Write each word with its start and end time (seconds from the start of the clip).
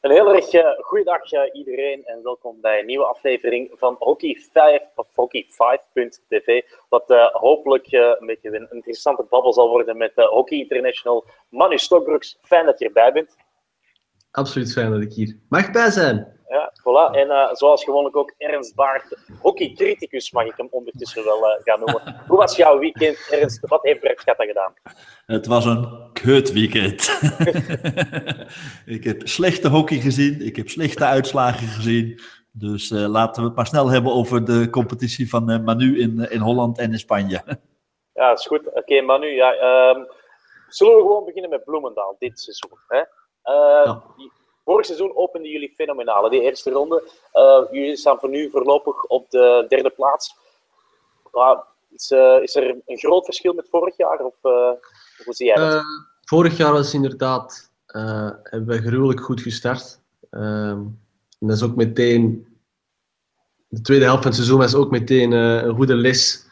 Een 0.00 0.10
heel 0.10 0.34
erg 0.34 0.52
uh, 0.52 0.70
goeiedag 0.78 1.32
uh, 1.32 1.40
iedereen 1.52 2.04
en 2.04 2.22
welkom 2.22 2.60
bij 2.60 2.78
een 2.78 2.86
nieuwe 2.86 3.04
aflevering 3.04 3.70
van 3.74 3.96
Hockey 3.98 4.40
5 4.52 4.82
of 4.94 5.06
Hockey 5.14 5.46
5.tv. 5.46 6.62
Wat 6.88 7.10
uh, 7.10 7.26
hopelijk 7.32 7.92
een 7.92 8.26
beetje 8.26 8.56
een 8.56 8.68
interessante 8.70 9.26
babbel 9.28 9.52
zal 9.52 9.68
worden 9.68 9.96
met 9.96 10.12
Hockey 10.14 10.58
International. 10.58 11.24
Manu 11.48 11.78
Stokbroeks, 11.78 12.38
fijn 12.42 12.66
dat 12.66 12.78
je 12.78 12.84
erbij 12.84 13.12
bent. 13.12 13.36
Absoluut 14.30 14.72
fijn 14.72 14.90
dat 14.90 15.00
ik 15.00 15.12
hier 15.12 15.38
mag 15.48 15.70
bij 15.70 15.90
zijn. 15.90 16.36
Ja, 16.48 16.72
voilà. 16.80 17.14
En 17.14 17.26
uh, 17.26 17.54
zoals 17.54 17.84
gewoonlijk 17.84 18.16
ook 18.16 18.34
Ernst 18.38 18.74
Baart, 18.74 19.16
hockeycriticus 19.40 20.30
mag 20.30 20.44
ik 20.44 20.54
hem 20.56 20.68
ondertussen 20.70 21.24
wel 21.24 21.38
uh, 21.38 21.62
gaan 21.62 21.78
noemen. 21.78 22.16
Hoe 22.28 22.36
was 22.36 22.56
jouw 22.56 22.78
weekend, 22.78 23.28
Ernst? 23.30 23.68
Wat 23.68 23.82
heeft 23.82 24.20
Schatta 24.20 24.44
gedaan? 24.44 24.74
Het 25.26 25.46
was 25.46 25.64
een 25.64 26.10
kut 26.12 26.52
weekend. 26.52 27.20
ik 28.96 29.04
heb 29.04 29.28
slechte 29.28 29.68
hockey 29.68 29.98
gezien, 29.98 30.40
ik 30.40 30.56
heb 30.56 30.68
slechte 30.68 31.04
uitslagen 31.04 31.66
gezien. 31.66 32.20
Dus 32.52 32.90
uh, 32.90 33.06
laten 33.06 33.42
we 33.42 33.48
het 33.48 33.56
maar 33.56 33.66
snel 33.66 33.88
hebben 33.88 34.12
over 34.12 34.44
de 34.44 34.70
competitie 34.70 35.28
van 35.28 35.64
Manu 35.64 36.00
in, 36.00 36.30
in 36.30 36.40
Holland 36.40 36.78
en 36.78 36.92
in 36.92 36.98
Spanje. 36.98 37.42
ja, 38.18 38.28
dat 38.28 38.38
is 38.38 38.46
goed. 38.46 38.66
Oké, 38.66 38.78
okay, 38.78 39.00
Manu. 39.00 39.26
Ja, 39.26 39.52
um, 39.90 40.06
zullen 40.68 40.96
we 40.96 41.00
gewoon 41.00 41.24
beginnen 41.24 41.50
met 41.50 41.64
Bloemendaal 41.64 42.16
dit 42.18 42.40
seizoen? 42.40 42.78
Hè? 42.88 43.02
Ja. 43.84 44.02
Vorig 44.64 44.86
seizoen 44.86 45.16
openden 45.16 45.50
jullie 45.50 45.72
fenomenaal. 45.74 46.28
Die 46.28 46.40
eerste 46.40 46.70
ronde. 46.70 47.10
Uh, 47.34 47.62
jullie 47.70 47.96
staan 47.96 48.18
voor 48.18 48.28
nu 48.28 48.50
voorlopig 48.50 49.04
op 49.04 49.30
de 49.30 49.64
derde 49.68 49.90
plaats. 49.90 50.36
Maar 51.32 51.64
is, 51.90 52.10
uh, 52.10 52.42
is, 52.42 52.56
er 52.56 52.76
een 52.86 52.98
groot 52.98 53.24
verschil 53.24 53.52
met 53.52 53.68
vorig 53.70 53.96
jaar? 53.96 54.24
Of 54.24 54.34
hoe 55.24 55.34
zie 55.34 55.46
jij 55.46 55.54
dat? 55.54 55.82
vorig 56.24 56.56
jaar 56.56 56.72
was 56.72 56.94
inderdaad, 56.94 57.72
hebben 58.42 58.66
we 58.66 58.82
gruwelijk 58.82 59.20
goed 59.20 59.40
gestart. 59.40 60.00
Ehm, 60.30 60.80
en 61.38 61.46
dat 61.46 61.56
is 61.56 61.62
ook 61.62 61.76
meteen, 61.76 62.46
de 63.68 63.80
tweede 63.80 64.04
helft 64.04 64.22
van 64.22 64.30
het 64.30 64.40
seizoen 64.40 64.58
was 64.58 64.74
ook 64.74 64.90
meteen 64.90 65.32
een 65.32 65.74
goede 65.74 65.94
les 65.94 66.46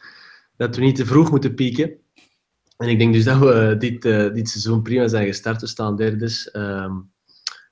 dat 0.57 0.75
we 0.75 0.81
niet 0.81 0.95
te 0.95 1.05
vroeg 1.05 1.31
moeten 1.31 1.55
pieken. 1.55 1.99
En 2.77 2.89
ik 2.89 2.99
denk 2.99 3.13
dus 3.13 3.23
dat 3.23 3.37
we 3.37 3.75
dit, 3.79 4.01
dit 4.33 4.49
seizoen 4.49 4.81
prima 4.81 5.07
zijn 5.07 5.25
gestart. 5.25 5.61
We 5.61 5.67
staan 5.67 5.95
derde. 5.95 6.49
Um, 6.53 7.11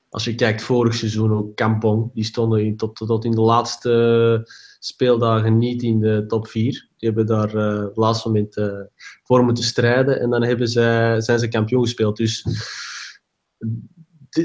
als 0.09 0.23
je 0.23 0.35
kijkt 0.35 0.61
vorig 0.61 0.93
seizoen 0.93 1.31
ook 1.31 1.55
Kampong, 1.55 2.13
die 2.13 2.23
stonden 2.23 2.75
tot, 2.75 2.95
tot 2.95 3.25
in 3.25 3.31
de 3.31 3.41
laatste 3.41 4.49
speeldagen 4.79 5.57
niet 5.57 5.83
in 5.83 5.99
de 5.99 6.25
top 6.27 6.47
4. 6.47 6.89
Die 6.97 7.09
hebben 7.09 7.25
daar 7.25 7.79
op 7.81 7.87
het 7.87 7.97
laatste 7.97 8.27
moment 8.27 8.57
uh, 8.57 8.81
voor 9.23 9.43
moeten 9.43 9.63
strijden 9.63 10.19
en 10.19 10.29
dan 10.29 10.43
hebben 10.43 10.67
zij, 10.67 11.21
zijn 11.21 11.39
ze 11.39 11.47
kampioen 11.47 11.83
gespeeld. 11.83 12.17
Dus 12.17 12.45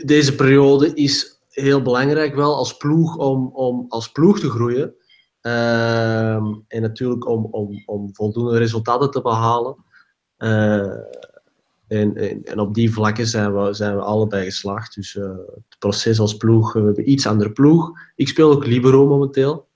deze 0.04 0.34
periode 0.34 0.94
is 0.94 1.40
heel 1.48 1.82
belangrijk 1.82 2.34
wel 2.34 2.56
als 2.56 2.76
ploeg 2.76 3.16
om, 3.16 3.50
om 3.52 3.84
als 3.88 4.12
ploeg 4.12 4.40
te 4.40 4.50
groeien. 4.50 4.94
Uh, 5.42 6.34
en 6.68 6.80
natuurlijk 6.80 7.28
om, 7.28 7.44
om, 7.50 7.82
om 7.86 8.14
voldoende 8.14 8.58
resultaten 8.58 9.10
te 9.10 9.22
behalen. 9.22 9.76
Uh, 10.40 10.96
en, 11.88 12.16
en, 12.16 12.44
en, 12.44 12.58
op 12.58 12.74
die 12.74 12.92
vlakken 12.92 13.26
zijn 13.26 13.54
we, 13.54 13.74
zijn 13.74 13.96
we 13.96 14.02
allebei 14.02 14.44
geslaagd. 14.44 14.94
Dus 14.94 15.14
uh, 15.14 15.24
het 15.28 15.78
proces 15.78 16.18
als 16.18 16.36
ploeg, 16.36 16.72
we 16.72 16.80
hebben 16.80 17.10
iets 17.10 17.26
andere 17.26 17.52
ploeg. 17.52 17.90
Ik 18.16 18.28
speel 18.28 18.50
ook 18.50 18.66
libero 18.66 19.06
momenteel. 19.06 19.68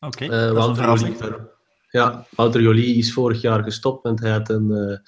Oké, 0.00 0.24
okay, 0.24 0.48
uh, 0.48 0.52
Wouter 0.52 1.50
Ja, 1.90 2.26
Wouter 2.30 2.60
Jolie 2.60 2.96
is 2.96 3.12
vorig 3.12 3.40
jaar 3.40 3.62
gestopt, 3.62 4.02
want 4.02 4.20
hij 4.20 4.30
had 4.30 4.48
een, 4.48 5.00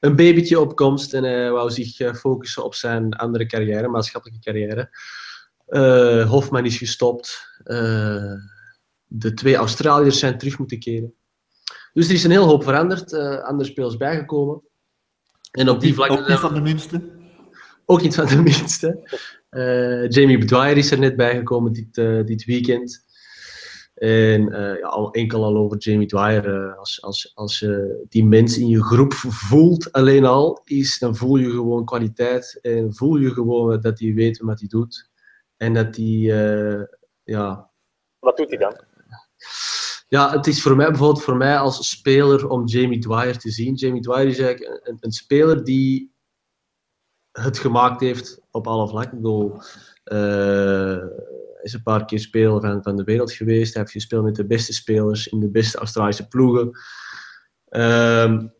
een 0.00 0.16
babytje 0.16 0.60
op 0.60 0.76
komst 0.76 1.14
en 1.14 1.24
hij 1.24 1.50
wou 1.50 1.70
zich 1.70 2.16
focussen 2.16 2.64
op 2.64 2.74
zijn 2.74 3.12
andere 3.12 3.46
carrière, 3.46 3.88
maatschappelijke 3.88 4.40
carrière. 4.40 4.90
Hofman 6.24 6.64
is 6.64 6.76
gestopt. 6.76 7.60
de 9.06 9.32
twee 9.34 9.56
Australiërs 9.56 10.18
zijn 10.18 10.38
terug 10.38 10.58
moeten 10.58 10.78
keren. 10.78 11.14
Dus 11.92 12.08
er 12.08 12.14
is 12.14 12.24
een 12.24 12.30
heel 12.30 12.46
hoop 12.46 12.62
veranderd, 12.62 13.14
andere 13.42 13.68
spelers 13.68 13.96
bijgekomen. 13.96 14.62
En 15.50 15.68
op 15.68 15.80
die 15.80 15.94
vlak... 15.94 16.10
Ook 16.10 16.28
niet 16.28 16.38
van 16.38 16.54
de 16.54 16.60
minste? 16.60 17.10
Ook 17.86 18.02
niet 18.02 18.14
van 18.14 18.26
de 18.26 18.42
minste. 18.42 19.18
Uh, 19.50 20.08
Jamie 20.08 20.38
Bedwire 20.38 20.74
is 20.74 20.90
er 20.90 20.98
net 20.98 21.16
bijgekomen 21.16 21.72
dit, 21.72 21.96
uh, 21.96 22.24
dit 22.24 22.44
weekend. 22.44 23.04
En 23.94 24.40
uh, 24.40 24.78
ja, 24.78 24.86
al 24.86 25.10
enkel 25.10 25.44
al 25.44 25.56
over 25.56 25.78
Jamie 25.78 26.06
Dwyer. 26.06 26.74
als, 26.76 27.02
als, 27.02 27.32
als 27.34 27.58
je 27.58 28.04
die 28.08 28.24
mensen 28.24 28.62
in 28.62 28.68
je 28.68 28.82
groep 28.82 29.12
voelt 29.12 29.92
alleen 29.92 30.24
al, 30.24 30.60
is, 30.64 30.98
dan 30.98 31.16
voel 31.16 31.36
je 31.36 31.50
gewoon 31.50 31.84
kwaliteit. 31.84 32.58
En 32.62 32.94
voel 32.94 33.16
je 33.16 33.30
gewoon 33.30 33.80
dat 33.80 33.98
hij 33.98 34.14
weet 34.14 34.38
wat 34.38 34.58
hij 34.58 34.68
doet. 34.68 35.10
En 35.56 35.74
dat 35.74 35.96
hij, 35.96 36.86
ja... 37.24 37.70
Wat 38.18 38.36
doet 38.36 38.48
hij 38.48 38.58
dan? 38.58 38.80
Ja, 40.12 40.30
het 40.30 40.46
is 40.46 40.62
voor 40.62 40.76
mij 40.76 40.88
bijvoorbeeld 40.88 41.22
voor 41.22 41.36
mij 41.36 41.58
als 41.58 41.90
speler 41.90 42.48
om 42.48 42.66
Jamie 42.66 42.98
Dwyer 42.98 43.38
te 43.38 43.50
zien. 43.50 43.74
Jamie 43.74 44.00
Dwyer 44.00 44.26
is 44.26 44.38
eigenlijk 44.38 44.80
een, 45.00 45.12
speler 45.12 45.64
die 45.64 46.12
het 47.30 47.58
gemaakt 47.58 48.00
heeft 48.00 48.40
op 48.50 48.66
alle 48.66 48.88
vlakken. 48.88 49.16
Ik 49.16 49.22
bedoel, 49.22 49.56
uh, 50.04 51.04
is 51.62 51.72
een 51.72 51.82
paar 51.82 52.04
keer 52.04 52.18
speler 52.18 52.60
van, 52.60 52.82
van 52.82 52.96
de 52.96 53.04
wereld 53.04 53.32
geweest. 53.32 53.72
Hij 53.72 53.82
heeft 53.82 53.94
gespeeld 53.94 54.24
met 54.24 54.34
de 54.34 54.46
beste 54.46 54.72
spelers 54.72 55.26
in 55.26 55.40
de 55.40 55.50
beste 55.50 55.78
Australische 55.78 56.28
ploegen. 56.28 56.70
Um, 57.70 58.52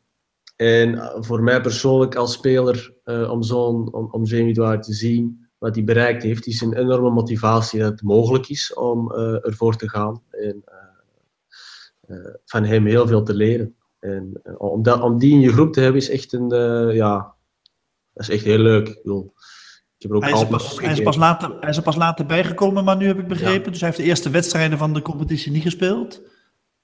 en 0.57 1.17
voor 1.25 1.43
mij 1.43 1.61
persoonlijk 1.61 2.15
als 2.15 2.33
speler, 2.33 2.95
uh, 3.05 3.31
om, 3.31 3.43
zo'n, 3.43 3.93
om, 3.93 4.09
om 4.11 4.25
Jamie 4.25 4.55
Dwyer 4.55 4.81
te 4.81 4.93
zien 4.93 5.49
wat 5.59 5.75
hij 5.75 5.85
bereikt 5.85 6.23
heeft, 6.23 6.47
is 6.47 6.61
een 6.61 6.77
enorme 6.77 7.11
motivatie 7.11 7.81
dat 7.81 7.91
het 7.91 8.03
mogelijk 8.03 8.49
is 8.49 8.75
om 8.75 9.13
uh, 9.13 9.47
ervoor 9.47 9.77
te 9.77 9.89
gaan. 9.89 10.23
En, 10.31 10.63
eh, 10.65 10.82
van 12.45 12.65
hem 12.65 12.87
heel 12.87 13.07
veel 13.07 13.23
te 13.23 13.35
leren. 13.35 13.77
En 14.03 14.41
eh, 14.43 14.55
om, 14.59 14.83
dat, 14.83 15.01
om 15.01 15.19
die 15.19 15.33
in 15.33 15.41
je 15.41 15.53
groep 15.53 15.73
te 15.73 15.81
hebben 15.81 16.01
is 16.01 16.09
echt 16.09 16.33
een, 16.33 16.55
uh, 16.55 16.95
ja, 16.95 17.35
dat 18.13 18.29
is 18.29 18.29
echt 18.29 18.45
heel 18.45 18.59
leuk. 18.59 18.89
Ik, 18.89 19.03
bedoel, 19.03 19.33
ik 19.97 20.03
heb 20.03 20.13
ook 20.13 20.23
hij, 20.23 20.33
is 20.33 20.47
pas, 20.47 20.81
hij, 20.81 20.93
is 20.93 21.03
pas 21.03 21.17
later, 21.17 21.57
hij 21.61 21.71
is 21.71 21.77
er 21.77 21.83
pas 21.83 21.97
later 21.97 22.27
bijgekomen, 22.27 22.85
maar 22.85 22.97
nu 22.97 23.07
heb 23.07 23.19
ik 23.19 23.29
begrepen. 23.29 23.71
Dus 23.71 23.81
hij 23.81 23.89
heeft 23.89 24.01
de 24.01 24.09
eerste 24.09 24.31
wedstrijden 24.31 24.79
van 24.79 24.95
de 24.95 25.03
competitie 25.03 25.53
niet 25.53 25.63
gespeeld. 25.63 26.21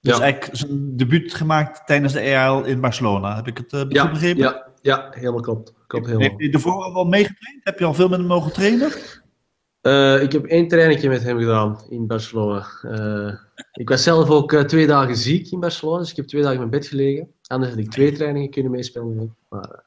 Dus 0.01 0.17
ja. 0.17 0.23
eigenlijk 0.23 0.57
zijn 0.57 0.97
debuut 0.97 1.35
gemaakt 1.35 1.87
tijdens 1.87 2.13
de 2.13 2.21
EAL 2.21 2.65
in 2.65 2.81
Barcelona. 2.81 3.37
Heb 3.37 3.47
ik 3.47 3.59
het 3.59 3.73
uh, 3.73 3.83
ja, 3.89 4.11
begrepen? 4.11 4.43
Ja, 4.43 4.67
ja, 4.81 5.09
helemaal 5.11 5.41
klopt. 5.41 5.75
klopt 5.87 6.07
helemaal. 6.07 6.29
Heeft 6.29 6.41
hij 6.41 6.53
ervoor 6.53 6.83
al 6.85 7.05
meegetraind? 7.05 7.61
Heb 7.65 7.79
je 7.79 7.85
al 7.85 7.95
veel 7.95 8.09
met 8.09 8.19
hem 8.19 8.29
mogen 8.29 8.53
trainen? 8.53 8.93
Uh, 9.83 10.23
ik 10.23 10.33
heb 10.33 10.45
één 10.45 10.69
trainingje 10.69 11.09
met 11.09 11.23
hem 11.23 11.39
gedaan 11.39 11.81
in 11.89 12.07
Barcelona. 12.07 12.67
Uh, 12.85 13.35
ik 13.73 13.89
was 13.89 14.03
zelf 14.03 14.31
ook 14.31 14.53
uh, 14.53 14.61
twee 14.61 14.87
dagen 14.87 15.17
ziek 15.17 15.51
in 15.51 15.61
Barcelona, 15.61 15.99
dus 15.99 16.11
ik 16.11 16.17
heb 16.17 16.27
twee 16.27 16.43
dagen 16.43 16.61
in 16.61 16.69
mijn 16.69 16.81
bed 16.81 16.89
gelegen. 16.89 17.33
Anders 17.47 17.71
had 17.71 17.81
ik 17.81 17.91
twee 17.91 18.13
trainingen 18.13 18.51
kunnen 18.51 18.73
meespelen. 18.73 19.37
Maar 19.49 19.85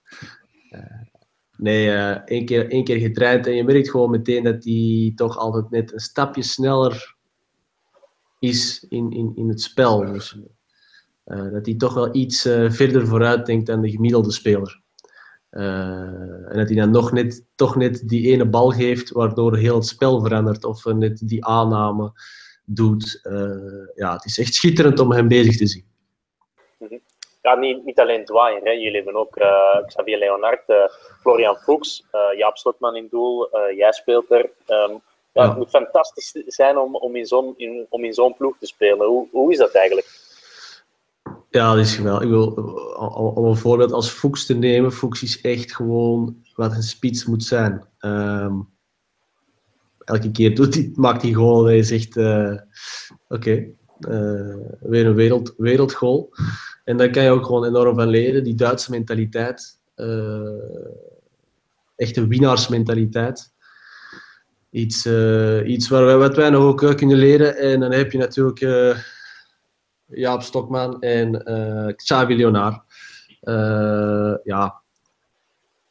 nee, 1.57 1.90
één, 2.25 2.46
keer, 2.46 2.69
één 2.69 2.84
keer 2.84 3.00
getraind 3.00 3.47
en 3.47 3.56
je 3.56 3.63
merkt 3.63 3.90
gewoon 3.90 4.09
meteen 4.09 4.44
dat 4.44 4.63
hij 4.63 5.12
toch 5.16 5.38
altijd 5.38 5.69
net 5.69 5.94
een 5.94 6.00
stapje 6.00 6.44
sneller 6.44 7.16
is 8.40 8.85
in, 8.90 9.12
in, 9.12 9.31
in 9.35 9.50
het 9.50 9.62
spel. 9.62 10.00
Dus, 10.00 10.38
dat 11.25 11.66
hij 11.66 11.75
toch 11.75 11.94
wel 11.94 12.16
iets 12.16 12.41
verder 12.68 13.08
vooruit 13.08 13.46
denkt 13.46 13.66
dan 13.66 13.81
de 13.81 13.91
gemiddelde 13.91 14.31
speler. 14.31 14.81
Uh, 15.51 16.51
en 16.51 16.57
dat 16.57 16.67
hij 16.67 16.75
dan 16.75 16.91
nog 16.91 17.12
net, 17.12 17.45
toch 17.56 17.75
net 17.75 18.07
die 18.07 18.31
ene 18.31 18.45
bal 18.45 18.69
geeft, 18.69 19.12
waardoor 19.12 19.56
heel 19.56 19.75
het 19.75 19.85
spel 19.85 20.22
verandert, 20.22 20.63
of 20.63 20.85
net 20.85 21.28
die 21.28 21.45
aanname 21.45 22.12
doet. 22.66 23.19
Uh, 23.23 23.88
ja, 23.95 24.13
het 24.13 24.25
is 24.25 24.40
echt 24.40 24.53
schitterend 24.53 25.00
om 25.00 25.11
hem 25.11 25.28
bezig 25.28 25.57
te 25.57 25.67
zien. 25.67 25.85
Mhm. 26.78 26.97
Ja, 27.41 27.56
niet, 27.56 27.85
niet 27.85 28.00
alleen 28.00 28.25
Dwyer, 28.25 28.61
hè. 28.63 28.72
jullie 28.72 28.95
hebben 28.95 29.16
ook 29.16 29.38
uh, 29.38 29.85
Xavier 29.85 30.17
Leonard, 30.17 30.63
Florian 31.22 31.56
Fuchs, 31.56 32.06
Jaap 32.38 32.57
Slotman 32.57 32.95
in 32.95 33.07
doel, 33.09 33.49
jij 33.76 33.91
speelt 33.91 34.31
er. 34.31 34.49
Um, 34.67 35.02
ja. 35.34 35.47
Het 35.47 35.58
moet 35.58 35.70
fantastisch 35.70 36.31
zijn 36.31 36.78
om, 36.78 36.96
om 36.96 37.16
in 37.16 37.26
zo'n 37.26 37.55
om 37.90 38.03
in 38.03 38.14
zo'n 38.14 38.35
ploeg 38.35 38.58
te 38.58 38.66
spelen. 38.66 39.08
Hoe, 39.08 39.28
hoe 39.31 39.52
is 39.52 39.58
dat 39.58 39.72
eigenlijk? 39.72 40.08
Ja, 41.52 41.76
dat 41.76 41.86
is 41.86 41.96
geweldig. 41.96 42.24
Ik 42.24 42.30
wil, 42.30 42.48
om 43.36 43.46
een 43.46 43.58
voorbeeld 43.58 43.92
als 43.92 44.09
Fuchs 44.09 44.46
te 44.46 44.53
nemen. 44.53 44.92
Fuchs 44.92 45.24
is 45.24 45.42
echt 45.42 45.76
gewoon 45.76 46.36
wat 46.56 46.72
een 46.72 46.84
spits 46.84 47.26
moet 47.26 47.44
zijn. 47.44 47.88
Um, 48.00 48.70
elke 50.00 50.32
keer 50.32 50.56
doet 50.56 50.74
hij, 50.74 50.92
maakt 50.96 51.22
hij 51.22 51.34
en 51.34 51.76
je 51.76 51.84
zegt, 51.84 52.16
uh, 52.16 52.53
oké, 53.28 53.68
uh, 54.09 54.56
weer 54.80 55.06
een 55.06 55.16
wereld, 55.16 55.53
wereldgoal. 55.58 56.34
En 56.84 56.98
daar 56.98 57.09
kan 57.09 57.24
je 57.24 57.30
ook 57.30 57.46
gewoon 57.46 57.66
enorm 57.66 57.96
van 57.96 58.08
leren. 58.08 58.44
Die 58.44 58.56
Duitse 58.56 58.92
mentaliteit. 58.92 59.80
Uh, 59.96 60.42
echt 61.96 62.18
een 62.18 62.28
winnaarsmentaliteit. 62.28 63.53
Iets, 64.70 65.06
iets 65.66 65.88
waar 65.90 66.06
wij, 66.06 66.18
wat 66.18 66.36
wij 66.36 66.50
nog 66.50 66.64
ook 66.64 66.98
kunnen 66.98 67.18
leren. 67.18 67.58
En 67.58 67.80
dan 67.80 67.92
heb 67.92 68.12
je 68.12 68.18
natuurlijk 68.18 68.59
Jaap 70.13 70.41
Stokman 70.41 71.02
en 71.02 71.52
uh, 71.52 71.96
Xavi. 71.96 72.35
Uh, 72.35 72.75
ja, 74.43 74.81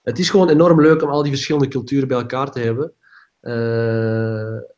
het 0.02 0.19
is 0.19 0.31
gewoon 0.31 0.49
enorm 0.49 0.81
leuk 0.81 1.02
om 1.02 1.08
al 1.08 1.22
die 1.22 1.32
verschillende 1.32 1.69
culturen 1.69 2.08
bij 2.08 2.19
elkaar 2.19 2.50
te 2.50 2.61
hebben. 2.61 2.93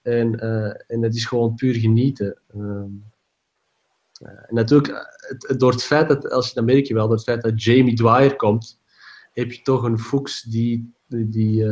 en, 0.02 0.40
en 0.86 1.00
dat 1.00 1.14
is 1.14 1.24
gewoon 1.24 1.54
puur 1.54 1.74
genieten. 1.74 2.38
En 4.22 4.48
natuurlijk, 4.48 5.16
het, 5.18 5.60
door 5.60 5.70
het 5.70 5.84
feit 5.84 6.08
dat, 6.08 6.30
als 6.30 6.48
je, 6.48 6.54
dan 6.54 6.64
merk 6.64 6.86
je 6.86 6.94
wel, 6.94 7.06
door 7.06 7.16
het 7.16 7.24
feit 7.24 7.42
dat 7.42 7.62
Jamie 7.62 7.94
Dwyer 7.94 8.36
komt, 8.36 8.80
heb 9.32 9.52
je 9.52 9.62
toch 9.62 9.82
een 9.82 9.98
Fuchs 9.98 10.42
die, 10.42 10.92
die, 11.06 11.64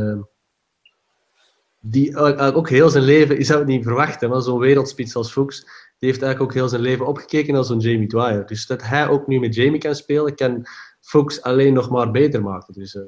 die, 1.81 2.11
die 2.11 2.55
ook 2.55 2.69
heel 2.69 2.88
zijn 2.88 3.05
leven, 3.05 3.37
je 3.37 3.44
zou 3.44 3.59
het 3.59 3.69
niet 3.69 3.85
verwachten, 3.85 4.29
maar 4.29 4.41
zo'n 4.41 4.59
wereldspits 4.59 5.15
als 5.17 5.32
Fuchs, 5.32 5.61
die 5.99 6.09
heeft 6.09 6.23
eigenlijk 6.23 6.41
ook 6.53 6.59
heel 6.59 6.69
zijn 6.69 6.82
leven 6.82 7.06
opgekeken 7.06 7.55
als 7.55 7.67
zo'n 7.67 7.79
Jamie 7.79 8.09
Dwyer. 8.09 8.47
Dus 8.47 8.67
dat 8.67 8.82
hij 8.82 9.09
ook 9.09 9.27
nu 9.27 9.38
met 9.38 9.55
Jamie 9.55 9.81
kan 9.81 9.94
spelen, 9.94 10.35
kan 10.35 10.67
Fuchs 11.00 11.43
alleen 11.43 11.73
nog 11.73 11.91
maar 11.91 12.11
beter 12.11 12.43
maken. 12.43 12.75
Dus 12.75 12.94
uh, 12.94 13.03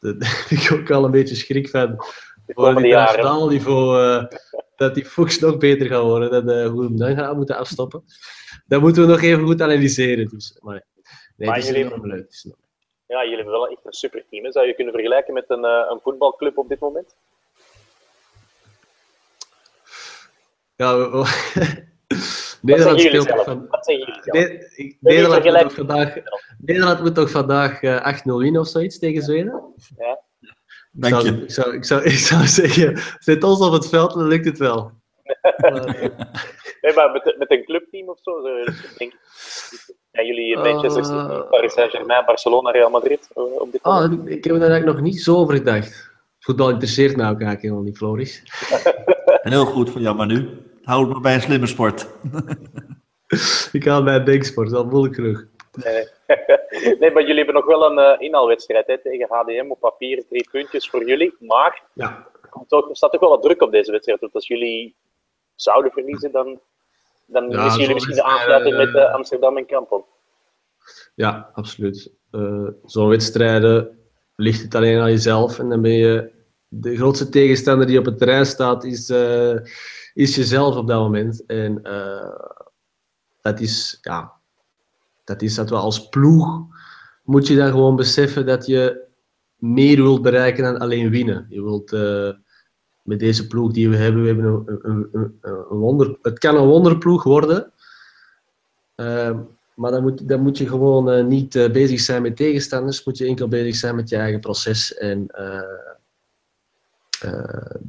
daar 0.00 0.46
heb 0.48 0.58
ik 0.58 0.72
ook 0.72 0.90
al 0.90 1.04
een 1.04 1.10
beetje 1.10 1.34
schrik 1.34 1.68
van. 1.68 2.04
Voor 2.46 2.68
het 2.68 2.76
internationaal 2.76 3.48
niveau, 3.48 4.02
uh, 4.02 4.24
dat 4.76 4.94
die 4.94 5.04
Fuchs 5.04 5.38
nog 5.38 5.56
beter 5.56 5.86
gaat 5.86 6.02
worden. 6.02 6.30
Dat 6.30 6.56
uh, 6.56 6.66
hoe 6.70 6.80
we 6.80 6.86
hem 6.86 6.96
dan 6.96 7.16
gaan 7.16 7.36
moeten 7.36 7.56
afstoppen. 7.56 8.04
Dat 8.66 8.80
moeten 8.80 9.02
we 9.02 9.08
nog 9.08 9.22
even 9.22 9.46
goed 9.46 9.62
analyseren. 9.62 10.28
Dus, 10.28 10.58
maar 10.60 10.84
nee, 11.36 11.48
maar 11.48 11.56
het 11.56 11.64
is 11.64 11.70
jullie, 11.70 12.00
leuk. 12.00 12.44
Ja, 13.06 13.22
jullie 13.22 13.36
hebben 13.36 13.52
wel 13.52 13.68
echt 13.68 13.84
een 13.84 13.92
super 13.92 14.24
team. 14.30 14.52
Zou 14.52 14.66
je 14.66 14.74
kunnen 14.74 14.92
vergelijken 14.92 15.34
met 15.34 15.44
een, 15.48 15.64
een 15.64 16.00
voetbalclub 16.02 16.58
op 16.58 16.68
dit 16.68 16.80
moment? 16.80 17.16
Ja, 20.76 20.92
Nederland 22.62 23.00
speelt 23.00 23.28
toch 23.28 23.44
van... 23.44 23.68
Nederland, 25.00 25.44
moet 25.44 25.54
toch 25.60 25.72
vandaag, 25.72 26.14
Nederland 26.58 27.00
moet 27.00 27.14
toch 27.14 27.30
vandaag 27.30 27.82
uh, 27.82 28.18
8-0 28.18 28.22
winnen 28.24 28.60
of 28.60 28.68
zoiets 28.68 28.98
tegen 28.98 29.22
Zweden? 29.22 29.74
Ja. 29.96 30.22
Dank 30.92 31.22
je. 31.22 31.42
Ik 31.42 31.50
zou, 31.50 31.74
ik, 31.74 31.84
zou, 31.84 32.02
ik 32.02 32.18
zou 32.18 32.46
zeggen, 32.46 32.98
zet 33.18 33.44
ons 33.44 33.60
op 33.60 33.72
het 33.72 33.88
veld, 33.88 34.14
dan 34.14 34.26
lukt 34.26 34.44
het 34.44 34.58
wel. 34.58 34.90
nee, 36.82 36.94
maar 36.94 37.12
met, 37.12 37.34
met 37.38 37.50
een 37.50 37.64
clubteam 37.64 38.08
of 38.08 38.18
zo, 38.22 38.42
denk 38.42 39.12
ik. 39.12 39.18
Ja, 40.10 40.22
jullie 40.22 40.56
Manchester 40.56 41.04
City, 41.04 41.16
uh, 41.16 41.48
Paris 41.50 41.72
Saint-Germain, 41.72 42.24
Barcelona, 42.24 42.70
Real 42.70 42.90
Madrid 42.90 43.28
uh, 43.36 43.44
op 43.44 43.72
dit 43.72 43.82
ah, 43.82 44.12
Ik 44.24 44.44
heb 44.44 44.54
er 44.54 44.60
eigenlijk 44.60 44.84
nog 44.84 45.00
niet 45.00 45.20
zo 45.20 45.36
over 45.36 45.54
gedacht. 45.54 46.12
Voetbal 46.44 46.70
interesseert 46.70 47.16
mij 47.16 47.24
ook 47.24 47.40
eigenlijk 47.40 47.62
helemaal 47.62 47.82
niet, 47.82 47.96
Floris. 47.96 48.42
Heel 49.42 49.64
goed 49.64 49.90
van 49.90 50.00
jou, 50.00 50.16
maar 50.16 50.26
nu. 50.26 50.48
Hou 50.82 51.04
het 51.04 51.12
maar 51.12 51.20
bij 51.20 51.34
een 51.34 51.40
slimme 51.40 51.66
sport. 51.66 52.08
ik 53.72 53.84
haal 53.84 54.02
bij 54.02 54.14
een 54.14 54.24
denksport, 54.24 54.70
dat 54.70 54.90
moeilijk 54.90 55.14
genoeg. 55.14 55.44
Nee, 55.72 56.08
nee, 57.00 57.10
maar 57.10 57.22
jullie 57.22 57.36
hebben 57.36 57.54
nog 57.54 57.64
wel 57.64 57.90
een 57.90 57.98
uh, 57.98 58.20
inhaalwedstrijd 58.26 58.86
hè, 58.86 58.98
tegen 58.98 59.26
HDM 59.28 59.70
op 59.70 59.80
papier. 59.80 60.24
Drie 60.28 60.48
puntjes 60.50 60.90
voor 60.90 61.08
jullie. 61.08 61.36
Maar 61.38 61.82
ja. 61.92 62.26
er 62.68 62.88
staat 62.92 63.12
toch 63.12 63.20
wel 63.20 63.30
wat 63.30 63.42
druk 63.42 63.62
op 63.62 63.70
deze 63.70 63.90
wedstrijd. 63.90 64.20
Want 64.20 64.34
als 64.34 64.46
jullie 64.46 64.96
zouden 65.54 65.92
verliezen, 65.92 66.32
dan, 66.32 66.60
dan 67.26 67.50
ja, 67.50 67.62
missen 67.62 67.80
jullie 67.80 67.94
misschien 67.94 68.16
de 68.16 68.22
aansluiting 68.22 68.76
met 68.76 68.88
uh, 68.88 69.14
Amsterdam 69.14 69.56
en 69.56 69.66
Kampong. 69.66 70.04
Ja, 71.14 71.50
absoluut. 71.54 72.12
Uh, 72.30 72.68
Zo'n 72.84 73.08
wedstrijden 73.08 73.98
ligt 74.36 74.62
het 74.62 74.74
alleen 74.74 75.00
aan 75.00 75.10
jezelf. 75.10 75.58
En 75.58 75.68
dan 75.68 75.82
ben 75.82 75.92
je 75.92 76.33
de 76.80 76.96
grootste 76.96 77.28
tegenstander 77.28 77.86
die 77.86 77.98
op 77.98 78.04
het 78.04 78.18
terrein 78.18 78.46
staat, 78.46 78.84
is, 78.84 79.10
uh, 79.10 79.56
is 80.14 80.34
jezelf 80.34 80.76
op 80.76 80.86
dat 80.86 81.00
moment. 81.00 81.46
En 81.46 81.80
uh, 81.82 82.48
dat 83.40 83.60
is, 83.60 83.98
ja, 84.00 84.32
dat 85.24 85.42
is 85.42 85.54
dat 85.54 85.70
we 85.70 85.76
als 85.76 86.08
ploeg 86.08 86.62
moet 87.22 87.46
je 87.46 87.56
dan 87.56 87.70
gewoon 87.70 87.96
beseffen 87.96 88.46
dat 88.46 88.66
je 88.66 89.02
meer 89.56 89.96
wilt 89.96 90.22
bereiken 90.22 90.64
dan 90.64 90.78
alleen 90.78 91.10
winnen. 91.10 91.46
Je 91.48 91.62
wilt 91.62 91.92
uh, 91.92 92.30
met 93.02 93.18
deze 93.18 93.46
ploeg 93.46 93.72
die 93.72 93.88
we 93.88 93.96
hebben, 93.96 94.22
we 94.22 94.26
hebben 94.26 94.64
een, 94.66 95.08
een, 95.12 95.38
een, 95.42 95.78
wonder, 95.78 96.18
het 96.22 96.38
kan 96.38 96.56
een 96.56 96.66
wonderploeg 96.66 97.22
worden. 97.22 97.72
maar 99.74 99.90
dan 99.90 100.02
moet, 100.02 100.28
dan 100.28 100.40
moet 100.40 100.58
je 100.58 100.68
gewoon 100.68 101.28
niet 101.28 101.52
bezig 101.72 102.00
zijn 102.00 102.22
met 102.22 102.36
tegenstanders, 102.36 103.04
moet 103.04 103.18
je 103.18 103.26
enkel 103.26 103.48
bezig 103.48 103.74
zijn 103.74 103.96
met 103.96 104.08
je 104.08 104.16
eigen 104.16 104.40
proces. 104.40 104.94
En 104.94 105.26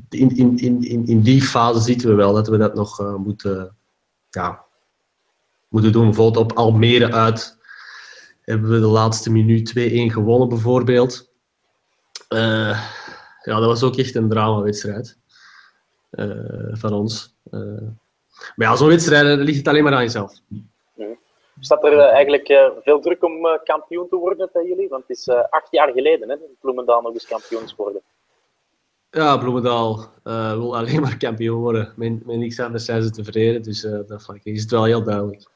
in, 0.09 0.37
in, 0.37 0.57
in, 0.57 1.07
in 1.07 1.21
die 1.21 1.41
fase 1.41 1.79
zien 1.79 1.97
we 1.97 2.13
wel 2.13 2.33
dat 2.33 2.47
we 2.47 2.57
dat 2.57 2.75
nog 2.75 2.99
uh, 3.01 3.15
moeten, 3.15 3.75
ja, 4.29 4.63
moeten 5.67 5.91
doen. 5.91 6.05
Bijvoorbeeld 6.05 6.51
op 6.51 6.57
Almere 6.57 7.13
uit 7.13 7.57
hebben 8.41 8.69
we 8.69 8.79
de 8.79 8.85
laatste 8.85 9.31
minuut 9.31 9.69
2-1 9.69 9.73
gewonnen 10.13 10.49
bijvoorbeeld. 10.49 11.31
Uh, 12.29 12.79
ja, 13.41 13.59
dat 13.59 13.65
was 13.65 13.83
ook 13.83 13.95
echt 13.95 14.15
een 14.15 14.29
dramawedstrijd 14.29 15.17
van 16.71 16.93
ons. 16.93 17.35
maar 18.55 18.67
ja, 18.67 18.75
zo'n 18.75 18.87
wedstrijd 18.87 19.39
ligt 19.39 19.57
het 19.57 19.67
alleen 19.67 19.83
maar 19.83 19.93
aan 19.93 20.01
jezelf. 20.01 20.33
Staat 21.59 21.83
er 21.83 21.99
eigenlijk 21.99 22.71
veel 22.83 22.99
druk 22.99 23.23
om 23.23 23.59
kampioen 23.63 24.07
te 24.09 24.15
worden 24.15 24.49
bij 24.53 24.65
jullie? 24.65 24.89
Want 24.89 25.07
het 25.07 25.17
is 25.17 25.29
acht 25.29 25.67
jaar 25.71 25.91
geleden 25.91 26.29
hè, 26.29 26.37
dat 26.37 26.59
Bloemendaal 26.59 27.01
nog 27.01 27.13
eens 27.13 27.27
kampioen 27.27 27.63
is 27.63 27.71
geworden. 27.71 28.01
Ja, 29.15 29.37
Bloemendaal 29.37 29.99
uh, 30.23 30.53
wil 30.53 30.77
alleen 30.77 31.01
maar 31.01 31.17
kampioen 31.17 31.61
worden. 31.61 31.93
Met, 31.95 32.25
niks 32.25 32.59
anders 32.59 32.85
zijn 32.85 33.03
ze 33.03 33.09
tevreden, 33.09 33.61
dus 33.61 33.83
uh, 33.83 33.99
dat 34.07 34.23
vlak 34.23 34.39
is 34.43 34.61
het 34.61 34.71
wel 34.71 34.83
heel 34.83 35.03
duidelijk. 35.03 35.47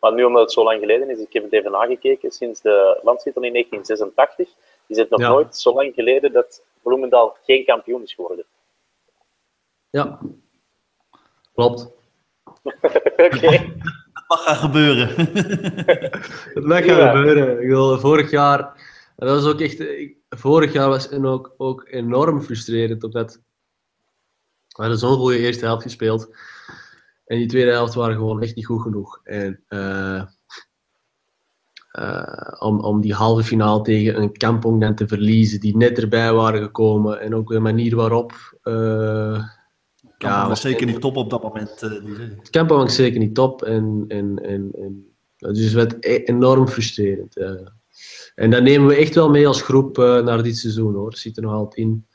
Maar 0.00 0.14
nu 0.14 0.24
omdat 0.24 0.42
het 0.42 0.52
zo 0.52 0.64
lang 0.64 0.80
geleden 0.80 1.10
is, 1.10 1.18
ik 1.18 1.32
heb 1.32 1.42
het 1.42 1.52
even 1.52 1.70
nagekeken, 1.70 2.30
sinds 2.30 2.60
de 2.60 3.00
landstitel 3.02 3.42
in 3.42 3.52
1986 3.52 4.48
is 4.86 4.96
het 4.96 5.10
nog 5.10 5.20
nooit 5.20 5.56
zo 5.56 5.74
lang 5.74 5.94
geleden 5.94 6.32
dat 6.32 6.64
Bloemendaal 6.82 7.36
geen 7.42 7.64
kampioen 7.64 8.02
is 8.02 8.12
geworden. 8.12 8.44
Ja, 9.90 10.18
klopt. 11.54 11.88
Oké. 13.16 13.50
Dat 14.12 14.24
mag 14.28 14.44
gaan 14.44 14.56
gebeuren. 14.56 15.08
Het 16.54 16.64
mag 16.64 16.84
gaan 16.84 17.16
gebeuren. 17.16 17.62
Ik 17.62 17.68
wil, 17.68 17.98
vorig 17.98 18.30
jaar 18.30 18.92
dat 19.16 19.42
was 19.42 19.52
ook 19.52 19.60
echt, 19.60 19.84
vorig 20.28 20.72
jaar 20.72 20.88
was 20.88 21.08
het 21.08 21.24
ook, 21.24 21.54
ook 21.56 21.88
enorm 21.88 22.42
frustrerend, 22.42 23.04
omdat 23.04 23.40
we 24.68 24.82
hadden 24.82 24.98
zo'n 24.98 25.16
goede 25.16 25.38
eerste 25.38 25.64
helft 25.64 25.82
gespeeld. 25.82 26.36
En 27.24 27.38
die 27.38 27.46
tweede 27.46 27.70
helft 27.70 27.94
waren 27.94 28.16
gewoon 28.16 28.42
echt 28.42 28.54
niet 28.54 28.66
goed 28.66 28.82
genoeg. 28.82 29.20
En 29.24 29.62
uh, 29.68 30.22
uh, 31.98 32.52
om, 32.58 32.80
om 32.80 33.00
die 33.00 33.14
halve 33.14 33.42
finale 33.42 33.82
tegen 33.82 34.22
een 34.22 34.32
kampong 34.32 34.80
dan 34.80 34.94
te 34.94 35.08
verliezen, 35.08 35.60
die 35.60 35.76
net 35.76 35.98
erbij 35.98 36.32
waren 36.32 36.62
gekomen. 36.62 37.20
En 37.20 37.34
ook 37.34 37.48
de 37.48 37.60
manier 37.60 37.96
waarop. 37.96 38.58
Uh, 38.62 39.44
ja, 40.18 40.48
was 40.48 40.60
zeker 40.60 40.86
niet 40.86 41.00
top 41.00 41.16
op 41.16 41.30
dat 41.30 41.42
moment. 41.42 41.80
het 41.80 42.50
kampong 42.50 42.82
was 42.82 42.94
zeker 42.94 43.18
niet 43.18 43.34
top. 43.34 43.62
En, 43.62 44.04
en, 44.08 44.38
en, 44.42 44.70
en, 44.72 45.14
dus 45.36 45.64
het 45.64 45.72
werd 45.72 46.04
e-, 46.04 46.22
enorm 46.24 46.68
frustrerend. 46.68 47.36
En 48.34 48.50
dat 48.50 48.62
nemen 48.62 48.88
we 48.88 48.94
echt 48.94 49.14
wel 49.14 49.30
mee 49.30 49.46
als 49.46 49.62
groep 49.62 49.98
uh, 49.98 50.20
naar 50.20 50.42
dit 50.42 50.56
seizoen 50.56 50.94
hoor. 50.94 51.08
Het 51.08 51.18
zit 51.18 51.36
er 51.36 51.42
nog 51.42 51.52
altijd 51.52 51.76
in 51.76 52.06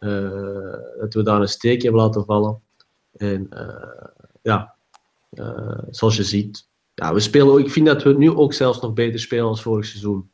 uh, 0.00 0.76
dat 0.98 1.14
we 1.14 1.22
daar 1.22 1.40
een 1.40 1.48
steek 1.48 1.82
hebben 1.82 2.00
laten 2.00 2.24
vallen. 2.24 2.60
En 3.16 3.46
uh, 3.54 4.06
ja, 4.42 4.74
zoals 5.90 6.16
je 6.16 6.24
ziet, 6.24 6.68
ja, 6.94 7.14
we 7.14 7.20
spelen, 7.20 7.58
ik 7.58 7.70
vind 7.70 7.86
dat 7.86 8.02
we 8.02 8.12
nu 8.12 8.30
ook 8.30 8.52
zelfs 8.52 8.80
nog 8.80 8.92
beter 8.92 9.20
spelen 9.20 9.44
als 9.44 9.62
vorig 9.62 9.84
seizoen. 9.84 10.30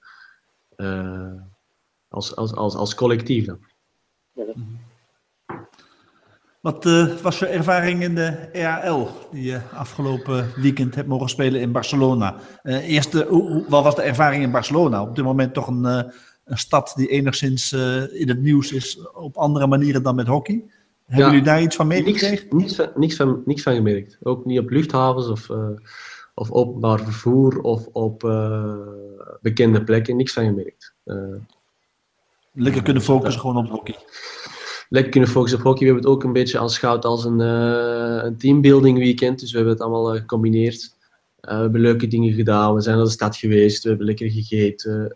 als, 2.09 2.37
als, 2.37 2.55
als, 2.55 2.75
als 2.75 2.95
collectief 2.95 3.45
dan. 3.45 3.59
Wat 6.61 6.87
uh, 6.87 7.17
was 7.17 7.39
je 7.39 7.47
ervaring 7.47 8.03
in 8.03 8.15
de 8.15 8.49
EAL 8.53 9.11
die 9.31 9.43
je 9.43 9.61
afgelopen 9.75 10.53
weekend 10.57 10.95
hebt 10.95 11.09
mogen 11.09 11.29
spelen 11.29 11.61
in 11.61 11.73
Barcelona? 11.73 12.37
Uh, 12.63 12.89
eerst, 12.89 13.13
hoe, 13.13 13.65
wat 13.69 13.85
was 13.85 13.95
de 13.95 14.03
ervaring 14.03 14.43
in 14.43 14.51
Barcelona? 14.51 15.03
Op 15.03 15.17
dit 15.17 15.25
moment 15.25 15.55
toch 15.55 15.67
een, 15.67 15.85
een 15.85 16.59
stad 16.59 16.93
die 16.97 17.09
enigszins 17.09 17.73
in 18.13 18.29
het 18.29 18.41
nieuws 18.41 18.73
is 18.73 19.09
op 19.13 19.37
andere 19.37 19.67
manieren 19.67 20.03
dan 20.03 20.15
met 20.15 20.27
hockey. 20.27 20.65
Hebben 21.07 21.31
jullie 21.31 21.45
daar 21.45 21.63
iets 21.63 21.77
van 21.77 21.87
meegekregen? 21.87 22.47
Niks, 22.51 22.77
niks, 22.77 22.91
niks, 22.95 23.17
van, 23.17 23.43
niks 23.45 23.63
van 23.63 23.75
gemerkt. 23.75 24.19
Ook 24.23 24.45
niet 24.45 24.59
op 24.59 24.71
luchthavens 24.71 25.29
of, 25.29 25.49
of 26.35 26.51
openbaar 26.51 26.99
vervoer 26.99 27.61
of 27.61 27.87
op 27.87 28.21
bekende 29.41 29.85
plekken. 29.85 30.17
Niks 30.17 30.33
van 30.33 30.45
gemerkt. 30.45 30.95
Lekker 32.53 32.83
kunnen 32.83 33.03
focussen 33.03 33.41
gewoon 33.41 33.57
op 33.57 33.69
hockey 33.69 33.97
lekker 34.91 35.11
kunnen 35.11 35.31
focussen 35.31 35.59
op 35.59 35.65
hockey. 35.65 35.87
We 35.87 35.93
hebben 35.93 36.11
het 36.11 36.13
ook 36.13 36.25
een 36.25 36.33
beetje 36.33 36.59
aanschouwd 36.59 37.05
als 37.05 37.25
een, 37.25 37.41
uh, 37.41 38.25
een 38.25 38.37
teambuilding 38.37 38.99
weekend. 38.99 39.41
Dus 39.41 39.51
we 39.51 39.57
hebben 39.57 39.75
het 39.75 39.83
allemaal 39.83 40.15
uh, 40.15 40.21
gecombineerd. 40.21 40.97
Uh, 41.41 41.55
we 41.55 41.61
hebben 41.61 41.81
leuke 41.81 42.07
dingen 42.07 42.33
gedaan. 42.33 42.75
We 42.75 42.81
zijn 42.81 42.97
naar 42.97 43.05
de 43.05 43.11
stad 43.11 43.37
geweest. 43.37 43.83
We 43.83 43.89
hebben 43.89 44.07
lekker 44.07 44.31
gegeten. 44.31 45.15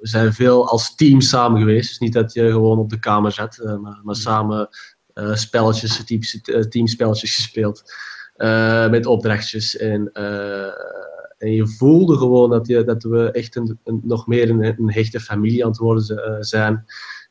we 0.00 0.08
zijn 0.08 0.32
veel 0.32 0.68
als 0.68 0.94
team 0.94 1.20
samen 1.20 1.60
geweest. 1.60 1.88
Dus 1.88 1.98
niet 1.98 2.12
dat 2.12 2.32
je 2.32 2.50
gewoon 2.50 2.78
op 2.78 2.90
de 2.90 2.98
kamer 2.98 3.32
zat, 3.32 3.58
maar, 3.80 4.00
maar, 4.02 4.16
samen 4.16 4.68
spelletjes, 5.32 6.04
typische 6.04 6.68
teamspelletjes 6.68 7.34
gespeeld. 7.34 7.82
met 8.90 9.06
opdrachtjes. 9.06 9.76
En, 9.76 10.12
en 11.38 11.52
je 11.52 11.66
voelde 11.66 12.16
gewoon 12.16 12.50
dat, 12.50 12.66
je, 12.66 12.84
dat 12.84 13.02
we 13.02 13.30
echt 13.30 13.56
een, 13.56 13.78
een 13.84 14.00
nog 14.04 14.26
meer 14.26 14.50
een, 14.50 14.64
een 14.64 14.92
hechte 14.92 15.20
familie 15.20 15.64
aan 15.64 15.70
het 15.70 15.78
worden 15.78 16.44
zijn. 16.44 16.84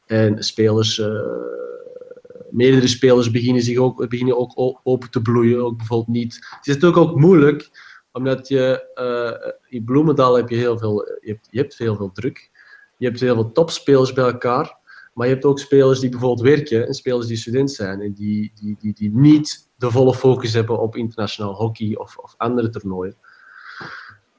En 0.06 0.44
spelers 0.44 0.98
uh, 0.98 1.08
meerdere 2.50 2.88
spelers 2.88 3.32
beginnen 3.32 3.62
zich 3.62 3.78
ook, 3.78 4.10
beginnen 4.10 4.38
ook 4.38 4.80
open 4.84 5.12
te 5.12 5.22
bloeien. 5.22 5.64
Ook 5.64 5.78
bijvoorbeeld 5.78 6.18
niet. 6.18 6.34
Het 6.34 6.68
is 6.68 6.74
natuurlijk 6.74 7.02
ook 7.02 7.20
moeilijk, 7.20 7.70
omdat 8.12 8.48
je 8.48 8.92
uh, 8.96 9.52
in 9.68 9.84
Bloemendaal 9.84 10.36
heb 10.36 10.50
je 10.50 10.56
heel 10.56 10.78
veel, 10.78 11.06
je 11.22 11.32
hebt, 11.32 11.48
je 11.52 11.60
hebt 11.60 11.78
heel 11.78 11.96
veel 11.96 12.12
druk. 12.12 12.52
Je 12.98 13.06
hebt 13.08 13.20
heel 13.20 13.34
veel 13.34 13.52
topspelers 13.52 14.14
bij 14.14 14.26
elkaar. 14.26 14.78
Maar 15.14 15.28
je 15.28 15.34
hebt 15.34 15.46
ook 15.46 15.60
spelers 15.60 16.00
die 16.00 16.10
bijvoorbeeld 16.10 16.48
werken 16.48 16.88
en 16.88 16.94
spelers 16.94 17.28
die 17.28 17.38
student 17.38 17.72
zijn 17.72 18.02
en 18.02 18.14
die, 18.14 18.52
die, 18.56 18.76
die, 18.80 18.94
die 18.94 19.12
niet 19.16 19.70
de 19.76 19.92
volle 19.92 20.14
focus 20.14 20.54
hebben 20.54 20.80
op 20.80 20.96
internationaal 20.96 21.54
hockey 21.54 21.96
of, 21.96 22.18
of 22.18 22.34
andere 22.38 22.70
toernooien. 22.70 23.18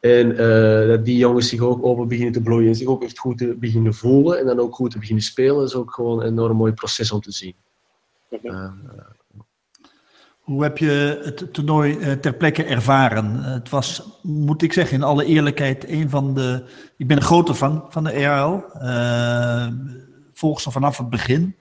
En 0.05 0.31
uh, 0.31 0.89
dat 0.89 1.05
die 1.05 1.17
jongens 1.17 1.49
zich 1.49 1.61
ook 1.61 1.85
open 1.85 2.09
beginnen 2.09 2.33
te 2.33 2.43
bloeien 2.43 2.69
en 2.69 2.75
zich 2.75 2.87
ook 2.87 3.03
echt 3.03 3.19
goed 3.19 3.39
te 3.39 3.57
beginnen 3.59 3.95
voelen 3.95 4.39
en 4.39 4.47
dan 4.47 4.59
ook 4.59 4.75
goed 4.75 4.91
te 4.91 4.99
beginnen 4.99 5.25
spelen, 5.25 5.65
is 5.65 5.75
ook 5.75 5.95
gewoon 5.95 6.21
een 6.21 6.27
enorm 6.27 6.57
mooi 6.57 6.73
proces 6.73 7.13
om 7.13 7.21
te 7.21 7.33
zien. 7.33 7.55
Uh, 8.43 8.73
hoe 10.39 10.63
heb 10.63 10.79
je 10.79 11.21
het 11.23 11.53
toernooi 11.53 11.99
eh, 11.99 12.13
ter 12.13 12.35
plekke 12.35 12.65
ervaren? 12.65 13.43
Het 13.43 13.69
was, 13.69 14.19
moet 14.23 14.63
ik 14.63 14.73
zeggen, 14.73 14.97
in 14.97 15.03
alle 15.03 15.25
eerlijkheid, 15.25 15.89
een 15.89 16.11
van 16.11 16.35
de. 16.35 16.65
Ik 16.97 17.07
ben 17.07 17.17
een 17.17 17.23
grote 17.23 17.55
fan 17.55 17.85
van 17.89 18.05
de 18.05 18.11
ERL. 18.11 18.65
Uh, 18.83 19.67
volg 20.33 20.61
ze 20.61 20.71
vanaf 20.71 20.99
het 20.99 21.11
begin. 21.11 21.57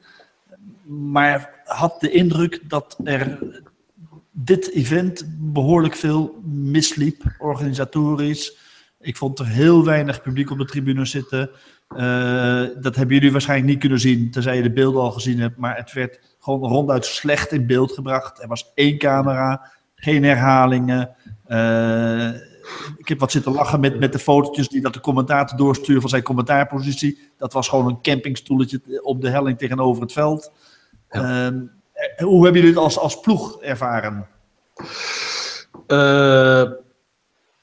Maar 0.85 1.61
had 1.63 1.99
de 1.99 2.11
indruk 2.11 2.69
dat 2.69 2.97
er 3.03 3.39
dit 4.33 4.71
event 4.71 5.23
behoorlijk 5.27 5.95
veel 5.95 6.41
misliep, 6.45 7.35
organisatorisch. 7.37 8.57
Ik 8.99 9.17
vond 9.17 9.39
er 9.39 9.47
heel 9.47 9.85
weinig 9.85 10.21
publiek 10.21 10.49
op 10.49 10.57
de 10.57 10.65
tribune 10.65 11.05
zitten. 11.05 11.49
Uh, 11.95 12.63
dat 12.81 12.95
hebben 12.95 13.15
jullie 13.15 13.31
waarschijnlijk 13.31 13.69
niet 13.69 13.79
kunnen 13.79 13.99
zien, 13.99 14.31
tenzij 14.31 14.55
je 14.55 14.61
de 14.61 14.71
beelden 14.71 15.01
al 15.01 15.11
gezien 15.11 15.39
hebt. 15.39 15.57
Maar 15.57 15.77
het 15.77 15.93
werd 15.93 16.35
gewoon 16.39 16.69
ronduit 16.69 17.05
slecht 17.05 17.51
in 17.51 17.67
beeld 17.67 17.91
gebracht. 17.91 18.41
Er 18.41 18.47
was 18.47 18.71
één 18.75 18.97
camera, 18.97 19.71
geen 19.95 20.23
herhalingen. 20.23 21.15
Uh, 21.47 22.29
ik 22.97 23.07
heb 23.07 23.19
wat 23.19 23.31
zitten 23.31 23.51
lachen 23.51 23.79
met, 23.79 23.99
met 23.99 24.11
de 24.11 24.19
fotootjes 24.19 24.67
die 24.67 24.81
dat 24.81 24.93
de 24.93 24.99
commentator 24.99 25.57
doorstuurde 25.57 26.01
van 26.01 26.09
zijn 26.09 26.23
commentaarpositie. 26.23 27.31
Dat 27.37 27.53
was 27.53 27.67
gewoon 27.67 27.87
een 27.87 28.01
campingstoeletje 28.01 29.03
op 29.03 29.21
de 29.21 29.29
helling 29.29 29.57
tegenover 29.57 30.01
het 30.01 30.11
veld. 30.11 30.51
Ja. 31.09 31.51
Uh, 31.51 31.59
hoe 32.17 32.43
hebben 32.43 32.61
jullie 32.61 32.75
het 32.75 32.83
als, 32.83 32.97
als 32.97 33.19
ploeg 33.19 33.61
ervaren? 33.61 34.27
Uh, 35.87 36.71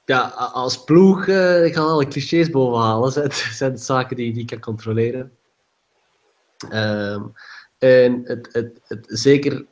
ja, 0.04 0.20
als 0.52 0.84
ploeg, 0.84 1.26
uh, 1.26 1.64
ik 1.64 1.74
ga 1.74 1.80
alle 1.80 2.08
clichés 2.08 2.50
bovenhalen. 2.50 3.12
Het 3.22 3.34
zijn 3.34 3.78
zaken 3.78 4.16
die, 4.16 4.32
die 4.32 4.42
ik 4.42 4.48
kan 4.48 4.60
controleren. 4.60 5.32
Uh, 6.70 7.22
en 7.78 8.20
het, 8.24 8.48
het, 8.52 8.80
het, 8.84 9.06
zeker 9.08 9.66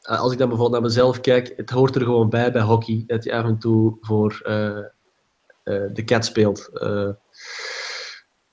als 0.00 0.32
ik 0.32 0.38
dan 0.38 0.48
bijvoorbeeld 0.48 0.80
naar 0.82 0.90
mezelf 0.90 1.20
kijk, 1.20 1.52
het 1.56 1.70
hoort 1.70 1.94
er 1.94 2.02
gewoon 2.02 2.28
bij 2.28 2.52
bij 2.52 2.62
hockey 2.62 3.04
dat 3.06 3.24
je 3.24 3.34
af 3.34 3.44
en 3.44 3.58
toe 3.58 3.96
voor 4.00 4.40
de 5.92 6.02
cat 6.04 6.24
speelt. 6.24 6.70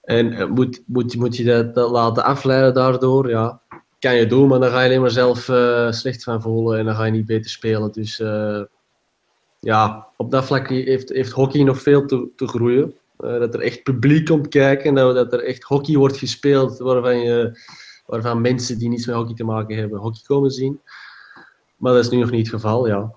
en 0.01 0.51
moet, 0.53 0.83
moet, 0.85 1.15
moet 1.15 1.37
je 1.37 1.43
dat, 1.43 1.75
dat 1.75 1.91
laten 1.91 2.23
afleiden 2.23 2.73
daardoor? 2.73 3.29
Ja, 3.29 3.61
kan 3.99 4.15
je 4.15 4.25
doen, 4.25 4.47
maar 4.47 4.59
dan 4.59 4.69
ga 4.69 4.79
je 4.79 4.87
alleen 4.87 5.01
maar 5.01 5.09
zelf 5.09 5.47
uh, 5.47 5.91
slecht 5.91 6.23
van 6.23 6.41
voelen 6.41 6.79
en 6.79 6.85
dan 6.85 6.95
ga 6.95 7.05
je 7.05 7.11
niet 7.11 7.25
beter 7.25 7.51
spelen. 7.51 7.91
Dus 7.91 8.19
uh, 8.19 8.61
ja, 9.59 10.07
op 10.17 10.31
dat 10.31 10.45
vlak 10.45 10.69
heeft, 10.69 11.09
heeft 11.09 11.31
hockey 11.31 11.63
nog 11.63 11.81
veel 11.81 12.05
te, 12.05 12.29
te 12.35 12.47
groeien. 12.47 12.95
Uh, 13.19 13.39
dat 13.39 13.53
er 13.53 13.61
echt 13.61 13.83
publiek 13.83 14.25
komt 14.25 14.47
kijken 14.47 14.85
en 14.85 14.95
dat, 14.95 15.15
dat 15.15 15.33
er 15.33 15.43
echt 15.43 15.63
hockey 15.63 15.95
wordt 15.95 16.17
gespeeld 16.17 16.77
waarvan, 16.77 17.19
je, 17.19 17.59
waarvan 18.05 18.41
mensen 18.41 18.77
die 18.77 18.89
niets 18.89 19.05
met 19.05 19.15
hockey 19.15 19.35
te 19.35 19.43
maken 19.43 19.77
hebben 19.77 19.99
hockey 19.99 20.21
komen 20.25 20.51
zien. 20.51 20.81
Maar 21.77 21.93
dat 21.93 22.03
is 22.03 22.09
nu 22.09 22.19
nog 22.19 22.31
niet 22.31 22.51
het 22.51 22.55
geval, 22.55 22.87
ja. 22.87 23.13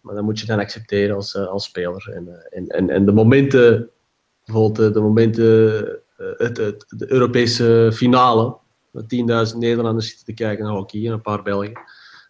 maar 0.00 0.14
dat 0.14 0.22
moet 0.22 0.40
je 0.40 0.46
dan 0.46 0.58
accepteren 0.58 1.16
als, 1.16 1.36
als 1.36 1.64
speler. 1.64 2.10
En, 2.14 2.48
en, 2.50 2.66
en, 2.66 2.90
en 2.90 3.04
de 3.04 3.12
momenten, 3.12 3.90
bijvoorbeeld 4.44 4.94
de 4.94 5.00
momenten, 5.00 6.00
het, 6.16 6.56
het, 6.56 6.84
de 6.88 7.12
Europese 7.12 7.90
finale, 7.92 8.56
10.000 8.94 9.58
Nederlanders 9.58 10.08
zitten 10.08 10.24
te 10.24 10.34
kijken 10.34 10.64
naar 10.64 10.74
hockey 10.74 11.06
en 11.06 11.12
een 11.12 11.20
paar 11.20 11.42
Belgen. 11.42 11.80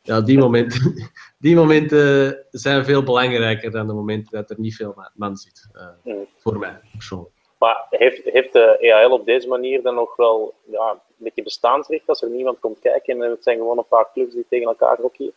Ja, 0.03 0.21
die 0.21 0.39
momenten, 0.39 1.11
die 1.39 1.57
momenten 1.57 2.39
zijn 2.51 2.85
veel 2.85 3.03
belangrijker 3.03 3.71
dan 3.71 3.87
de 3.87 3.93
momenten 3.93 4.33
dat 4.33 4.51
er 4.51 4.61
niet 4.61 4.77
veel 4.77 4.95
man 5.15 5.37
zit. 5.37 5.69
Uh, 6.05 6.15
Voor 6.39 6.59
mij 6.59 6.81
persoonlijk. 6.93 7.35
Maar 7.59 7.87
heeft, 7.91 8.25
heeft 8.25 8.53
de 8.53 8.77
EAL 8.81 9.11
op 9.11 9.27
deze 9.27 9.49
manier 9.49 9.83
dan 9.83 9.95
nog 9.95 10.17
wel 10.17 10.55
ja, 10.71 10.91
een 10.91 11.25
beetje 11.25 11.43
bestaansrecht 11.43 12.09
als 12.09 12.23
er 12.23 12.31
niemand 12.31 12.59
komt 12.61 12.79
kijken 12.79 13.23
en 13.23 13.31
het 13.31 13.43
zijn 13.43 13.57
gewoon 13.57 13.79
een 13.79 13.89
paar 13.89 14.13
clubs 14.13 14.35
die 14.35 14.47
tegen 14.49 14.67
elkaar 14.67 14.99
hockeyen? 15.01 15.33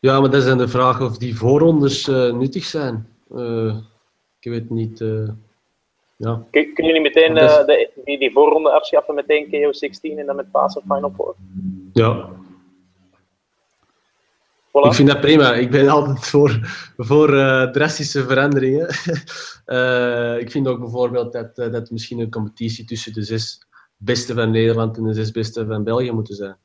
Ja, 0.00 0.20
maar 0.20 0.30
dat 0.30 0.40
is 0.40 0.48
dan 0.48 0.58
de 0.58 0.68
vraag 0.68 1.00
of 1.00 1.18
die 1.18 1.36
voorrondes 1.36 2.08
uh, 2.08 2.32
nuttig 2.32 2.64
zijn. 2.64 3.16
Uh, 3.30 3.76
ik 4.40 4.50
weet 4.50 4.70
niet. 4.70 5.04
Ja. 6.18 6.42
Kun, 6.50 6.74
kunnen 6.74 6.94
jullie 6.94 7.00
meteen 7.00 7.36
uh, 7.36 7.66
de, 7.66 7.90
die, 8.04 8.18
die 8.18 8.32
voorronde 8.32 8.70
afschaffen, 8.70 9.14
meteen 9.14 9.46
KO16 9.46 10.18
en 10.18 10.26
dan 10.26 10.36
met 10.36 10.50
Pasen 10.50 10.82
Final 10.82 11.12
Four? 11.16 11.34
Ja. 11.92 12.28
Voilà. 14.68 14.86
Ik 14.86 14.94
vind 14.94 15.08
dat 15.08 15.20
prima. 15.20 15.54
Ik 15.54 15.70
ben 15.70 15.88
altijd 15.88 16.26
voor, 16.26 16.60
voor 16.96 17.34
uh, 17.34 17.70
drastische 17.70 18.24
veranderingen. 18.24 18.88
uh, 19.66 20.38
ik 20.44 20.50
vind 20.50 20.68
ook 20.68 20.80
bijvoorbeeld 20.80 21.32
dat, 21.32 21.56
dat 21.56 21.90
misschien 21.90 22.20
een 22.20 22.30
competitie 22.30 22.84
tussen 22.84 23.12
de 23.12 23.22
zes 23.22 23.66
beste 23.96 24.34
van 24.34 24.50
Nederland 24.50 24.96
en 24.96 25.04
de 25.04 25.14
zes 25.14 25.30
beste 25.30 25.66
van 25.66 25.84
België 25.84 26.12
moeten 26.12 26.34
zijn. 26.34 26.56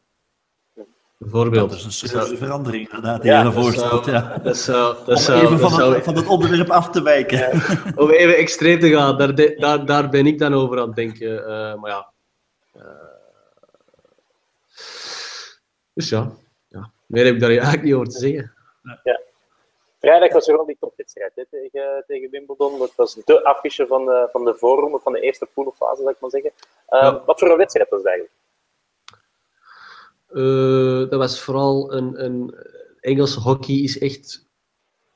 Bijvoorbeeld. 1.17 1.69
Dat 1.69 1.79
is 1.79 1.85
een 1.85 1.91
serieuze 1.91 2.37
verandering 2.37 2.85
inderdaad, 2.85 3.21
die 3.21 3.31
ja, 3.31 3.43
je 3.43 3.51
voorstelt. 3.51 4.05
Ja. 4.05 4.37
Dat 4.43 4.57
zou, 4.57 4.95
dat 5.05 5.19
zou, 5.19 5.39
Om 5.39 5.45
even 5.45 5.59
van, 5.59 5.69
zou, 5.69 5.93
het, 5.93 6.03
van 6.03 6.15
het 6.15 6.27
onderwerp 6.27 6.69
af 6.69 6.89
te 6.89 7.01
wijken. 7.01 7.37
Ja. 7.37 7.51
Om 7.95 8.09
even 8.09 8.37
extreem 8.37 8.79
te 8.79 8.89
gaan, 8.89 9.17
daar, 9.17 9.35
de, 9.35 9.55
daar, 9.55 9.85
daar 9.85 10.09
ben 10.09 10.25
ik 10.25 10.39
dan 10.39 10.53
over 10.53 10.79
aan 10.79 10.87
het 10.87 10.95
denken. 10.95 11.31
Uh, 11.31 11.75
maar 11.75 11.91
ja. 11.91 12.11
Uh, 12.75 12.83
dus 15.93 16.09
ja. 16.09 16.31
ja, 16.67 16.91
meer 17.05 17.25
heb 17.25 17.33
ik 17.33 17.39
daar 17.39 17.49
eigenlijk 17.49 17.83
niet 17.83 17.93
over 17.93 18.07
te 18.07 18.19
zeggen. 18.19 18.53
Ja. 19.03 19.21
Vrijdag 19.99 20.33
was 20.33 20.47
er 20.47 20.55
wel 20.55 20.65
die 20.65 20.77
topwedstrijd 20.79 21.31
tegen, 21.49 22.03
tegen 22.07 22.29
Wimbledon. 22.29 22.79
Dat 22.79 22.93
was 22.95 23.13
de 23.25 23.43
affiche 23.43 23.87
van 23.87 24.05
de, 24.05 24.29
van 24.31 24.45
de 24.45 24.55
voorronde, 24.55 24.99
van 24.99 25.13
de 25.13 25.19
eerste 25.19 25.47
poolfase, 25.53 26.01
zou 26.01 26.09
ik 26.09 26.19
maar 26.19 26.29
zeggen. 26.29 26.51
Uh, 26.89 27.01
ja. 27.01 27.23
Wat 27.25 27.39
voor 27.39 27.49
een 27.49 27.57
wedstrijd 27.57 27.89
was 27.89 27.99
het 27.99 28.07
eigenlijk? 28.07 28.37
Uh, 30.33 31.09
dat 31.09 31.15
was 31.15 31.41
vooral 31.41 31.93
een, 31.93 32.23
een 32.23 32.55
Engelse 32.99 33.39
hockey 33.39 33.75
is 33.75 33.99
echt. 33.99 34.47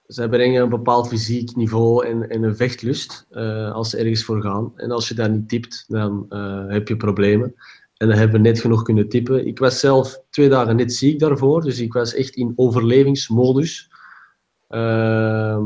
Zij 0.05 0.29
brengen 0.29 0.62
een 0.62 0.69
bepaald 0.69 1.07
fysiek 1.07 1.55
niveau 1.55 2.05
en, 2.05 2.29
en 2.29 2.43
een 2.43 2.55
vechtlust 2.55 3.27
uh, 3.31 3.71
als 3.71 3.89
ze 3.89 3.97
ergens 3.97 4.24
voor 4.24 4.41
gaan. 4.41 4.71
En 4.75 4.91
als 4.91 5.07
je 5.07 5.13
daar 5.13 5.29
niet 5.29 5.50
tipt, 5.50 5.86
dan 5.88 6.25
heb 6.67 6.88
je 6.88 6.97
problemen. 6.97 7.55
En 7.97 8.07
dan 8.07 8.17
hebben 8.17 8.41
we 8.41 8.47
net 8.47 8.59
genoeg 8.59 8.81
kunnen 8.81 9.09
tippen. 9.09 9.47
Ik 9.47 9.59
was 9.59 9.79
zelf 9.79 10.21
twee 10.29 10.50
dagen 10.50 10.75
net 10.75 10.93
ziek 10.93 11.19
daarvoor, 11.19 11.62
dus 11.62 11.79
ik 11.79 11.93
was 11.93 12.13
echt 12.13 12.36
in 12.36 12.53
overlevingsmodus. 12.55 13.91
Ehm, 14.67 15.65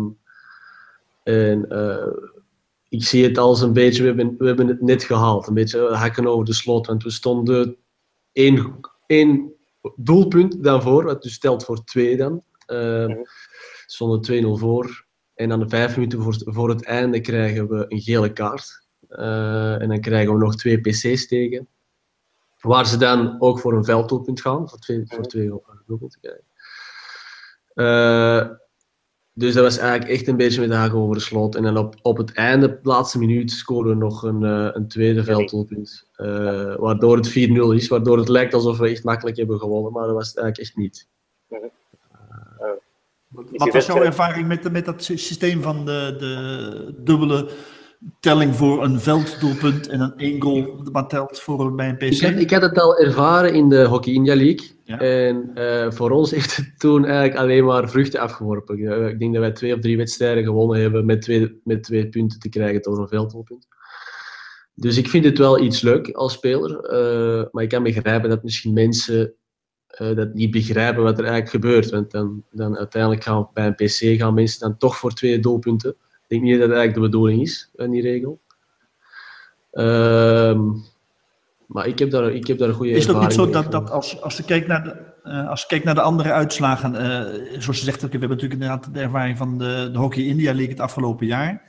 en 1.24 1.68
ik 2.90 3.04
zie 3.04 3.24
het 3.24 3.38
als 3.38 3.62
een 3.62 3.74
beetje, 3.74 4.02
we 4.02 4.08
hebben, 4.08 4.36
we 4.38 4.46
hebben 4.46 4.68
het 4.68 4.82
net 4.82 5.04
gehaald. 5.04 5.48
Een 5.48 5.54
beetje 5.54 5.80
hakken 5.80 6.28
over 6.28 6.46
de 6.46 6.54
slot, 6.54 6.88
want 6.88 7.04
we 7.04 7.10
stonden 7.10 7.76
één 8.32 8.80
één 9.12 9.54
doelpunt 9.96 10.64
dan 10.64 10.82
voor, 10.82 11.04
wat 11.04 11.22
dus 11.22 11.34
stelt 11.34 11.66
voor 11.66 11.84
twee 11.84 12.18
dan. 12.18 12.44
Uh, 12.68 13.08
mm 13.08 13.26
stonden 13.92 14.44
2-0 14.58 14.60
voor. 14.60 15.06
En 15.34 15.50
dan 15.50 15.70
vijf 15.70 15.96
minuten 15.96 16.22
voor, 16.22 16.36
voor 16.44 16.70
het 16.70 16.84
einde 16.84 17.22
krijgen 17.22 17.68
we 17.70 17.86
een 17.88 18.02
gele 18.02 18.34
kaart. 18.34 18.88
Uh, 19.10 19.82
en 19.82 19.90
dan 19.90 20.00
krijgen 20.00 20.34
we 20.34 20.40
nog 20.40 20.56
twee 20.56 20.82
PC's 20.82 21.28
tegen. 21.28 21.68
Waar 22.60 22.88
ze 22.88 22.98
dan 22.98 23.36
ook 23.42 23.60
voor 23.60 23.74
een 23.74 23.86
velddoelpunt 23.86 24.42
gaan, 24.42 24.70
voor 24.70 24.80
twee, 24.80 25.04
voor 25.06 25.26
twee 25.26 25.52
doelpunten 25.86 26.20
krijgen. 26.22 26.46
Uh, 27.76 28.58
dus 29.42 29.54
dat 29.54 29.64
was 29.64 29.78
eigenlijk 29.78 30.12
echt 30.12 30.28
een 30.28 30.38
beetje 30.38 30.60
met 30.60 30.70
de 30.70 30.76
haak 30.76 30.94
over 30.94 31.16
de 31.16 31.22
slot. 31.22 31.56
En 31.56 31.64
dan 31.64 31.78
op, 31.78 31.96
op 32.02 32.18
het 32.18 32.34
einde, 32.34 32.68
de 32.68 32.90
laatste 32.90 33.20
minuut, 33.20 33.52
scoren 33.52 33.90
we 33.90 33.96
nog 33.96 34.24
een, 34.24 34.42
uh, 34.42 34.70
een 34.74 34.88
tweede 34.88 35.24
velddoelpunt. 35.24 36.10
Uh, 36.18 36.76
waardoor 36.76 37.18
het 37.18 37.30
4-0 37.30 37.32
is, 37.74 37.88
waardoor 37.88 38.18
het 38.18 38.30
lijkt 38.30 38.54
alsof 38.54 38.78
we 38.78 38.90
echt 38.90 39.04
makkelijk 39.04 39.38
hebben 39.38 39.60
gewonnen, 39.60 39.92
maar 39.92 40.06
dat 40.06 40.16
was 40.16 40.28
het 40.28 40.38
eigenlijk 40.38 40.68
echt 40.68 40.78
niet. 40.78 41.08
Uh, 41.50 41.60
Wat 43.58 43.74
was 43.74 43.86
jouw 43.86 44.02
ervaring 44.02 44.48
met, 44.48 44.72
met 44.72 44.86
dat 44.86 45.04
systeem 45.04 45.62
van 45.62 45.86
de, 45.86 46.16
de 46.20 46.94
dubbele 46.98 47.50
telling 48.20 48.56
voor 48.56 48.84
een 48.84 49.00
velddoelpunt 49.00 49.88
en 49.88 50.00
een 50.00 50.14
één 50.18 50.42
goal 50.42 50.84
maar 50.92 51.08
telt 51.08 51.40
voor 51.40 51.76
bij 51.76 51.90
een 51.90 51.98
PC? 51.98 52.04
Ik 52.04 52.22
had, 52.22 52.40
ik 52.40 52.52
had 52.52 52.62
het 52.62 52.80
al 52.80 52.98
ervaren 52.98 53.54
in 53.54 53.70
de 53.70 53.84
Hockey 53.84 54.14
India 54.14 54.36
League. 54.36 54.70
Ja. 54.84 55.00
En 55.00 55.52
uh, 55.56 55.92
voor 55.92 56.12
ons 56.12 56.32
heeft 56.36 56.56
het 56.56 56.80
toen 56.80 57.06
eigenlijk 57.06 57.36
alleen 57.36 57.66
maar 57.66 57.90
vruchten 57.90 58.20
afgeworpen. 58.20 58.80
Uh, 58.80 59.08
ik 59.08 59.20
denk 59.20 59.34
dat 59.34 59.42
wij 59.42 59.52
twee 59.52 59.74
of 59.74 59.80
drie 59.80 59.98
wedstrijden 59.98 60.44
gewonnen 60.44 60.82
hebben 60.82 61.06
met 61.06 61.22
twee, 61.22 61.62
met 61.64 61.84
twee 61.84 62.10
punten 62.10 62.40
te 62.40 62.50
krijgen 62.50 62.82
door 62.82 63.00
een 63.00 63.08
velddoelpunt. 63.08 63.68
dus 64.74 64.98
ik 64.98 65.08
vind 65.08 65.26
het 65.26 65.38
wel 65.38 65.60
iets 65.60 65.82
leuk 65.82 66.10
als 66.12 66.34
speler. 66.34 66.72
Uh, 66.72 67.46
maar 67.52 67.64
ik 67.64 67.70
kan 67.70 67.84
begrijpen 67.84 68.30
dat 68.30 68.44
misschien 68.44 68.74
mensen 68.74 69.34
uh, 70.02 70.16
dat 70.16 70.34
niet 70.34 70.52
begrijpen 70.52 71.04
wat 71.04 71.20
er 71.20 71.26
eigenlijk 71.26 71.50
gebeurt. 71.50 71.90
Want 71.90 72.12
dan, 72.12 72.44
dan 72.52 72.78
uiteindelijk 72.78 73.24
gaan 73.24 73.50
bij 73.54 73.66
een 73.66 73.76
PC 73.76 74.20
gaan 74.20 74.34
mensen 74.34 74.60
dan 74.60 74.78
toch 74.78 74.98
voor 74.98 75.14
twee 75.14 75.40
doelpunten. 75.40 75.96
Ik 76.32 76.40
denk 76.40 76.52
niet 76.52 76.60
dat 76.60 76.70
dat 76.70 76.78
eigenlijk 76.78 77.06
de 77.06 77.18
bedoeling 77.18 77.42
is 77.42 77.70
van 77.76 77.90
die 77.90 78.02
regel. 78.02 78.40
Uh, 79.74 80.62
maar 81.66 81.88
ik 81.88 82.00
heb 82.00 82.12
daar, 82.12 82.32
ik 82.32 82.48
heb 82.48 82.58
daar 82.58 82.70
een 82.70 82.76
goede 82.76 82.92
Is 82.92 83.06
het 83.06 83.16
ook 83.16 83.22
niet 83.22 83.34
zo 83.34 83.50
dat, 83.50 83.72
dat 83.72 83.90
als, 83.90 84.22
als 84.22 84.38
je 84.38 84.44
kijkt 84.44 84.68
naar 84.68 84.84
de, 84.84 84.96
uh, 85.24 85.50
als 85.50 85.62
je 85.62 85.68
kijkt 85.68 85.86
naar 85.86 85.96
de 85.96 86.02
andere 86.02 86.32
uitslagen, 86.32 86.94
uh, 86.94 87.60
zoals 87.60 87.78
je 87.78 87.86
zegt, 87.86 88.02
we 88.02 88.08
hebben 88.10 88.30
natuurlijk 88.30 88.62
inderdaad 88.62 88.94
de 88.94 89.00
ervaring 89.00 89.38
van 89.38 89.58
de, 89.58 89.90
de 89.92 89.98
Hockey 89.98 90.24
India 90.24 90.54
League 90.54 90.70
het 90.70 90.80
afgelopen 90.80 91.28
jaar. 91.28 91.62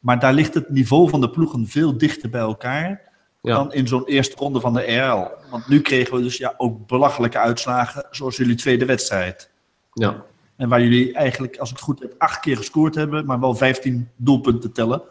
Maar 0.00 0.18
daar 0.18 0.34
ligt 0.34 0.54
het 0.54 0.70
niveau 0.70 1.08
van 1.08 1.20
de 1.20 1.30
ploegen 1.30 1.66
veel 1.66 1.98
dichter 1.98 2.30
bij 2.30 2.40
elkaar 2.40 3.00
ja. 3.42 3.54
dan 3.54 3.72
in 3.72 3.88
zo'n 3.88 4.06
eerste 4.06 4.36
ronde 4.36 4.60
van 4.60 4.72
de 4.72 4.82
RL. 4.82 5.50
Want 5.50 5.68
nu 5.68 5.80
kregen 5.80 6.16
we 6.16 6.22
dus 6.22 6.36
ja, 6.36 6.54
ook 6.56 6.86
belachelijke 6.86 7.38
uitslagen, 7.38 8.06
zoals 8.10 8.36
jullie 8.36 8.54
tweede 8.54 8.84
wedstrijd. 8.84 9.50
Ja. 9.92 10.24
En 10.56 10.68
waar 10.68 10.82
jullie 10.82 11.12
eigenlijk, 11.12 11.56
als 11.56 11.70
ik 11.70 11.76
het 11.76 11.84
goed 11.84 12.00
heb, 12.00 12.14
acht 12.18 12.40
keer 12.40 12.56
gescoord 12.56 12.94
hebben, 12.94 13.26
maar 13.26 13.40
wel 13.40 13.54
15 13.54 14.08
doelpunten 14.16 14.72
tellen. 14.72 15.02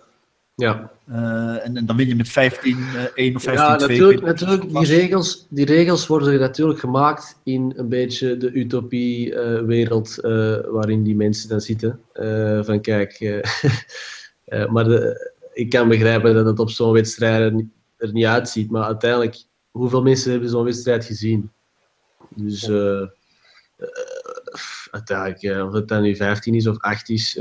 Ja. 0.55 0.91
Uh, 1.09 1.65
en, 1.65 1.77
en, 1.77 1.85
dan 1.85 1.95
win 1.95 2.07
je 2.07 2.15
met 2.15 2.29
15, 2.29 2.77
uh, 2.77 3.03
1 3.15 3.35
of 3.35 3.43
15, 3.43 3.65
ja, 3.65 3.75
2. 3.75 3.87
Natuurlijk, 3.87 4.21
natuurlijk 4.21 4.69
die, 4.69 4.85
regels, 4.85 5.47
die 5.49 5.65
regels 5.65 6.07
worden 6.07 6.39
natuurlijk 6.39 6.79
gemaakt 6.79 7.39
in 7.43 7.73
een 7.75 7.89
beetje 7.89 8.37
de 8.37 8.51
utopie-wereld 8.51 10.17
uh, 10.21 10.57
waarin 10.65 11.03
die 11.03 11.15
mensen 11.15 11.49
dan 11.49 11.61
zitten. 11.61 11.99
van 12.65 12.81
kijk, 12.81 13.41
maar 14.73 14.83
de, 14.83 15.33
ik 15.53 15.69
kan 15.69 15.87
begrijpen 15.87 16.33
dat 16.33 16.45
het 16.45 16.59
op 16.59 16.69
zo'n 16.69 16.91
wedstrijd 16.91 17.41
er, 17.41 17.65
er, 17.97 18.11
niet 18.11 18.25
uitziet. 18.25 18.71
Maar 18.71 18.83
uiteindelijk, 18.83 19.43
hoeveel 19.71 20.01
mensen 20.01 20.31
hebben 20.31 20.49
zo'n 20.49 20.63
wedstrijd 20.63 21.05
gezien? 21.05 21.51
Dus 22.35 22.69
uiteindelijk, 24.95 25.67
of 25.67 25.73
het 25.73 25.87
dan 25.87 26.01
nu 26.01 26.15
15 26.15 26.55
is 26.55 26.67
of 26.67 26.79
8 26.79 27.09
is 27.09 27.39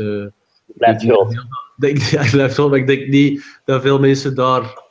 blijft 0.66 1.02
groot. 1.02 1.46
Denk, 1.76 1.98
ja, 2.16 2.30
blijft 2.30 2.54
groot, 2.54 2.70
maar 2.70 2.78
ik 2.78 2.86
denk 2.86 3.06
niet 3.06 3.60
dat 3.64 3.82
veel 3.82 3.98
mensen 3.98 4.34
daar 4.34 4.82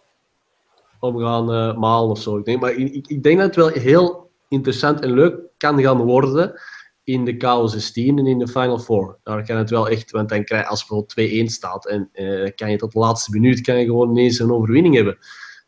om 0.99 1.19
gaan 1.19 1.51
uh, 1.51 1.77
malen 1.77 2.09
of 2.09 2.21
zo. 2.21 2.37
Ik 2.37 2.45
denk, 2.45 2.61
maar 2.61 2.73
ik, 2.73 3.07
ik, 3.07 3.23
denk 3.23 3.37
dat 3.37 3.45
het 3.45 3.55
wel 3.55 3.67
heel 3.67 4.31
interessant 4.47 4.99
en 4.99 5.13
leuk 5.13 5.35
kan 5.57 5.81
gaan 5.81 6.01
worden 6.01 6.61
in 7.03 7.25
de 7.25 7.33
KO16 7.33 8.17
en 8.17 8.27
in 8.27 8.39
de 8.39 8.47
Final 8.47 8.79
Four. 8.79 9.19
Daar 9.23 9.45
kan 9.45 9.57
het 9.57 9.69
wel 9.69 9.89
echt, 9.89 10.11
want 10.11 10.29
dan 10.29 10.43
krijg 10.43 10.63
je 10.63 10.69
als 10.69 10.85
bijvoorbeeld 10.85 11.49
2-1 11.49 11.53
staat 11.53 11.87
en 11.87 12.09
uh, 12.13 12.49
kan 12.55 12.71
je 12.71 12.77
tot 12.77 12.91
de 12.91 12.99
laatste 12.99 13.31
minuut 13.31 13.61
kan 13.61 13.79
je 13.79 13.85
gewoon 13.85 14.09
ineens 14.09 14.39
een 14.39 14.51
overwinning 14.51 14.95
hebben. 14.95 15.17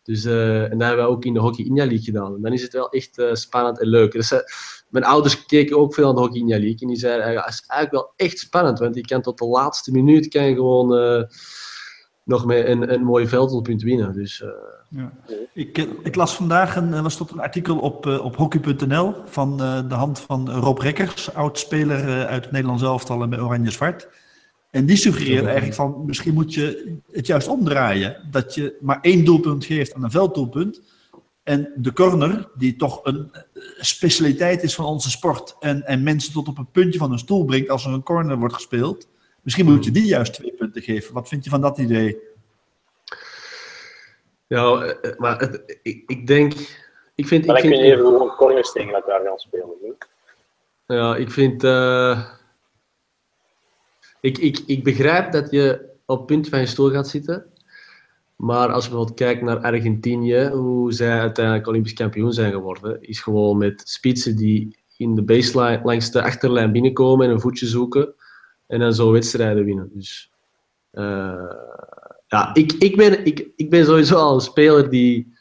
Dus, 0.04 0.26
uh, 0.26 0.64
en 0.64 0.78
dat 0.78 0.88
hebben 0.88 1.06
we 1.06 1.12
ook 1.12 1.26
in 1.26 1.34
de 1.34 1.40
Hockey 1.40 1.66
India 1.66 1.86
League 1.86 2.04
gedaan. 2.04 2.36
En 2.36 2.42
dan 2.42 2.54
is 2.54 2.62
het 2.62 2.74
wel 2.74 2.90
echt 2.90 3.22
spannend 3.32 3.80
en 3.80 3.88
leuk. 3.88 4.12
Dus, 4.12 4.34
mijn 4.96 5.12
ouders 5.12 5.46
keken 5.46 5.78
ook 5.78 5.94
veel 5.94 6.08
aan 6.08 6.16
de 6.16 6.22
Hockey 6.22 6.40
India 6.40 6.58
League. 6.58 6.80
En 6.80 6.88
die 6.88 6.98
zeiden, 6.98 7.32
ja, 7.32 7.42
het 7.42 7.54
is 7.54 7.64
eigenlijk 7.68 8.04
wel 8.04 8.28
echt 8.28 8.40
spannend. 8.40 8.80
Want 8.80 8.96
je 8.96 9.02
kan 9.02 9.22
tot 9.22 9.38
de 9.38 9.46
laatste 9.46 9.92
minuut 9.92 10.28
kan 10.28 10.44
je 10.44 10.56
gewoon 10.56 11.00
uh, 11.00 11.24
nog 12.24 12.46
met 12.46 12.68
een, 12.68 12.94
een 12.94 13.04
mooi 13.04 13.28
velddoelpunt 13.28 13.82
winnen. 13.82 14.14
Dus, 14.14 14.42
uh... 14.42 14.50
ja. 14.90 15.12
ik, 15.54 15.78
ik, 16.04 16.16
las 16.16 16.36
vandaag 16.36 16.76
een, 16.76 17.04
was 17.04 17.18
tot 17.18 17.32
een 17.32 17.42
artikel 17.42 17.78
op, 17.78 18.06
uh, 18.06 18.26
op 18.26 18.36
hockey.nl 18.36 19.14
van 19.26 19.58
de 19.88 19.96
hand 19.96 20.20
van 20.20 20.52
Rob 20.52 20.80
Rekkers, 20.80 21.34
oud-speler 21.34 22.26
uit 22.26 22.44
het 22.44 22.52
Nederlands 22.52 22.84
elftal 22.84 23.22
en 23.22 23.30
bij 23.30 23.40
Oranje 23.40 23.72
Zwart. 23.72 24.08
En 24.72 24.86
die 24.86 24.98
suggereerde 24.98 25.46
eigenlijk 25.46 25.76
van, 25.76 26.04
misschien 26.06 26.34
moet 26.34 26.54
je 26.54 26.98
het 27.12 27.28
juist 27.28 27.48
omdraaien. 27.48 28.18
Dat 28.32 28.56
je 28.56 28.78
maar 28.82 29.00
één 29.02 29.26
doelpunt 29.26 29.66
geeft 29.66 29.94
aan 29.94 30.04
een 30.04 30.12
velddoelpunt 30.12 30.82
en 31.46 31.72
de 31.76 31.94
corner, 31.94 32.50
die 32.56 32.76
toch 32.76 33.00
een 33.04 33.32
specialiteit 33.80 34.64
is 34.64 34.76
van 34.76 34.86
onze 34.86 35.10
sport. 35.10 35.56
En, 35.60 35.84
en 35.84 36.04
mensen 36.04 36.34
tot 36.34 36.48
op 36.48 36.58
een 36.58 36.72
puntje 36.72 37.00
van 37.00 37.12
een 37.12 37.20
stoel 37.20 37.46
brengt 37.46 37.70
als 37.70 37.86
er 37.86 37.92
een 37.92 38.04
corner 38.04 38.38
wordt 38.38 38.54
gespeeld. 38.54 39.08
Misschien 39.42 39.66
moet 39.66 39.86
je 39.86 39.92
die 39.92 40.06
juist 40.06 40.34
twee 40.34 40.54
punten 40.54 40.82
geven. 40.82 41.14
Wat 41.14 41.28
vind 41.28 41.44
je 41.44 41.50
van 41.50 41.62
dat 41.62 41.78
idee? 41.78 42.18
Ja, 44.48 44.82
eh, 44.82 45.18
maar 45.18 45.40
het, 45.40 45.80
ik, 45.82 46.04
ik, 46.08 46.28
denk. 46.28 46.54
Ik 47.16 47.28
vind, 47.28 47.46
maar 47.46 47.58
ik 47.58 47.62
vind, 47.62 47.82
even 47.82 48.06
gewoon 48.06 48.36
corners 48.36 48.72
tegen 48.72 48.94
elkaar 48.94 49.22
gaan 49.26 49.38
spelen. 49.38 49.98
Ja, 50.86 51.16
ik 51.16 51.32
vind. 51.32 51.64
Uh, 51.64 52.26
ik, 54.20 54.38
ik, 54.38 54.64
ik 54.66 54.84
begrijp 54.84 55.32
dat 55.32 55.52
je 55.52 55.90
op 56.06 56.18
het 56.18 56.26
punt 56.26 56.50
van 56.50 56.60
je 56.60 56.66
stoel 56.66 56.90
gaat 56.90 57.08
zitten. 57.08 57.54
Maar 58.36 58.72
als 58.72 58.84
je 58.84 58.90
bijvoorbeeld 58.90 59.20
kijkt 59.20 59.42
naar 59.42 59.60
Argentinië, 59.60 60.48
hoe 60.48 60.94
zij 60.94 61.20
uiteindelijk 61.20 61.68
Olympisch 61.68 61.94
kampioen 61.94 62.34
zijn 62.34 62.52
geworden, 62.52 63.02
is 63.02 63.20
gewoon 63.20 63.58
met 63.58 63.82
spitsen 63.86 64.36
die 64.36 64.78
in 64.98 65.16
de 65.16 65.24
baseline 65.24 65.82
langs 65.84 66.12
de 66.12 66.22
achterlijn 66.22 66.72
binnenkomen 66.72 67.26
en 67.26 67.32
een 67.32 67.40
voetje 67.40 67.66
zoeken 67.66 68.14
en 68.68 68.80
dan 68.80 68.94
zo 68.94 69.12
wedstrijden 69.12 69.66
winnen. 69.66 69.90
Dus 69.94 70.32
uh, 70.94 71.52
ja, 72.28 72.54
ik, 72.54 72.72
ik, 72.72 72.98
ben, 72.98 73.26
ik, 73.26 73.48
ik 73.56 73.70
ben 73.70 73.86
sowieso 73.86 74.16
al 74.16 74.34
een 74.34 74.42
speler 74.42 74.90
die 74.90 75.34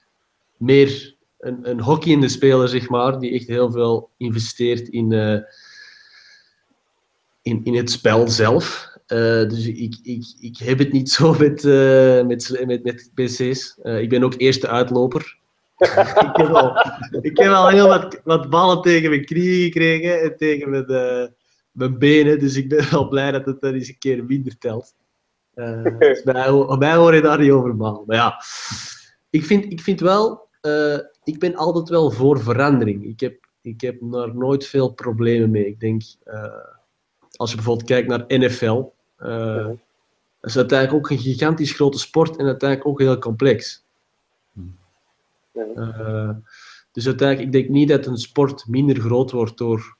meer 0.56 1.16
een, 1.38 1.70
een 1.70 1.80
hockeyende 1.80 2.28
speler, 2.28 2.68
zeg 2.68 2.88
maar, 2.88 3.18
die 3.18 3.32
echt 3.32 3.46
heel 3.46 3.70
veel 3.70 4.10
investeert 4.16 4.88
in, 4.88 5.10
uh, 5.10 5.40
in, 7.42 7.64
in 7.64 7.74
het 7.74 7.90
spel 7.90 8.28
zelf. 8.28 8.92
Uh, 9.14 9.48
dus 9.48 9.66
ik, 9.66 9.96
ik, 10.02 10.24
ik 10.40 10.56
heb 10.56 10.78
het 10.78 10.92
niet 10.92 11.10
zo 11.16 11.34
met, 11.38 11.64
uh, 11.64 12.22
met, 12.26 12.62
met, 12.66 12.84
met 12.84 13.10
PC's. 13.14 13.78
Uh, 13.82 14.00
ik 14.00 14.08
ben 14.08 14.24
ook 14.24 14.34
eerste 14.36 14.68
uitloper. 14.68 15.38
ik, 15.78 16.36
heb 16.36 16.48
al, 16.48 16.76
ik 17.20 17.38
heb 17.38 17.52
al 17.52 17.68
heel 17.68 17.88
wat, 17.88 18.20
wat 18.24 18.50
ballen 18.50 18.82
tegen 18.82 19.10
mijn 19.10 19.24
knieën 19.24 19.64
gekregen 19.64 20.22
en 20.22 20.36
tegen 20.36 20.70
mijn, 20.70 20.86
mijn 21.72 21.98
benen. 21.98 22.38
Dus 22.38 22.56
ik 22.56 22.68
ben 22.68 22.90
wel 22.90 23.08
blij 23.08 23.30
dat 23.30 23.46
het 23.46 23.60
dan 23.60 23.74
eens 23.74 23.88
een 23.88 23.98
keer 23.98 24.24
minder 24.24 24.58
telt. 24.58 24.94
dus 25.98 26.22
bij, 26.22 26.76
mij 26.78 26.94
hoor 26.94 27.14
je 27.14 27.20
daar 27.20 27.40
niet 27.40 27.50
over. 27.50 27.76
Maar 27.76 28.16
ja, 28.16 28.42
ik 29.30 29.44
vind, 29.44 29.72
ik 29.72 29.80
vind 29.80 30.00
wel, 30.00 30.48
ik 31.24 31.38
ben 31.38 31.54
altijd 31.54 31.88
wel 31.88 32.10
voor 32.10 32.40
verandering. 32.40 33.04
Ik 33.04 33.20
heb, 33.20 33.46
ik 33.60 33.80
heb 33.80 33.96
daar 34.00 34.36
nooit 34.36 34.66
veel 34.66 34.92
problemen 34.92 35.50
mee. 35.50 35.66
Ik 35.66 35.80
denk 35.80 36.02
als 37.36 37.50
je 37.50 37.56
bijvoorbeeld 37.56 37.88
kijkt 37.88 38.08
naar 38.08 38.24
NFL, 38.26 38.92
uh, 39.24 39.66
dat 40.40 40.50
is 40.50 40.56
uiteindelijk 40.56 40.98
ook 40.98 41.10
een 41.10 41.18
gigantisch 41.18 41.72
grote 41.72 41.98
sport 41.98 42.36
en 42.36 42.46
uiteindelijk 42.46 42.88
ook 42.88 42.98
heel 42.98 43.18
complex. 43.18 43.84
Uh, 45.54 46.30
dus 46.92 47.06
uiteindelijk, 47.06 47.46
ik 47.46 47.52
denk 47.52 47.68
niet 47.68 47.88
dat 47.88 48.06
een 48.06 48.16
sport 48.16 48.66
minder 48.68 49.00
groot 49.00 49.30
wordt 49.30 49.58
door 49.58 49.96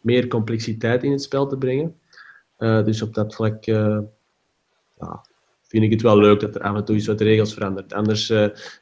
meer 0.00 0.28
complexiteit 0.28 1.02
in 1.02 1.10
het 1.10 1.22
spel 1.22 1.46
te 1.46 1.58
brengen. 1.58 2.00
Uh, 2.58 2.84
dus 2.84 3.02
op 3.02 3.14
dat 3.14 3.34
vlak 3.34 3.64
ja, 3.64 4.04
vind 5.62 5.84
ik 5.84 5.90
het 5.90 6.02
wel 6.02 6.18
leuk 6.18 6.40
dat 6.40 6.54
er 6.54 6.60
af 6.60 6.76
en 6.76 6.84
toe 6.84 6.94
eens 6.94 7.06
wat 7.06 7.20
regels 7.20 7.54
verandert. 7.54 7.92
Anders 7.92 8.26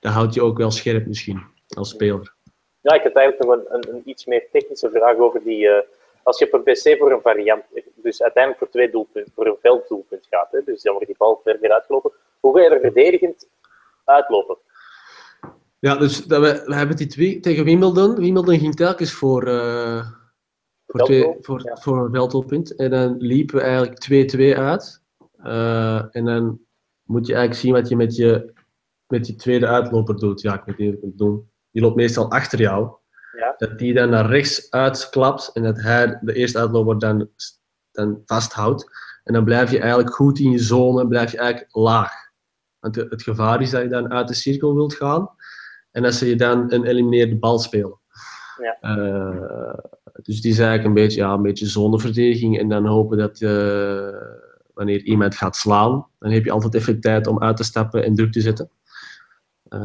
dan 0.00 0.12
houd 0.12 0.34
je 0.34 0.42
ook 0.42 0.58
wel 0.58 0.70
scherp 0.70 1.06
misschien 1.06 1.42
als 1.68 1.88
speler. 1.88 2.34
Ja, 2.80 2.94
ik 2.94 3.02
heb 3.02 3.16
eigenlijk 3.16 3.48
nog 3.48 3.72
een, 3.72 3.88
een, 3.88 3.94
een 3.94 4.08
iets 4.08 4.26
meer 4.26 4.48
technische 4.52 4.90
vraag 4.90 5.16
over 5.16 5.42
die 5.44 5.68
als 6.22 6.38
je 6.38 6.52
op 6.52 6.52
een 6.52 6.72
PC 6.72 6.98
voor 6.98 7.12
een 7.12 7.20
variant, 7.20 7.64
dus 7.94 8.22
uiteindelijk 8.22 8.62
voor 8.62 8.72
twee 8.72 8.90
doelpunten, 8.90 9.32
voor 9.34 9.46
een 9.46 9.56
velddoelpunt 9.60 10.26
gaat, 10.30 10.48
hè, 10.50 10.60
dus 10.64 10.82
dan 10.82 10.92
wordt 10.92 11.08
die 11.08 11.16
bal 11.18 11.40
verder 11.44 11.72
uitgelopen, 11.72 12.12
hoe 12.40 12.56
ga 12.56 12.62
je 12.62 12.70
er 12.70 12.80
verdedigend 12.80 13.48
uitlopen? 14.04 14.56
Ja, 15.78 15.96
dus 15.96 16.24
dat 16.24 16.40
we, 16.40 16.62
we 16.66 16.74
hebben 16.74 16.96
die 16.96 17.06
twee 17.06 17.40
tegen 17.40 17.64
Wimbledon. 17.64 18.14
Wimbledon 18.14 18.58
ging 18.58 18.74
telkens 18.74 19.12
voor, 19.12 19.48
uh, 19.48 20.06
voor, 20.86 21.00
twee, 21.04 21.36
voor, 21.40 21.60
ja. 21.64 21.76
voor 21.76 22.04
een 22.04 22.12
velddoelpunt. 22.12 22.74
En 22.74 22.90
dan 22.90 23.16
liepen 23.16 23.56
we 23.56 23.62
eigenlijk 23.62 24.54
2-2 24.56 24.58
uit. 24.58 25.02
Uh, 25.44 26.16
en 26.16 26.24
dan 26.24 26.60
moet 27.02 27.26
je 27.26 27.34
eigenlijk 27.34 27.62
zien 27.62 27.72
wat 27.72 27.88
je 27.88 27.96
met 27.96 28.16
je, 28.16 28.52
met 29.06 29.26
je 29.26 29.34
tweede 29.34 29.66
uitloper 29.66 30.16
doet. 30.16 30.40
Ja, 30.40 30.54
ik 30.54 30.62
weet 30.64 30.78
niet 30.78 30.90
wat 30.94 31.02
moet 31.02 31.18
doen. 31.18 31.50
Die 31.70 31.82
loopt 31.82 31.96
meestal 31.96 32.30
achter 32.30 32.58
jou. 32.58 32.90
Ja. 33.38 33.54
Dat 33.56 33.78
die 33.78 33.94
dan 33.94 34.10
naar 34.10 34.26
rechts 34.26 34.70
uitklapt 34.70 35.50
en 35.52 35.62
dat 35.62 35.80
hij 35.80 36.18
de 36.20 36.32
eerste 36.32 36.58
uitloper 36.58 36.98
dan, 36.98 37.28
dan 37.90 38.22
vasthoudt. 38.24 38.90
En 39.24 39.32
dan 39.34 39.44
blijf 39.44 39.70
je 39.70 39.78
eigenlijk 39.78 40.14
goed 40.14 40.38
in 40.38 40.50
je 40.50 40.58
zone, 40.58 41.08
blijf 41.08 41.32
je 41.32 41.38
eigenlijk 41.38 41.76
laag. 41.76 42.12
Want 42.78 42.96
het 42.96 43.22
gevaar 43.22 43.62
is 43.62 43.70
dat 43.70 43.82
je 43.82 43.88
dan 43.88 44.12
uit 44.12 44.28
de 44.28 44.34
cirkel 44.34 44.74
wilt 44.74 44.94
gaan 44.94 45.30
en 45.90 46.02
dat 46.02 46.14
ze 46.14 46.26
je 46.26 46.36
dan 46.36 46.72
een 46.72 46.84
elimineerde 46.84 47.36
bal 47.36 47.58
spelen. 47.58 48.00
Ja. 48.56 48.96
Uh, 48.96 49.74
dus 50.22 50.40
die 50.40 50.50
is 50.50 50.58
eigenlijk 50.58 50.88
een 50.88 51.02
beetje, 51.02 51.20
ja, 51.20 51.32
een 51.32 51.42
beetje 51.42 51.66
zoneverdediging 51.66 52.58
en 52.58 52.68
dan 52.68 52.86
hopen 52.86 53.18
dat 53.18 53.38
je, 53.38 54.42
wanneer 54.74 55.02
iemand 55.02 55.34
gaat 55.34 55.56
slaan, 55.56 56.06
dan 56.18 56.30
heb 56.30 56.44
je 56.44 56.50
altijd 56.50 56.74
even 56.74 57.00
tijd 57.00 57.26
om 57.26 57.42
uit 57.42 57.56
te 57.56 57.64
stappen 57.64 58.04
en 58.04 58.14
druk 58.14 58.32
te 58.32 58.40
zetten. 58.40 58.70
Uh, 59.68 59.80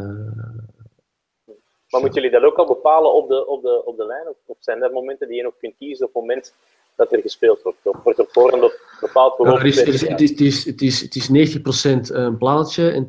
maar 1.90 2.02
moeten 2.02 2.22
jullie 2.22 2.40
dat 2.40 2.50
ook 2.50 2.58
al 2.58 2.68
bepalen 2.68 3.14
op 3.14 3.28
de, 3.28 3.48
op 3.48 3.62
de, 3.62 3.86
op 3.86 3.98
de 3.98 4.06
lijn? 4.06 4.28
Of 4.46 4.58
zijn 4.60 4.84
er 4.84 4.92
momenten 4.92 5.28
die 5.28 5.38
je 5.38 5.44
nog 5.44 5.58
kunt 5.58 5.76
kiezen 5.78 6.06
op 6.08 6.14
het 6.14 6.22
moment 6.22 6.54
dat 6.96 7.14
er 7.14 7.22
gespeeld 7.22 7.62
wordt? 7.62 7.78
Of 7.84 8.04
wordt 8.04 8.20
er 8.20 8.26
voorhand 8.30 8.80
bepaald 9.00 9.38
ja, 9.38 9.64
is, 9.64 9.80
het, 9.80 9.88
is, 9.88 10.02
het, 10.02 10.42
is, 10.42 10.66
het, 10.66 10.82
is, 10.82 11.02
het 11.02 11.16
is 11.16 11.58
90% 11.58 12.14
een 12.16 12.38
plannetje 12.38 12.90
en 12.90 13.06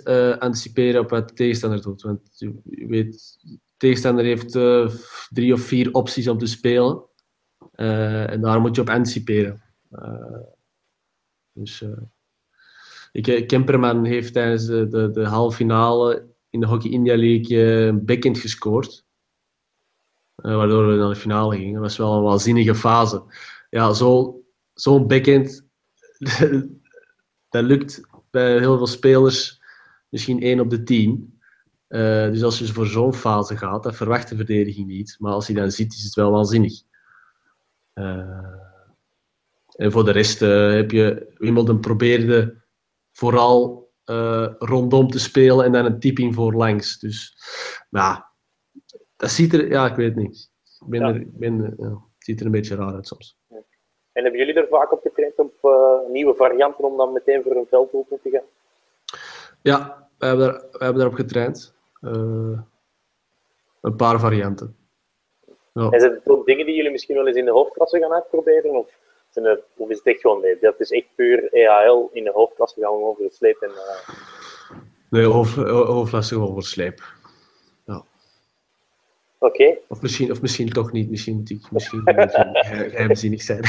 10% 0.00 0.04
uh, 0.04 0.36
anticiperen 0.36 1.00
op 1.00 1.10
wat 1.10 1.28
de 1.28 1.34
tegenstander 1.34 1.82
doet. 1.82 2.02
Want 2.02 2.20
je 2.34 2.86
weet, 2.86 3.38
de 3.40 3.58
tegenstander 3.76 4.24
heeft 4.24 4.54
uh, 4.54 4.88
drie 5.28 5.52
of 5.52 5.60
vier 5.60 5.92
opties 5.92 6.28
om 6.28 6.38
te 6.38 6.46
spelen. 6.46 7.04
Uh, 7.74 8.30
en 8.30 8.40
daar 8.40 8.60
moet 8.60 8.76
je 8.76 8.82
op 8.82 8.88
anticiperen. 8.88 9.62
dus, 11.52 11.84
ik, 13.12 13.46
Kemperman 13.46 14.04
heeft 14.04 14.32
tijdens 14.32 14.66
de, 14.66 14.88
de, 14.88 15.10
de 15.10 15.26
halve 15.26 15.56
finale 15.56 16.29
in 16.50 16.60
de 16.60 16.66
Hockey 16.66 16.90
India 16.90 17.16
League 17.16 17.58
een 17.58 18.04
backhand 18.04 18.38
gescoord. 18.38 19.04
Uh, 20.36 20.56
waardoor 20.56 20.88
we 20.88 20.96
naar 20.96 21.08
de 21.08 21.16
finale 21.16 21.56
gingen. 21.56 21.72
Dat 21.72 21.82
was 21.82 21.96
wel 21.96 22.16
een 22.16 22.22
waanzinnige 22.22 22.74
fase. 22.74 23.22
Ja, 23.70 23.92
zo'n 23.92 24.44
zo 24.74 25.06
backhand, 25.06 25.66
dat 27.48 27.64
lukt 27.64 28.00
bij 28.30 28.58
heel 28.58 28.76
veel 28.76 28.86
spelers 28.86 29.60
misschien 30.08 30.42
1 30.42 30.60
op 30.60 30.70
de 30.70 30.82
10. 30.82 31.38
Uh, 31.88 32.00
dus 32.24 32.42
als 32.42 32.58
je 32.58 32.72
voor 32.72 32.86
zo'n 32.86 33.14
fase 33.14 33.56
gaat, 33.56 33.82
dat 33.82 33.96
verwacht 33.96 34.28
de 34.28 34.36
verdediging 34.36 34.86
niet. 34.86 35.16
Maar 35.18 35.32
als 35.32 35.46
je 35.46 35.54
dan 35.54 35.70
ziet, 35.70 35.92
is 35.92 36.02
het 36.02 36.14
wel 36.14 36.30
waanzinnig. 36.30 36.82
En 39.76 39.92
voor 39.92 40.04
de 40.04 40.10
rest 40.10 40.40
heb 40.40 40.90
je 40.90 41.34
Wimbledon 41.38 41.80
probeerde 41.80 42.62
vooral 43.12 43.89
rondom 44.58 45.08
te 45.08 45.18
spelen 45.18 45.64
en 45.64 45.72
dan 45.72 45.84
een 45.84 46.00
typing 46.00 46.34
voor 46.34 46.54
langs. 46.54 46.98
Dus 46.98 47.36
ja, 47.90 48.30
dat 49.16 49.30
ziet 49.30 49.52
er, 49.52 49.68
ja, 49.68 49.86
ik 49.86 49.96
weet 49.96 50.16
niet. 50.16 50.50
Ik 50.80 50.88
ben 50.88 51.02
er, 51.02 51.24
ben, 51.26 51.74
ja, 51.78 51.88
het 51.88 51.98
ziet 52.18 52.40
er 52.40 52.46
een 52.46 52.52
beetje 52.52 52.76
raar 52.76 52.94
uit 52.94 53.06
soms. 53.06 53.38
En 54.12 54.22
hebben 54.22 54.40
jullie 54.40 54.54
er 54.54 54.68
vaak 54.68 54.92
op 54.92 55.00
getraind 55.00 55.38
op 55.38 55.54
uh, 55.62 56.12
nieuwe 56.12 56.34
varianten 56.34 56.84
om 56.84 56.96
dan 56.96 57.12
meteen 57.12 57.42
voor 57.42 57.56
een 57.56 57.66
veldopen 57.68 58.18
te 58.22 58.30
gaan? 58.30 58.44
Ja, 59.62 60.08
we 60.18 60.26
hebben, 60.26 60.46
er, 60.46 60.66
we 60.70 60.84
hebben 60.84 61.02
erop 61.02 61.14
getraind. 61.14 61.74
Een 63.80 63.96
paar 63.96 64.20
varianten. 64.20 64.76
Ja. 65.72 65.88
En 65.90 66.00
zijn 66.00 66.12
het 66.12 66.28
ook 66.28 66.46
dingen 66.46 66.66
die 66.66 66.74
jullie 66.74 66.90
misschien 66.90 67.16
wel 67.16 67.26
eens 67.26 67.36
in 67.36 67.44
de 67.44 67.50
hoofdklasse 67.50 67.98
gaan 67.98 68.12
uitproberen? 68.12 68.70
Of, 68.70 68.98
zijn 69.30 69.44
er, 69.44 69.62
of 69.76 69.88
is 69.88 69.96
het 69.96 70.06
echt 70.06 70.20
gewoon 70.20 70.40
nee? 70.40 70.58
Dat 70.60 70.80
is 70.80 70.90
echt 70.90 71.06
puur 71.14 71.52
EHL 71.52 72.08
in 72.12 72.24
de 72.24 72.30
hoofdklasse 72.30 72.80
gaan 72.80 72.96
we 72.96 73.04
over 73.04 73.24
de 73.24 73.32
sleep 73.32 73.60
en... 73.60 73.70
Uh... 73.70 74.78
Nee, 75.10 75.24
hoofd, 75.24 75.54
hoofdklasse 75.56 76.40
over 76.40 76.54
de 76.54 76.66
sleep. 76.66 77.18
Oké. 79.40 79.76
Of, 79.88 80.02
misschien, 80.02 80.30
of 80.30 80.40
misschien 80.42 80.68
toch 80.68 80.92
niet. 80.92 81.10
Misschien 81.10 81.36
moet 81.36 81.50
ik 81.50 81.70
misschien 81.70 82.02
geheimzinnig 82.54 83.42
zijn. 83.42 83.62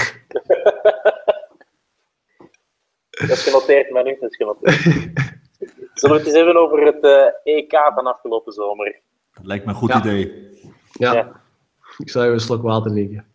dat 3.09 3.29
is 3.29 3.43
genoteerd, 3.43 3.89
maar 3.89 4.03
nu 4.03 4.17
is 4.19 4.35
genoteerd. 4.35 4.81
Zullen 5.93 6.15
we 6.15 6.23
het 6.23 6.25
eens 6.25 6.35
even 6.35 6.55
over 6.55 6.85
het 6.85 7.03
uh, 7.03 7.27
eh, 7.27 7.33
EK 7.43 7.71
van 7.95 8.07
afgelopen 8.07 8.53
zomer? 8.53 9.01
Dat 9.33 9.45
lijkt 9.45 9.65
me 9.65 9.71
een 9.71 9.77
goed 9.77 9.93
idee. 9.93 10.49
Ja. 10.91 11.13
ja. 11.13 11.41
Ik 11.97 12.09
zou 12.09 12.23
even 12.23 12.35
een 12.35 12.43
slok 12.43 12.61
water 12.61 12.91
liggen. 12.91 13.25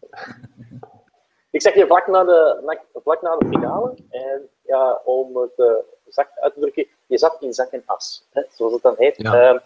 Ik 1.57 1.63
zeg 1.63 1.75
je 1.75 1.87
vlak 1.87 2.07
na 2.07 2.25
de, 2.25 2.79
vlak 3.03 3.23
na 3.23 3.37
de 3.37 3.47
finale, 3.47 3.95
en 4.11 4.49
ja, 4.63 5.01
om 5.05 5.37
het 5.37 5.53
uh, 5.57 5.73
zacht 6.09 6.39
uit 6.41 6.55
te 6.55 6.61
drukken, 6.61 6.87
je 7.07 7.19
zat 7.19 7.37
in 7.41 7.53
zak 7.53 7.71
en 7.71 7.83
as, 7.87 8.27
hè, 8.31 8.43
zoals 8.51 8.73
het 8.73 8.83
dan 8.83 8.95
heet. 8.97 9.17
Ja. 9.17 9.33
Ehm, 9.33 9.59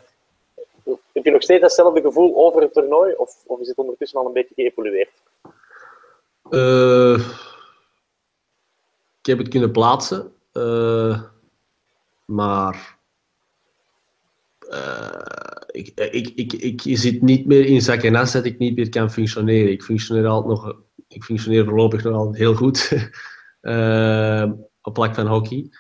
heb 1.12 1.24
je 1.24 1.30
nog 1.30 1.42
steeds 1.42 1.60
datzelfde 1.60 2.00
gevoel 2.00 2.36
over 2.36 2.62
het 2.62 2.72
toernooi, 2.72 3.14
of, 3.14 3.42
of 3.46 3.60
is 3.60 3.68
het 3.68 3.76
ondertussen 3.76 4.20
al 4.20 4.26
een 4.26 4.32
beetje 4.32 4.54
geëvolueerd? 4.54 5.10
Uh, 6.50 7.18
ik 9.18 9.26
heb 9.26 9.38
het 9.38 9.48
kunnen 9.48 9.72
plaatsen, 9.72 10.34
uh, 10.52 11.22
maar 12.24 12.98
uh, 14.68 15.59
ik, 15.70 15.92
ik, 15.94 16.52
ik, 16.52 16.52
ik 16.84 16.98
zit 16.98 17.22
niet 17.22 17.46
meer 17.46 17.64
in 17.64 17.80
zak 17.80 18.02
en 18.02 18.16
as 18.16 18.32
dat 18.32 18.44
ik 18.44 18.58
niet 18.58 18.76
meer 18.76 18.88
kan 18.88 19.10
functioneren. 19.10 19.70
Ik 19.70 19.82
functioneer, 19.82 20.26
altijd 20.26 20.60
nog, 20.60 20.76
ik 21.08 21.24
functioneer 21.24 21.64
voorlopig 21.64 22.04
nog 22.04 22.14
altijd 22.14 22.36
heel 22.36 22.54
goed 22.54 22.92
op 24.82 24.94
plek 24.94 25.14
van 25.14 25.26
hockey. 25.26 25.70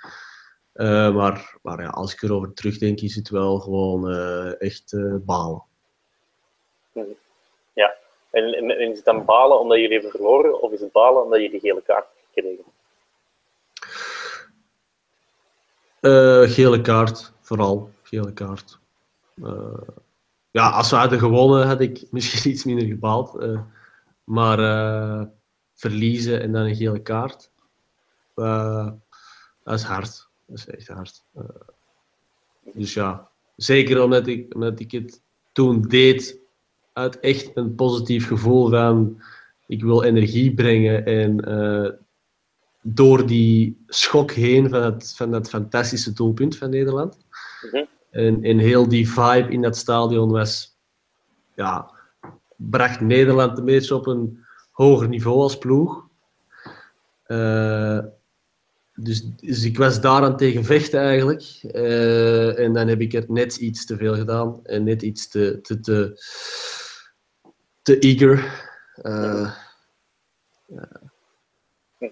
Uh, 0.74 1.14
maar 1.14 1.58
maar 1.62 1.82
ja, 1.82 1.88
als 1.88 2.12
ik 2.12 2.22
erover 2.22 2.52
terugdenk, 2.52 3.00
is 3.00 3.14
het 3.14 3.28
wel 3.28 3.58
gewoon 3.58 4.10
uh, 4.10 4.60
echt 4.60 4.92
uh, 4.92 5.14
balen. 5.20 5.62
Ja, 7.72 7.94
en, 8.30 8.54
en, 8.54 8.90
is 8.90 8.96
het 8.96 9.04
dan 9.04 9.24
balen 9.24 9.60
omdat 9.60 9.78
jullie 9.78 9.92
hebben 9.92 10.10
verloren, 10.10 10.62
of 10.62 10.72
is 10.72 10.80
het 10.80 10.92
balen 10.92 11.24
omdat 11.24 11.40
je 11.40 11.50
die 11.50 11.60
gele 11.60 11.82
kaart 11.82 12.06
gekregen? 12.32 12.64
gele 16.52 16.80
kaart, 16.80 17.32
vooral. 17.40 17.90
Gele 18.02 18.32
kaart. 18.32 18.79
Ja, 20.50 20.70
als 20.70 20.90
we 20.90 20.96
hadden 20.96 21.18
gewonnen, 21.18 21.66
had 21.66 21.80
ik 21.80 22.06
misschien 22.10 22.50
iets 22.52 22.64
minder 22.64 22.86
gebaald. 22.86 23.46
maar 24.24 24.58
verliezen 25.74 26.40
en 26.40 26.52
dan 26.52 26.62
een 26.62 26.76
gele 26.76 27.02
kaart, 27.02 27.50
dat 28.34 28.98
is 29.64 29.82
hard. 29.82 30.28
Is 30.46 30.66
echt 30.66 30.88
hard. 30.88 31.24
Dus 32.74 32.94
ja, 32.94 33.28
zeker 33.56 34.02
omdat 34.02 34.26
ik, 34.26 34.92
het 34.92 35.22
toen 35.52 35.82
deed 35.82 36.38
uit 36.92 37.20
echt 37.20 37.50
een 37.54 37.74
positief 37.74 38.26
gevoel 38.26 38.70
van 38.70 39.22
ik 39.66 39.82
wil 39.82 40.02
energie 40.02 40.54
brengen 40.54 41.06
en 41.06 41.36
door 42.82 43.26
die 43.26 43.84
schok 43.86 44.32
heen 44.32 44.68
van 44.68 44.82
het, 44.82 45.14
van 45.16 45.30
dat 45.30 45.48
fantastische 45.48 46.12
doelpunt 46.12 46.56
van 46.56 46.70
Nederland. 46.70 47.18
Mm 47.72 47.88
en, 48.10 48.58
heel 48.58 48.88
die 48.88 49.10
vibe 49.10 49.48
in 49.48 49.62
dat 49.62 49.76
stadion 49.76 50.30
was, 50.30 50.78
ja, 51.54 51.90
bracht 52.56 53.00
Nederland 53.00 53.58
een 53.58 53.64
beetje 53.64 53.94
op 53.94 54.06
een 54.06 54.44
hoger 54.70 55.08
niveau 55.08 55.40
als 55.40 55.58
ploeg. 55.58 56.08
Uh, 57.26 57.98
dus, 58.94 59.36
dus 59.36 59.64
ik 59.64 59.78
was 59.78 60.00
daaraan 60.00 60.36
tegen 60.36 60.64
vechten 60.64 61.00
eigenlijk. 61.00 61.60
Uh, 61.62 62.58
en 62.58 62.72
dan 62.72 62.88
heb 62.88 63.00
ik 63.00 63.12
het 63.12 63.28
net 63.28 63.56
iets 63.56 63.86
te 63.86 63.96
veel 63.96 64.14
gedaan. 64.14 64.60
En 64.64 64.84
net 64.84 65.02
iets 65.02 65.28
te, 65.28 65.58
te, 65.62 65.80
te, 65.80 66.24
te 67.82 67.98
eager. 67.98 68.68
Uh, 69.02 69.54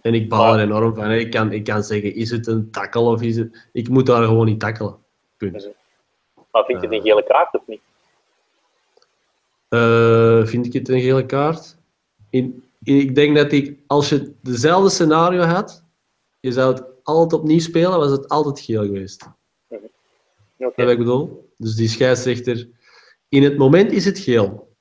En 0.03 0.15
ik 0.15 0.29
baal 0.29 0.55
er 0.55 0.61
enorm 0.61 0.95
van. 0.95 1.11
Ik 1.11 1.31
kan, 1.31 1.53
ik 1.53 1.65
kan 1.65 1.83
zeggen, 1.83 2.15
is 2.15 2.31
het 2.31 2.47
een 2.47 2.71
tackle 2.71 3.01
of 3.01 3.23
is 3.23 3.37
het... 3.37 3.69
Ik 3.73 3.89
moet 3.89 4.07
daar 4.07 4.25
gewoon 4.25 4.47
niet 4.47 4.61
tackelen. 4.61 4.97
Punt. 5.37 5.69
Maar 6.59 6.67
vind 6.67 6.81
je 6.81 6.87
het 6.87 6.97
een 6.97 7.03
gele 7.03 7.25
kaart 7.25 7.55
of 7.55 7.67
niet? 7.67 7.81
Uh, 9.69 10.47
vind 10.47 10.67
ik 10.67 10.73
het 10.73 10.89
een 10.89 11.01
gele 11.01 11.27
kaart? 11.27 11.77
In, 12.31 12.65
ik 12.83 13.15
denk 13.15 13.37
dat 13.37 13.53
ik, 13.53 13.79
als 13.87 14.09
je 14.09 14.35
dezelfde 14.43 14.91
scenario 14.91 15.43
had, 15.43 15.85
je 16.41 16.53
zou 16.53 16.75
het 16.75 16.85
altijd 17.03 17.41
opnieuw 17.41 17.59
spelen, 17.59 17.99
was 17.99 18.11
het 18.11 18.29
altijd 18.29 18.61
geel 18.61 18.85
geweest. 18.85 19.29
Okay. 19.69 19.91
Dat 20.57 20.73
wat 20.77 20.89
ik 20.89 20.99
bedoel? 20.99 21.53
Dus 21.57 21.75
die 21.75 21.89
scheidsrechter... 21.89 22.69
In 23.29 23.43
het 23.43 23.59
moment 23.59 23.93
is 23.93 24.05
het 24.05 24.19
geel. 24.19 24.77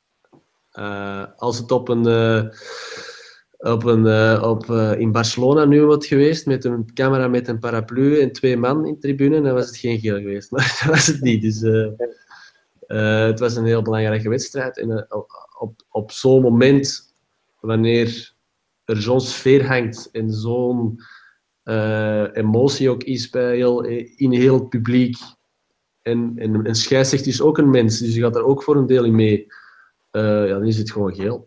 Uh, 0.73 1.25
als 1.35 1.57
het 1.57 1.71
op 1.71 1.89
een... 1.89 2.07
Uh, 2.07 2.51
op 3.57 3.83
een, 3.83 4.05
uh, 4.05 4.43
op, 4.45 4.65
in 4.99 5.11
Barcelona 5.11 5.65
nu 5.65 5.85
wat 5.85 6.05
geweest, 6.05 6.45
met 6.45 6.65
een 6.65 6.93
camera 6.93 7.27
met 7.27 7.47
een 7.47 7.59
paraplu 7.59 8.19
en 8.19 8.31
twee 8.31 8.57
man 8.57 8.85
in 8.85 8.99
tribune, 8.99 9.41
dan 9.41 9.53
was 9.53 9.65
het 9.65 9.77
geen 9.77 9.99
geel 9.99 10.17
geweest. 10.17 10.51
Maar 10.51 10.77
dat 10.83 10.95
was 10.95 11.07
het 11.07 11.21
niet. 11.21 11.41
Dus, 11.41 11.61
het 12.87 13.39
was 13.39 13.55
een 13.55 13.65
heel 13.65 13.81
belangrijke 13.81 14.29
wedstrijd. 14.29 14.77
En 14.77 15.05
op, 15.59 15.83
op 15.89 16.11
zo'n 16.11 16.41
moment, 16.41 17.15
wanneer 17.59 18.35
er 18.85 19.01
zo'n 19.01 19.21
sfeer 19.21 19.67
hangt 19.67 20.09
en 20.11 20.31
zo'n 20.31 20.99
emotie 22.33 22.89
ook 22.89 23.03
is 23.03 23.29
bij 23.29 23.55
heel, 23.55 23.83
in 24.15 24.31
heel 24.31 24.53
het 24.53 24.69
publiek. 24.69 25.17
En, 26.01 26.33
en 26.35 26.67
een 26.67 26.75
scheidsrechter 26.75 27.31
is 27.31 27.41
ook 27.41 27.57
een 27.57 27.69
mens, 27.69 27.99
dus 27.99 28.15
je 28.15 28.21
gaat 28.21 28.33
daar 28.33 28.43
ook 28.43 28.63
voor 28.63 28.75
een 28.75 28.87
deel 28.87 29.03
in 29.03 29.15
mee. 29.15 29.47
Ja, 30.11 30.47
dan 30.47 30.65
is 30.65 30.77
het 30.77 30.91
gewoon 30.91 31.15
geel. 31.15 31.46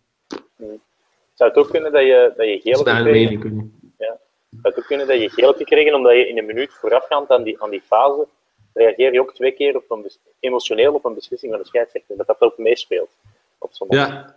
Zou 1.41 1.53
het 1.53 1.61
ook 1.61 1.71
kunnen 1.71 1.93
dat 1.93 2.03
je, 2.03 2.33
dat 2.37 2.47
je 2.47 2.61
geel 2.61 2.85
hebt 2.85 2.97
gekregen? 2.97 3.73
Ja. 3.99 4.19
Zou 4.51 4.63
het 4.63 4.79
ook 4.79 4.87
kunnen 4.87 5.07
dat 5.07 5.21
je 5.21 5.31
geel 5.31 5.47
hebt 5.47 5.59
gekregen 5.59 5.95
omdat 5.95 6.13
je 6.13 6.29
in 6.29 6.39
een 6.39 6.47
minuut 6.47 6.73
voorafgaand 6.73 7.31
aan 7.31 7.43
die, 7.43 7.63
aan 7.63 7.71
die 7.71 7.83
fase 7.87 8.27
reageer 8.73 9.13
je 9.13 9.21
ook 9.21 9.35
twee 9.35 9.53
keer 9.53 9.77
op 9.77 9.91
een 9.91 10.11
emotioneel 10.41 10.95
op 10.95 11.05
een 11.05 11.15
beslissing 11.15 11.53
van 11.53 11.61
de 11.61 11.67
scheidsrechter. 11.67 12.17
Dat 12.17 12.27
dat 12.27 12.41
ook 12.41 12.59
meespeelt. 12.59 13.11
Op 13.59 13.71
ja, 13.89 14.37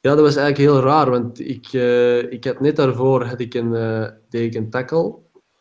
ja, 0.00 0.14
dat 0.14 0.20
was 0.20 0.36
eigenlijk 0.36 0.70
heel 0.70 0.82
raar, 0.82 1.10
want 1.10 1.40
ik, 1.40 1.72
uh, 1.72 2.32
ik 2.32 2.44
had 2.44 2.60
net 2.60 2.76
daarvoor 2.76 3.24
had 3.24 3.40
ik 3.40 3.54
een, 3.54 3.72
uh, 3.72 4.08
deed 4.28 4.54
ik 4.54 4.54
een 4.54 4.70
tackle 4.70 5.14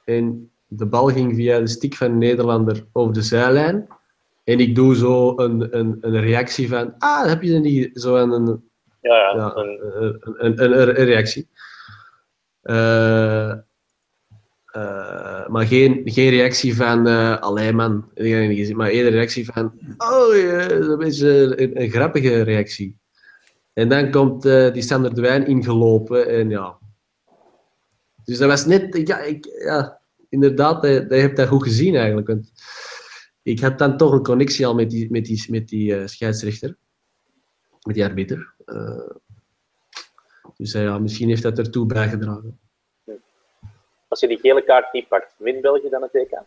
en 0.05 0.51
de 0.67 0.85
bal 0.85 1.07
ging 1.07 1.35
via 1.35 1.59
de 1.59 1.67
stick 1.67 1.95
van 1.95 2.07
de 2.07 2.25
Nederlander 2.25 2.85
over 2.93 3.13
de 3.13 3.21
zijlijn. 3.21 3.87
En 4.43 4.59
ik 4.59 4.75
doe 4.75 4.95
zo 4.95 5.37
een, 5.37 5.77
een, 5.77 5.97
een 6.01 6.21
reactie 6.21 6.69
van, 6.69 6.95
ah, 6.97 7.25
heb 7.25 7.41
je 7.41 7.53
er 7.53 7.59
niet 7.59 7.89
zo 7.93 8.15
een, 8.15 8.69
Ja, 9.01 9.15
ja. 9.15 9.35
ja 9.35 9.55
een- 9.55 9.79
een, 10.37 10.63
een, 10.63 10.79
een, 10.99 11.05
reactie. 11.05 11.49
Eh, 12.61 13.51
eh, 14.65 15.47
maar 15.47 15.65
geen, 15.65 16.01
geen 16.05 16.29
reactie 16.29 16.75
van, 16.75 17.07
eh 17.07 17.39
allee 17.39 17.73
man, 17.73 18.11
maar 18.73 18.89
eerder 18.89 19.11
reactie 19.11 19.45
van, 19.45 19.73
oh 19.97 20.35
ja, 20.35 20.67
dat 20.67 21.03
is 21.03 21.21
eh, 21.21 21.41
een, 21.41 21.81
een 21.81 21.89
grappige 21.89 22.41
reactie. 22.41 22.99
En 23.73 23.89
dan 23.89 24.11
komt 24.11 24.45
eh, 24.45 24.73
die 24.73 24.81
Sander 24.81 25.13
de 25.15 25.21
Wijn 25.21 25.47
ingelopen 25.47 26.27
en 26.27 26.49
ja. 26.49 26.79
Dus 28.23 28.37
dat 28.37 28.49
was 28.49 28.65
net, 28.65 29.07
ja, 29.07 29.19
ik, 29.19 29.45
ja 29.63 30.01
inderdaad, 30.29 30.83
je, 30.83 31.05
hebt 31.09 31.37
dat 31.37 31.47
goed 31.47 31.63
gezien 31.63 31.95
eigenlijk. 31.95 32.27
Want 32.27 32.51
ik 33.43 33.59
had 33.59 33.77
dan 33.77 33.97
toch 33.97 34.11
een 34.11 34.23
connectie 34.23 34.65
al 34.67 34.73
met 34.75 34.89
die, 34.89 35.11
met 35.11 35.25
die, 35.25 35.45
met 35.49 35.67
die 35.67 35.95
eh, 35.95 36.07
scheidsrechter, 36.07 36.77
met 37.83 37.95
die 37.95 38.05
arbiter. 38.05 38.53
Eh, 38.65 39.09
dus 40.57 40.73
eh, 40.73 40.83
ja, 40.83 40.99
misschien 40.99 41.27
heeft 41.27 41.43
dat 41.43 41.57
ertoe 41.57 41.85
bijgedragen. 41.85 42.59
Als 44.07 44.19
je 44.19 44.27
die 44.27 44.39
gele 44.39 44.63
kaart 44.63 44.93
niet 44.93 45.07
pakt, 45.07 45.35
wint 45.37 45.61
België 45.61 45.89
dan 45.89 46.01
het 46.01 46.15
EK? 46.15 46.39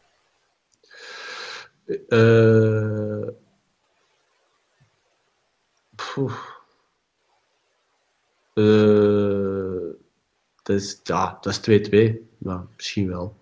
Poeh. 5.94 6.34
Eh, 8.54 9.94
dat 10.62 10.76
is, 10.76 11.00
ja, 11.02 11.38
dat 11.40 11.52
is 11.52 11.60
2-2. 11.60 12.28
Ja, 12.38 12.66
misschien 12.76 13.08
wel. 13.08 13.36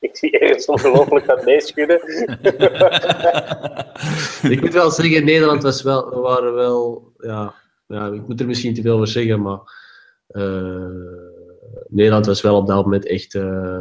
Ik 0.08 0.16
zie 0.16 0.38
ergens 0.38 0.66
ongelooflijk 0.66 1.26
dat 1.26 1.44
nee 1.44 1.60
schudden. 1.60 2.00
Ik 4.52 4.60
moet 4.60 4.72
wel 4.72 4.90
zeggen, 4.90 5.24
Nederland 5.24 5.62
was 5.62 5.82
wel, 5.82 6.10
we 6.10 6.16
waren 6.16 6.54
wel, 6.54 7.12
ja, 7.18 7.54
ja, 7.86 8.06
ik 8.06 8.28
moet 8.28 8.40
er 8.40 8.46
misschien 8.46 8.74
te 8.74 8.82
veel 8.82 8.94
over 8.94 9.06
zeggen, 9.08 9.42
maar 9.42 9.58
eh, 10.26 10.84
Nederland 11.88 12.26
was 12.26 12.40
wel 12.40 12.56
op 12.56 12.66
dat 12.66 12.84
moment 12.84 13.06
echt, 13.06 13.34
eh, 13.34 13.78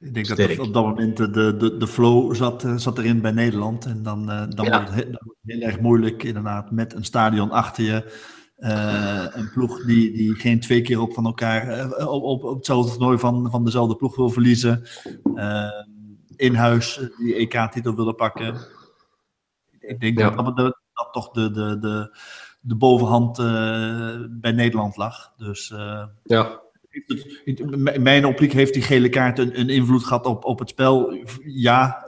Ik 0.00 0.14
denk 0.14 0.28
dat 0.28 0.36
Sterk. 0.38 0.56
er 0.58 0.60
op 0.64 0.72
dat 0.74 0.84
moment 0.84 1.16
de, 1.16 1.30
de, 1.56 1.76
de 1.76 1.86
flow 1.86 2.34
zat, 2.34 2.64
eh, 2.64 2.76
zat 2.76 2.98
erin 2.98 3.20
bij 3.20 3.30
Nederland. 3.32 3.84
En 3.84 4.02
dan, 4.02 4.30
eh, 4.30 4.42
dan, 4.48 4.64
Ja. 4.64 4.70
wordt 4.76 4.88
het, 4.94 4.98
he- 5.04 5.10
dan 5.10 5.20
wordt 5.24 5.38
het 5.42 5.52
heel 5.54 5.66
erg 5.68 5.80
moeilijk, 5.80 6.22
inderdaad, 6.22 6.70
met 6.70 6.94
een 6.94 7.04
stadion 7.04 7.50
achter 7.50 7.84
je. 7.84 8.04
Eh, 8.62 9.24
een 9.30 9.50
ploeg 9.50 9.84
die, 9.84 10.12
die 10.12 10.34
geen 10.34 10.60
twee 10.60 10.82
keer 10.82 11.00
op 11.00 11.14
van 11.14 11.24
elkaar 11.26 11.68
eh, 11.68 12.08
op, 12.08 12.22
op, 12.22 12.44
op 12.44 12.56
hetzelfde 12.56 12.90
toernooi 12.92 13.18
van, 13.18 13.50
van 13.50 13.64
dezelfde 13.64 13.96
ploeg 13.96 14.16
wil 14.16 14.30
verliezen. 14.30 14.82
eh, 15.34 15.70
in 16.36 16.54
huis 16.54 17.00
die 17.18 17.34
EK-titel 17.34 17.94
willen 17.94 18.14
pakken. 18.14 18.54
Ik 19.80 20.00
denk 20.00 20.18
Ja. 20.18 20.30
dat, 20.30 20.56
dat, 20.56 20.78
dat 20.92 21.08
toch 21.12 21.30
de, 21.30 21.50
de, 21.50 21.78
de, 21.78 22.16
de 22.60 22.74
bovenhand 22.74 23.36
bij 24.40 24.52
Nederland 24.52 24.96
lag. 24.96 25.32
Dus 25.36 25.74
ja, 26.24 26.60
in 27.44 28.02
mijn 28.02 28.26
optiek 28.26 28.52
heeft 28.52 28.74
die 28.74 28.82
gele 28.82 29.08
kaart 29.08 29.38
een, 29.38 29.60
een 29.60 29.68
invloed 29.68 30.04
gehad 30.04 30.26
op, 30.26 30.44
op 30.44 30.58
het 30.58 30.68
spel. 30.68 31.14
Ja, 31.44 32.06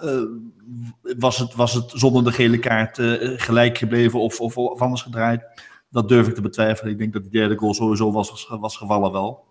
was, 1.19 1.39
het, 1.39 1.55
was 1.55 1.75
het 1.75 1.91
zonder 1.95 2.25
de 2.25 2.33
gele 2.33 2.59
kaart 2.59 2.99
gelijk 3.41 3.79
gebleven 3.79 4.21
of, 4.21 4.41
of, 4.41 4.57
of 4.57 4.81
anders 4.81 5.03
gedraaid? 5.03 5.73
Dat 5.95 6.09
durf 6.09 6.29
ik 6.29 6.35
te 6.35 6.41
betwijfelen. 6.41 6.93
Ik 6.93 6.99
denk 6.99 7.13
dat 7.13 7.23
die 7.23 7.31
derde 7.31 7.57
goal 7.57 7.75
sowieso 7.75 8.13
was, 8.13 8.49
was 8.61 8.77
gevallen 8.77 9.13
wel. 9.13 9.45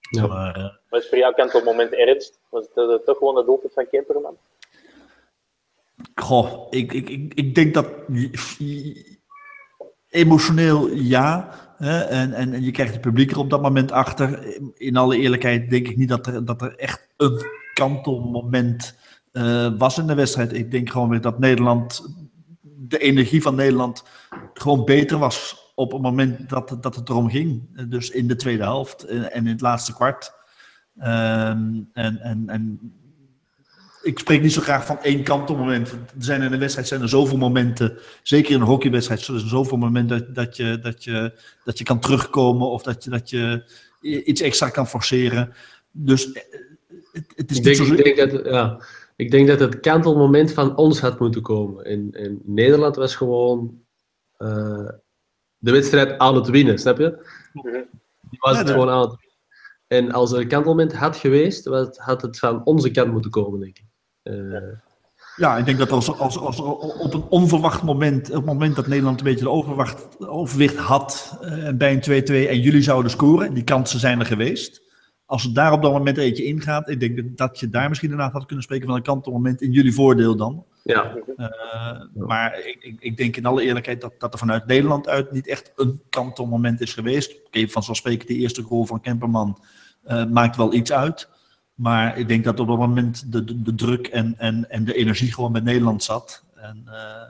Ja. 0.00 0.26
Maar, 0.26 0.56
eh, 0.56 0.70
Wat 0.88 1.02
is 1.02 1.08
voor 1.08 1.18
jou 1.18 1.34
kent 1.34 1.48
op 1.48 1.54
het 1.54 1.64
moment 1.64 1.92
ernst? 1.92 2.38
Was 2.48 2.66
het 2.72 2.90
eh, 2.90 3.06
toch 3.06 3.18
gewoon 3.18 3.36
het 3.36 3.46
doelpunt 3.46 3.72
van 3.72 3.86
Kemperman? 3.90 4.36
Goh, 6.14 6.66
ik, 6.70 6.92
ik, 6.92 7.08
ik, 7.08 7.34
ik 7.34 7.54
denk 7.54 7.74
dat 7.74 7.86
emotioneel 10.08 10.88
ja. 10.88 11.48
Hè, 11.76 12.00
en, 12.00 12.32
en, 12.32 12.52
en 12.52 12.62
je 12.62 12.70
krijgt 12.70 12.92
het 12.92 13.00
publiek 13.00 13.30
er 13.30 13.38
op 13.38 13.50
dat 13.50 13.62
moment 13.62 13.92
achter. 13.92 14.56
In 14.74 14.96
alle 14.96 15.16
eerlijkheid 15.16 15.70
denk 15.70 15.88
ik 15.88 15.96
niet 15.96 16.08
dat 16.08 16.26
er, 16.26 16.44
dat 16.44 16.62
er 16.62 16.76
echt 16.76 17.08
een 17.16 17.42
kantelmoment 17.74 18.98
eh, 19.32 19.78
was 19.78 19.98
in 19.98 20.06
de 20.06 20.14
wedstrijd. 20.14 20.52
Ik 20.52 20.70
denk 20.70 20.90
gewoon 20.90 21.08
weer 21.08 21.20
dat 21.20 21.38
Nederland, 21.38 22.14
de 22.62 22.98
energie 22.98 23.42
van 23.42 23.54
Nederland, 23.54 24.04
gewoon 24.54 24.84
beter 24.84 25.18
was 25.18 25.69
op 25.80 25.92
het 25.92 26.02
moment 26.02 26.48
dat, 26.48 26.76
dat 26.80 26.94
het 26.94 27.08
erom 27.08 27.30
ging. 27.30 27.62
Dus 27.88 28.10
in 28.10 28.28
de 28.28 28.36
tweede 28.36 28.62
helft 28.62 29.04
en, 29.04 29.32
in 29.32 29.46
het 29.46 29.60
laatste 29.60 29.94
kwart. 29.94 30.32
Ehm, 30.98 31.80
en, 31.92 32.20
en, 32.20 32.44
en 32.46 32.92
ik 34.02 34.18
spreek 34.18 34.42
niet 34.42 34.52
zo 34.52 34.60
graag 34.60 34.86
van 34.86 35.02
één 35.02 35.22
kantelmoment. 35.22 35.90
Er 35.90 35.98
zijn 36.18 36.42
in 36.42 36.52
een 36.52 36.58
wedstrijd 36.58 36.88
zijn 36.88 37.02
er 37.02 37.08
zoveel 37.08 37.36
momenten, 37.36 37.98
zeker 38.22 38.54
in 38.54 38.60
een 38.60 38.66
hockeywedstrijd, 38.66 39.20
zijn 39.20 39.36
er 39.38 39.48
zoveel 39.48 39.76
momenten 39.76 40.18
dat, 40.18 40.34
dat, 40.34 40.56
je, 40.56 40.78
dat, 40.78 41.04
je, 41.04 41.32
dat 41.64 41.78
je 41.78 41.84
kan 41.84 42.00
terugkomen 42.00 42.70
of 42.70 42.82
dat 42.82 43.04
je, 43.04 43.10
dat 43.10 43.30
je 43.30 43.64
iets 44.00 44.40
extra 44.40 44.68
kan 44.68 44.88
forceren. 44.88 45.52
Dus 45.90 46.32
eh, 46.32 46.42
het, 47.12 47.32
het 47.36 47.50
is 47.50 47.58
ik 47.58 47.64
niet 47.64 47.76
denk, 47.76 47.88
zo... 47.88 47.94
ik, 47.94 48.16
denk 48.16 48.30
dat, 48.30 48.44
ja, 48.44 48.80
ik 49.16 49.30
denk 49.30 49.48
dat 49.48 49.60
het 49.60 49.80
kantelmoment 49.80 50.52
van 50.52 50.76
ons 50.76 51.00
had 51.00 51.18
moeten 51.20 51.42
komen. 51.42 51.84
In, 51.84 52.10
in 52.12 52.40
Nederland 52.44 52.96
was 52.96 53.14
gewoon 53.14 53.80
eh, 54.36 54.88
de 55.60 55.70
wedstrijd 55.70 56.18
aan 56.18 56.34
het 56.34 56.48
winnen, 56.48 56.78
snap 56.78 56.98
je? 56.98 57.26
Die 58.30 58.38
was 58.40 58.52
Ja, 58.52 58.58
het 58.58 58.70
gewoon 58.70 58.88
aan 58.88 59.00
het 59.00 59.08
winnen. 59.10 59.28
En 59.86 60.12
als 60.12 60.32
er 60.32 60.40
een 60.40 60.48
kantelmoment 60.48 60.92
had 60.94 61.16
geweest, 61.16 61.64
had 61.96 62.22
het 62.22 62.38
van 62.38 62.64
onze 62.64 62.90
kant 62.90 63.12
moeten 63.12 63.30
komen, 63.30 63.60
denk 63.60 63.78
ik. 63.78 63.84
Eh, 64.22 64.34
Ja, 65.36 65.56
ik 65.56 65.64
denk 65.64 65.78
dat 65.78 65.90
als, 65.90 66.18
als, 66.18 66.38
als 66.38 66.60
op 66.60 67.14
een 67.14 67.24
onverwacht 67.28 67.82
moment, 67.82 68.28
op 68.28 68.34
het 68.36 68.44
moment 68.44 68.76
dat 68.76 68.86
Nederland 68.86 69.18
een 69.18 69.24
beetje 69.24 69.44
de 69.44 69.50
overwacht, 69.50 70.26
overwicht 70.28 70.76
had 70.76 71.38
eh, 71.40 71.68
bij 71.74 71.92
een 71.92 72.22
2-2 72.24 72.48
en 72.48 72.60
jullie 72.60 72.82
zouden 72.82 73.10
scoren, 73.10 73.54
die 73.54 73.64
kansen 73.64 74.00
zijn 74.00 74.20
er 74.20 74.26
geweest. 74.26 74.82
Als 75.26 75.42
het 75.42 75.54
daar 75.54 75.72
op 75.72 75.82
dat 75.82 75.92
moment 75.92 76.18
eentje 76.18 76.44
ingaat, 76.44 76.88
ik 76.88 77.00
denk 77.00 77.16
dat- 77.16 77.36
dat 77.36 77.60
je 77.60 77.68
daar 77.68 77.88
misschien 77.88 78.10
inderdaad 78.10 78.32
had 78.32 78.46
kunnen 78.46 78.64
spreken 78.64 78.86
van 78.86 78.96
een 78.96 79.02
kantelmoment 79.02 79.62
in 79.62 79.70
jullie 79.72 79.94
voordeel 79.94 80.36
dan. 80.36 80.64
Ja, 80.82 81.16
Eh, 81.36 82.00
maar 82.14 82.58
ik, 82.58 82.76
ik, 82.82 82.96
ik 83.00 83.16
denk 83.16 83.36
in 83.36 83.46
alle 83.46 83.62
eerlijkheid 83.62 84.00
dat, 84.00 84.12
dat 84.18 84.32
er 84.32 84.38
vanuit 84.38 84.66
Nederland 84.66 85.08
uit 85.08 85.32
niet 85.32 85.46
echt 85.46 85.72
een 85.76 86.02
kantelmoment 86.10 86.80
is 86.80 86.94
geweest. 86.94 87.36
Oké, 87.46 87.68
vanzelfsprekend 87.68 88.28
die 88.28 88.38
eerste 88.38 88.62
goal 88.62 88.84
van 88.84 89.00
Kemperman 89.00 89.58
eh, 90.02 90.24
maakt 90.24 90.56
wel 90.56 90.72
iets 90.72 90.92
uit. 90.92 91.28
Maar 91.74 92.18
ik 92.18 92.28
denk 92.28 92.44
dat 92.44 92.60
op 92.60 92.66
dat 92.66 92.78
moment 92.78 93.32
de, 93.32 93.44
de, 93.44 93.62
de 93.62 93.74
druk 93.74 94.06
en, 94.06 94.34
en, 94.38 94.70
en 94.70 94.84
de 94.84 94.94
energie 94.94 95.32
gewoon 95.32 95.52
met 95.52 95.64
Nederland 95.64 96.02
zat. 96.02 96.44
En, 96.54 96.82
eh, 96.86 97.28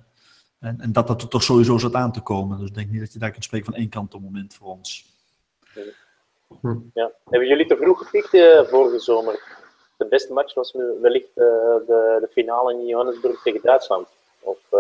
en, 0.69 0.81
en 0.81 0.93
dat 0.93 1.07
dat 1.07 1.23
er 1.23 1.29
toch 1.29 1.43
sowieso 1.43 1.79
zat 1.79 1.95
aan 1.95 2.13
te 2.13 2.21
komen. 2.21 2.59
Dus 2.59 2.69
ik 2.69 2.75
denk 2.75 2.91
niet 2.91 3.01
dat 3.01 3.13
je 3.13 3.19
daar 3.19 3.31
kunt 3.31 3.45
spreken 3.45 3.67
van 3.67 3.81
één 3.81 3.89
kantelmoment 3.89 4.55
voor 4.55 4.69
ons. 4.69 5.09
Ja. 6.95 7.13
Hebben 7.25 7.49
jullie 7.49 7.67
te 7.67 7.77
vroeg 7.77 7.99
gepikt 7.99 8.69
vorige 8.71 8.99
zomer? 8.99 9.50
De 10.01 10.07
beste 10.09 10.33
match 10.33 10.55
was 10.55 10.75
wellicht 11.01 11.29
eh, 11.35 11.45
de, 11.87 12.19
de 12.21 12.29
finale 12.31 12.73
in 12.73 12.87
Johannesburg 12.87 13.43
tegen 13.43 13.61
Duitsland. 13.63 14.09
Of 14.41 14.59
eh, 14.71 14.79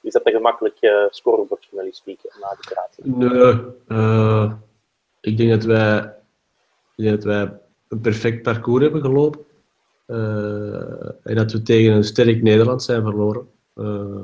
is 0.00 0.12
dat 0.12 0.26
een 0.26 0.32
gemakkelijk 0.32 0.76
uh, 0.80 1.04
scorebordjournalistiek 1.10 2.20
na 2.40 2.48
de 2.48 2.74
praten? 2.74 3.18
nee. 3.18 3.64
eh, 3.88 4.52
ik 5.20 5.36
denk 5.36 5.50
dat 5.50 5.64
wij, 5.64 6.14
dat 6.96 7.24
wij 7.24 7.58
een 7.88 8.00
perfect 8.00 8.42
parcours 8.42 8.82
hebben 8.82 9.00
gelopen. 9.00 9.46
Eh, 10.06 11.08
en 11.22 11.34
dat 11.34 11.52
we 11.52 11.62
tegen 11.62 11.92
een 11.92 12.04
sterk 12.04 12.42
Nederland 12.42 12.82
zijn 12.82 13.02
verloren. 13.02 13.48
Eh, 13.74 14.22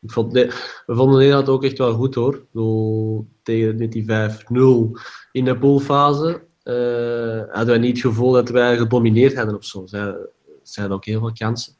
we 0.00 0.94
vonden 0.94 1.18
Nederland 1.18 1.48
ook 1.48 1.64
echt 1.64 1.78
wel 1.78 1.94
goed 1.94 2.14
hoor. 2.14 2.44
Bedoel, 2.50 3.26
tegen 3.42 3.76
met 3.76 3.92
die 3.92 4.04
5-0 4.04 5.00
in 5.32 5.44
de 5.44 5.58
poolfase 5.58 6.28
eh, 6.28 6.40
hadden 6.64 7.66
wij 7.66 7.78
niet 7.78 7.96
het 7.96 8.06
gevoel 8.06 8.32
dat 8.32 8.48
wij 8.48 8.76
gedomineerd 8.76 9.36
hadden 9.36 9.56
of 9.56 9.64
zo. 9.64 9.86
Zij, 9.86 10.16
zij 10.62 10.82
hadden 10.82 10.92
ook 10.92 11.04
heel 11.04 11.20
veel 11.20 11.32
kansen. 11.32 11.74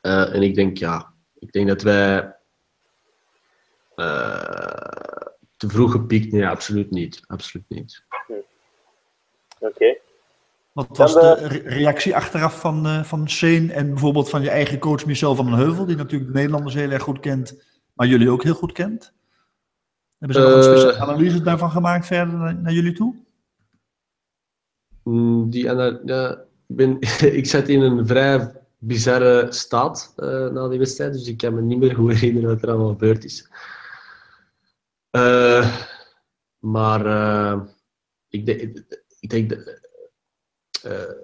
Eh, 0.00 0.34
en 0.34 0.42
ik 0.42 0.54
denk, 0.54 0.76
ja, 0.76 1.12
ik 1.38 1.52
denk 1.52 1.68
dat 1.68 1.82
wij 1.82 2.36
eh, 3.94 4.42
te 5.56 5.68
vroeg 5.68 5.90
gepiekt. 5.92 6.32
Nee, 6.32 6.46
absoluut 6.46 6.90
niet. 6.90 7.20
Absoluut 7.26 7.68
niet. 7.68 8.04
Oké. 9.58 9.96
Wat 10.72 10.96
was 10.96 11.14
de 11.14 11.34
re- 11.34 11.62
reactie 11.68 12.16
achteraf 12.16 12.60
van, 12.60 12.86
eh 12.86 13.04
van 13.04 13.30
Shane 13.30 13.72
en 13.72 13.88
bijvoorbeeld 13.88 14.30
van 14.30 14.42
je 14.42 14.50
eigen 14.50 14.78
coach 14.78 15.06
Michel 15.06 15.34
van 15.34 15.46
den 15.46 15.54
Heuvel, 15.54 15.86
die 15.86 15.96
natuurlijk 15.96 16.32
de 16.32 16.36
Nederlanders 16.36 16.74
heel 16.74 16.90
erg 16.90 17.02
goed 17.02 17.20
kent, 17.20 17.64
maar 17.92 18.06
jullie 18.06 18.30
ook 18.30 18.42
heel 18.42 18.54
goed 18.54 18.72
kent? 18.72 19.12
Hebben 20.18 20.36
ze 20.36 20.42
nog 20.42 20.52
een 20.52 20.56
Eh. 20.72 20.78
speciale 20.78 20.96
analyse 21.12 21.42
daarvan 21.42 21.70
gemaakt 21.70 22.06
verder 22.06 22.34
naar, 22.38 22.54
naar 22.60 22.72
jullie 22.72 22.92
toe? 22.92 23.14
Mm, 25.02 25.50
Die, 25.50 25.62
ja, 25.64 25.84
ik, 25.86 26.38
ben, 26.66 27.00
ik 27.40 27.46
zat 27.46 27.68
in 27.68 27.80
een 27.80 28.06
vrij 28.06 28.52
bizarre 28.78 29.46
staat 29.52 30.12
eh, 30.16 30.48
na 30.50 30.68
die 30.68 30.78
wedstrijd, 30.78 31.12
dus 31.12 31.28
ik 31.28 31.36
kan 31.36 31.54
me 31.54 31.60
niet 31.62 31.78
meer 31.78 31.94
goed 31.94 32.12
herinneren 32.12 32.48
wat 32.48 32.62
er 32.62 32.68
allemaal 32.68 32.88
gebeurd 32.88 33.24
is. 33.24 33.48
Eh, 35.10 35.76
maar 36.58 37.00
ik, 38.28 38.46
denk, 38.46 38.60
ik 39.20 39.30
denk 39.30 39.48
de, 39.48 39.80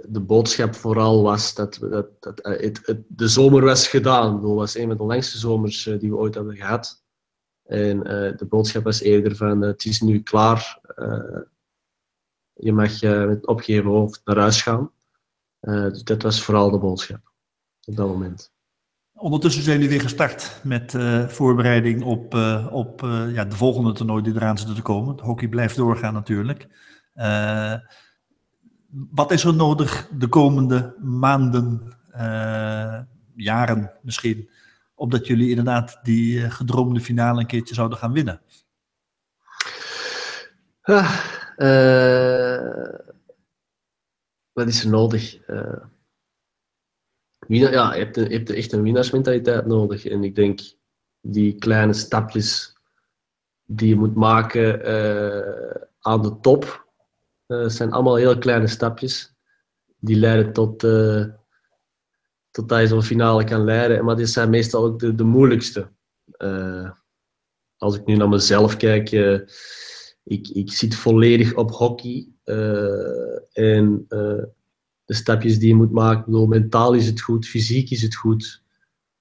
de 0.09 0.20
boodschap 0.20 0.74
vooral 0.74 1.22
was 1.22 1.55
dat, 1.55 1.76
we- 1.78 1.88
dat, 1.88 2.22
dat 2.22 2.38
het, 2.42 2.81
het, 2.87 3.02
de 3.09 3.28
zomer 3.28 3.64
was 3.64 3.88
gedaan. 3.88 4.35
Het 4.35 4.42
was 4.42 4.76
een 4.76 4.88
van 4.88 4.96
de 4.96 5.02
langste 5.02 5.38
zomers 5.38 5.83
die 5.85 6.11
we 6.11 6.16
ooit 6.16 6.35
hebben 6.35 6.57
gehad. 6.57 7.01
En 7.72 7.98
de 8.37 8.46
boodschap 8.48 8.85
was 8.85 9.00
eerder 9.00 9.37
van 9.37 9.61
het 9.61 9.85
is 9.85 10.00
nu 10.00 10.22
klaar. 10.22 10.80
je 12.52 12.72
mag 12.72 13.02
met 13.02 13.46
opgeheven 13.46 13.90
hoofd 13.90 14.20
naar 14.24 14.38
huis 14.38 14.62
gaan. 14.62 14.90
dus 15.61 16.04
dat 16.04 16.22
was 16.22 16.42
vooral 16.42 16.70
de 16.70 16.78
boodschap 16.78 17.32
op 17.85 17.96
dat 17.96 18.06
moment. 18.06 18.52
Ondertussen 19.12 19.62
zijn 19.62 19.76
jullie 19.76 19.90
weer 19.90 20.00
gestart 20.00 20.61
met 20.62 20.94
voorbereiding 21.28 22.04
op, 22.04 22.35
op 22.70 23.00
ja, 23.32 23.44
de 23.44 23.56
volgende 23.56 23.92
toernooi 23.92 24.22
die 24.22 24.35
eraan 24.35 24.58
zit 24.58 24.74
te 24.74 24.82
komen. 24.82 25.12
Het 25.12 25.20
hockey 25.20 25.48
blijft 25.48 25.76
doorgaan 25.76 26.14
natuurlijk. 26.14 26.68
wat 29.11 29.30
is 29.32 29.44
er 29.44 29.54
nodig 29.54 30.08
de 30.18 30.28
komende 30.28 30.96
maanden, 31.00 31.96
jaren 33.35 33.92
misschien, 34.02 34.48
opdat 35.02 35.26
jullie 35.26 35.48
inderdaad 35.48 36.00
die 36.02 36.50
gedroomde 36.50 37.00
finale 37.00 37.40
een 37.40 37.46
keertje 37.46 37.74
zouden 37.74 37.98
gaan 37.98 38.12
winnen? 38.12 38.40
Ah, 40.82 41.18
wat 44.52 44.68
is 44.68 44.84
er 44.84 44.90
nodig? 44.90 45.38
ja, 47.46 47.94
je 47.94 48.10
hebt, 48.28 48.50
echt 48.50 48.72
een 48.72 48.82
winnaarsmentaliteit 48.82 49.66
nodig. 49.66 50.06
En 50.06 50.24
ik 50.24 50.34
denk 50.34 50.60
die 51.20 51.54
kleine 51.54 51.92
stapjes 51.92 52.76
die 53.64 53.88
je 53.88 53.96
moet 53.96 54.14
maken 54.14 54.84
aan 56.00 56.22
de 56.22 56.40
top, 56.40 56.86
zijn 57.46 57.92
allemaal 57.92 58.16
heel 58.16 58.38
kleine 58.38 58.66
stapjes. 58.66 59.34
Die 59.98 60.16
leiden 60.16 60.52
tot, 60.52 60.82
tot 62.52 62.68
dat 62.68 62.88
zo'n 62.88 63.02
finale 63.02 63.44
kan 63.44 63.64
leiden. 63.64 64.04
Maar 64.04 64.16
die 64.16 64.26
zijn 64.26 64.50
meestal 64.50 64.84
ook 64.84 65.16
de, 65.16 65.24
moeilijkste. 65.24 65.90
als 67.76 67.96
ik 67.96 68.06
nu 68.06 68.16
naar 68.16 68.28
mezelf 68.28 68.76
kijk, 68.76 69.10
ik, 70.24 70.48
ik 70.48 70.72
zit 70.72 70.94
volledig 70.94 71.54
op 71.54 71.70
hockey. 71.70 72.28
en 73.52 74.06
de 75.04 75.14
stapjes 75.14 75.58
die 75.58 75.68
je 75.68 75.74
moet 75.74 75.92
maken. 75.92 76.24
Bedoel, 76.24 76.46
mentaal 76.46 76.92
is 76.92 77.06
het 77.06 77.20
goed, 77.20 77.46
fysiek 77.46 77.90
is 77.90 78.02
het 78.02 78.14
goed, 78.14 78.62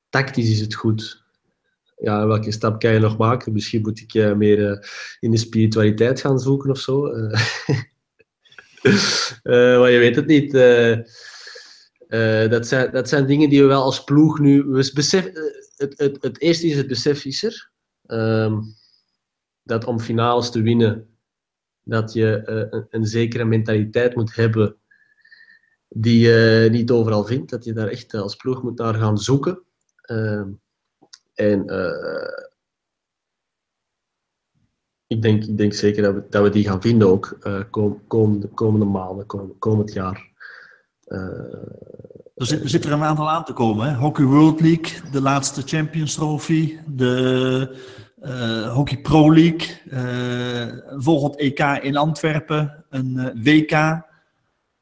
tactisch 0.09 0.49
is 0.49 0.59
het 0.59 0.73
goed. 0.73 1.23
Ja, 1.97 2.27
welke 2.27 2.51
stap 2.51 2.79
kan 2.79 2.93
je 2.93 2.99
nog 2.99 3.17
maken? 3.17 3.53
Misschien 3.53 3.81
moet 3.81 3.99
ik 3.99 4.35
meer 4.35 4.89
in 5.19 5.31
de 5.31 5.37
spiritualiteit 5.37 6.21
gaan 6.21 6.39
zoeken 6.39 6.69
of 6.69 6.79
zo. 6.79 7.01
Maar 9.43 9.89
je 9.91 9.97
weet 9.99 10.15
het 10.15 10.25
niet. 10.25 10.53
Dat, 12.49 12.67
zijn, 12.67 12.91
dat 12.91 13.09
zijn 13.09 13.25
dingen 13.25 13.49
die 13.49 13.61
we 13.61 13.67
wel 13.67 13.83
als 13.83 14.03
ploeg 14.03 14.39
nu. 14.39 14.63
We 14.63 14.91
besef, 14.93 15.31
het, 15.75 15.97
het, 15.97 16.17
het 16.21 16.41
eerste 16.41 16.67
is 16.67 16.75
het 16.75 16.87
besef 16.87 17.25
is. 17.25 17.69
Ehm, 18.05 18.61
dat 19.63 19.85
om 19.85 19.99
finales 19.99 20.51
te 20.51 20.61
winnen, 20.61 21.17
dat 21.83 22.13
je 22.13 22.41
een, 22.45 22.87
een 22.89 23.05
zekere 23.05 23.45
mentaliteit 23.45 24.15
moet 24.15 24.35
hebben 24.35 24.75
die 25.87 26.19
je 26.19 26.67
niet 26.71 26.91
overal 26.91 27.25
vindt. 27.25 27.49
Dat 27.49 27.63
je 27.63 27.73
daar 27.73 27.87
echt 27.87 28.13
als 28.13 28.35
ploeg 28.35 28.63
moet 28.63 28.77
naar 28.77 28.93
gaan 28.93 29.17
zoeken. 29.17 29.63
Ehm, 30.01 30.49
en 31.33 31.65
ik, 35.11 35.21
denk, 35.21 35.43
ik 35.43 35.57
denk 35.57 35.73
zeker 35.73 36.03
dat 36.03 36.13
we, 36.13 36.23
dat 36.29 36.43
we 36.43 36.49
die 36.49 36.63
gaan 36.63 36.81
vinden 36.81 37.07
ook 37.07 37.37
uh, 37.43 37.63
kom, 37.69 38.07
komende, 38.07 38.47
komende 38.47 38.85
maanden, 38.85 39.25
kom, 39.25 39.57
komend 39.59 39.93
jaar. 39.93 40.29
Er, 42.41 42.47
zit, 42.47 42.63
er 42.63 42.69
zit 42.69 42.85
er 42.85 42.91
een 42.91 43.03
aantal 43.03 43.29
aan 43.29 43.43
te 43.43 43.53
komen. 43.53 43.89
Hè? 43.89 43.95
Hockey 43.95 44.25
World 44.25 44.61
League, 44.61 45.11
de 45.11 45.21
laatste 45.21 45.61
Champions 45.65 46.13
Trophy, 46.13 46.77
de 46.87 47.77
Hockey 48.73 48.97
Pro 48.97 49.33
League, 49.33 49.81
een 49.89 51.01
volgend 51.01 51.35
EK 51.35 51.59
in 51.59 51.97
Antwerpen, 51.97 52.85
een 52.89 53.41
WK. 53.43 54.09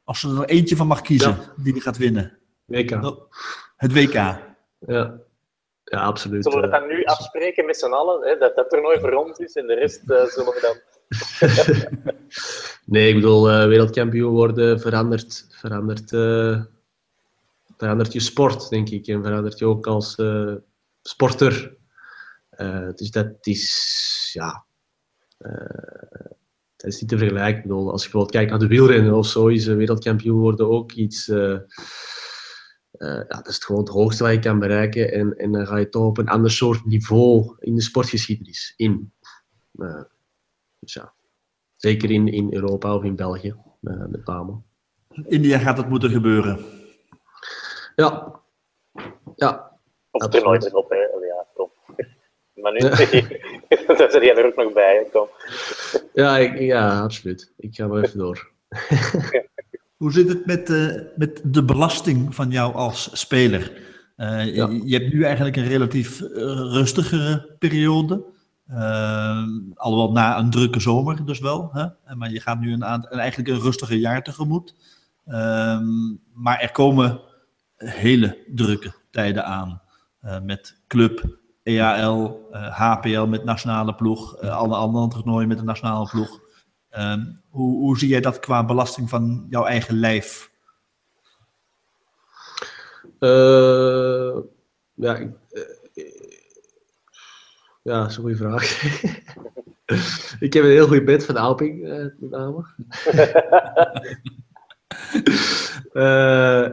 Als 0.04 0.24
er 0.24 0.42
er 0.42 0.50
eentje 0.50 0.76
van 0.76 0.88
mag 0.88 1.02
kiezen 1.02 1.38
die 1.56 1.74
die 1.74 1.82
gaat 1.82 1.98
winnen. 1.98 2.38
WK. 2.66 2.90
Het 3.76 3.94
WK. 3.94 4.14
Ja. 4.80 5.20
Ja, 5.90 6.02
absoluut. 6.02 6.44
Zullen 6.44 6.62
we 6.62 6.70
dat 6.70 6.88
nu 6.88 7.04
afspreken 7.04 7.66
met 7.66 7.78
z'n 7.78 7.92
allen? 7.92 8.28
Hè? 8.28 8.38
Dat 8.38 8.56
dat 8.56 8.70
toernooi 8.70 9.00
voor 9.00 9.14
ons 9.14 9.38
is 9.38 9.54
en 9.54 9.68
de 9.68 9.74
rest 9.74 10.02
uh, 10.08 10.24
zullen 10.24 10.54
we 10.54 10.60
dan... 10.62 10.78
nee, 12.94 13.10
ik 13.10 13.16
bedoel, 13.16 13.50
uh, 13.50 13.66
wereldkampioen 13.66 14.34
worden 14.34 14.80
verandert, 14.80 15.48
verandert, 15.50 16.12
uh, 16.12 16.62
verandert 17.80 18.14
je 18.14 18.20
sport, 18.20 18.70
denk 18.70 18.90
ik. 18.90 19.08
En 19.08 19.24
verandert 19.24 19.60
je 19.60 19.66
ook 19.66 19.88
als 19.88 20.18
sporter. 21.02 21.78
dus 22.96 23.12
dat 23.12 23.38
is, 23.42 24.30
ja 24.34 24.66
dat 26.76 26.92
is 26.92 27.02
niet 27.02 27.10
te 27.10 27.18
vergelijken. 27.18 27.62
Bedoel, 27.62 27.92
als 27.92 28.04
je 28.04 28.10
bijvoorbeeld 28.10 28.36
kijkt 28.36 28.50
naar 28.50 28.60
de 28.60 28.68
wielrennen 28.68 29.14
of 29.14 29.28
zo, 29.28 29.48
is 29.48 29.66
wereldkampioen 29.66 30.40
worden 30.40 30.70
ook 30.70 30.92
iets. 30.92 31.26
Ja, 31.26 33.24
dat 33.28 33.48
is 33.48 33.56
het 33.56 33.64
gewoon 33.64 33.82
het 33.82 33.90
hoogste 33.90 34.24
wat 34.24 34.32
je 34.32 34.40
kan 34.40 34.60
bereiken. 34.60 35.12
En, 35.12 35.38
en 35.38 35.52
dan 35.52 35.68
ga 35.68 35.78
je 35.78 35.90
toch 35.90 36.06
op 36.06 36.18
een 36.18 36.28
ander 36.28 36.52
soort 36.52 36.86
niveau 36.86 37.56
in 37.60 37.76
de 37.76 37.82
sportgeschiedenis 37.82 38.74
in. 38.78 39.14
Dus 40.80 40.94
ja, 40.94 41.14
zeker 41.76 42.12
in, 42.12 42.28
in 42.28 42.54
Europa 42.54 42.96
of 42.96 43.04
in 43.04 43.16
België, 43.16 43.56
met 43.80 44.26
name. 44.26 44.62
India 45.28 45.58
gaat 45.58 45.78
het 45.78 45.90
moeten 45.90 46.10
gebeuren. 46.10 46.79
Ja. 48.00 48.42
Ja. 49.36 49.72
Of 50.12 50.34
er 50.34 50.44
nooit 50.44 50.74
op, 50.74 50.90
hè? 50.90 50.96
Ja, 50.98 51.46
top. 51.56 51.72
Maar 52.62 52.72
nu, 52.72 52.80
daar 52.80 54.12
zit 54.12 54.24
jij 54.24 54.36
er 54.36 54.46
ook 54.46 54.56
nog 54.56 54.74
bij, 54.74 55.08
Tom. 55.12 55.28
Ja, 56.14 56.38
ik, 56.38 56.60
ja, 56.60 57.02
absoluut. 57.02 57.54
Ik 57.58 57.76
ga 57.76 57.88
maar 57.88 58.04
even 58.04 58.18
door. 58.18 58.52
Hoe 59.98 60.12
zit 60.12 60.28
het 60.28 60.46
met, 60.46 60.70
uh, 60.70 61.02
met 61.16 61.42
de 61.44 61.64
belasting 61.66 62.36
van 62.36 62.50
jou 62.50 62.74
als 62.74 63.20
speler? 63.20 63.72
Uh, 64.18 64.56
ja. 64.56 64.68
je, 64.68 64.82
je, 64.88 64.98
hebt 64.98 65.14
nu 65.14 65.24
eigenlijk 65.24 65.56
een 65.56 65.68
relatief 65.68 66.22
uh, 66.22 66.30
rustigere 66.54 67.56
periode. 67.60 68.24
alhoewel 69.76 70.12
na 70.12 70.38
een 70.38 70.50
drukke 70.50 70.80
zomer 70.80 71.26
dus 71.26 71.40
wel. 71.40 71.70
Hè? 71.74 72.16
Maar 72.16 72.32
je 72.32 72.40
gaat 72.40 72.60
nu 72.60 72.74
een, 72.74 72.92
een, 72.92 73.06
eigenlijk 73.06 73.50
een 73.50 73.62
rustiger 73.62 73.98
jaar 73.98 74.24
tegemoet. 74.24 74.76
Ehm, 75.26 76.16
maar 76.34 76.60
er 76.60 76.72
komen 76.72 77.22
hele 77.86 78.38
drukke 78.48 78.94
tijden 79.12 79.46
aan. 79.46 79.82
met 80.44 80.82
club, 80.88 81.40
EAL, 81.64 82.50
HPL 82.52 83.10
eh, 83.10 83.28
met 83.28 83.44
nationale 83.44 83.96
ploeg, 83.96 84.44
uh, 84.44 84.58
alle 84.58 84.76
andere 84.76 85.08
toernooien 85.08 85.48
met 85.48 85.58
de 85.58 85.64
nationale 85.64 86.10
ploeg. 86.10 86.40
Ehm, 86.90 87.26
hoe, 87.50 87.80
hoe 87.80 87.98
zie 87.98 88.08
jij 88.08 88.22
dat 88.22 88.40
qua 88.40 88.66
belasting 88.66 89.10
van 89.10 89.46
jouw 89.50 89.66
eigen 89.66 89.96
lijf? 89.96 90.52
Ja, 94.94 95.18
ja, 97.82 98.02
dat 98.02 98.10
is 98.10 98.16
een 98.16 98.22
goede 98.22 98.36
vraag. 98.36 98.84
ik 100.46 100.54
heb 100.54 100.64
een 100.64 100.70
heel 100.70 100.88
goed 100.88 101.06
bed 101.06 101.26
van 101.26 101.36
de 101.36 101.42
Alping, 101.42 101.82
met 102.20 102.32
name. 102.32 102.66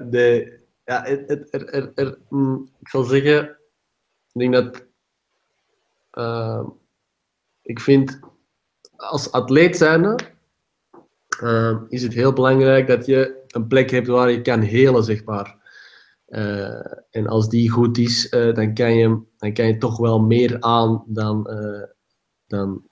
nee, 0.11 0.66
ja, 0.87 1.07
er, 1.07 2.19
mm, 2.29 2.71
ik 2.81 2.89
zal 2.89 3.03
zeggen, 3.03 3.49
ik 4.33 4.41
denk 4.41 4.53
dat 4.53 4.87
uh, 6.13 6.69
ik 7.63 7.81
vind 7.81 8.21
als 8.97 9.33
atleet 9.33 9.77
zijnde 9.77 10.19
uh, 11.43 11.77
is 11.89 12.03
het 12.03 12.13
heel 12.13 12.33
belangrijk 12.33 12.87
dat 12.87 13.07
je 13.07 13.45
een 13.47 13.67
plek 13.67 13.91
hebt 13.91 14.07
waar 14.07 14.31
je 14.31 14.41
kan 14.41 14.61
helen, 14.61 15.05
zeg 15.05 15.25
maar. 15.25 15.65
Uh, 16.29 16.93
en 17.11 17.27
als 17.27 17.49
die 17.49 17.71
goed 17.71 17.99
is, 17.99 18.29
eh, 18.29 18.55
dan, 18.55 18.75
kan 18.75 18.95
je, 18.95 19.21
dan 19.37 19.53
kan 19.53 19.67
je 19.67 19.79
toch 19.79 19.99
wel 19.99 20.21
meer 20.21 20.61
aan 20.61 21.05
dan, 21.07 21.51
dan 22.47 22.89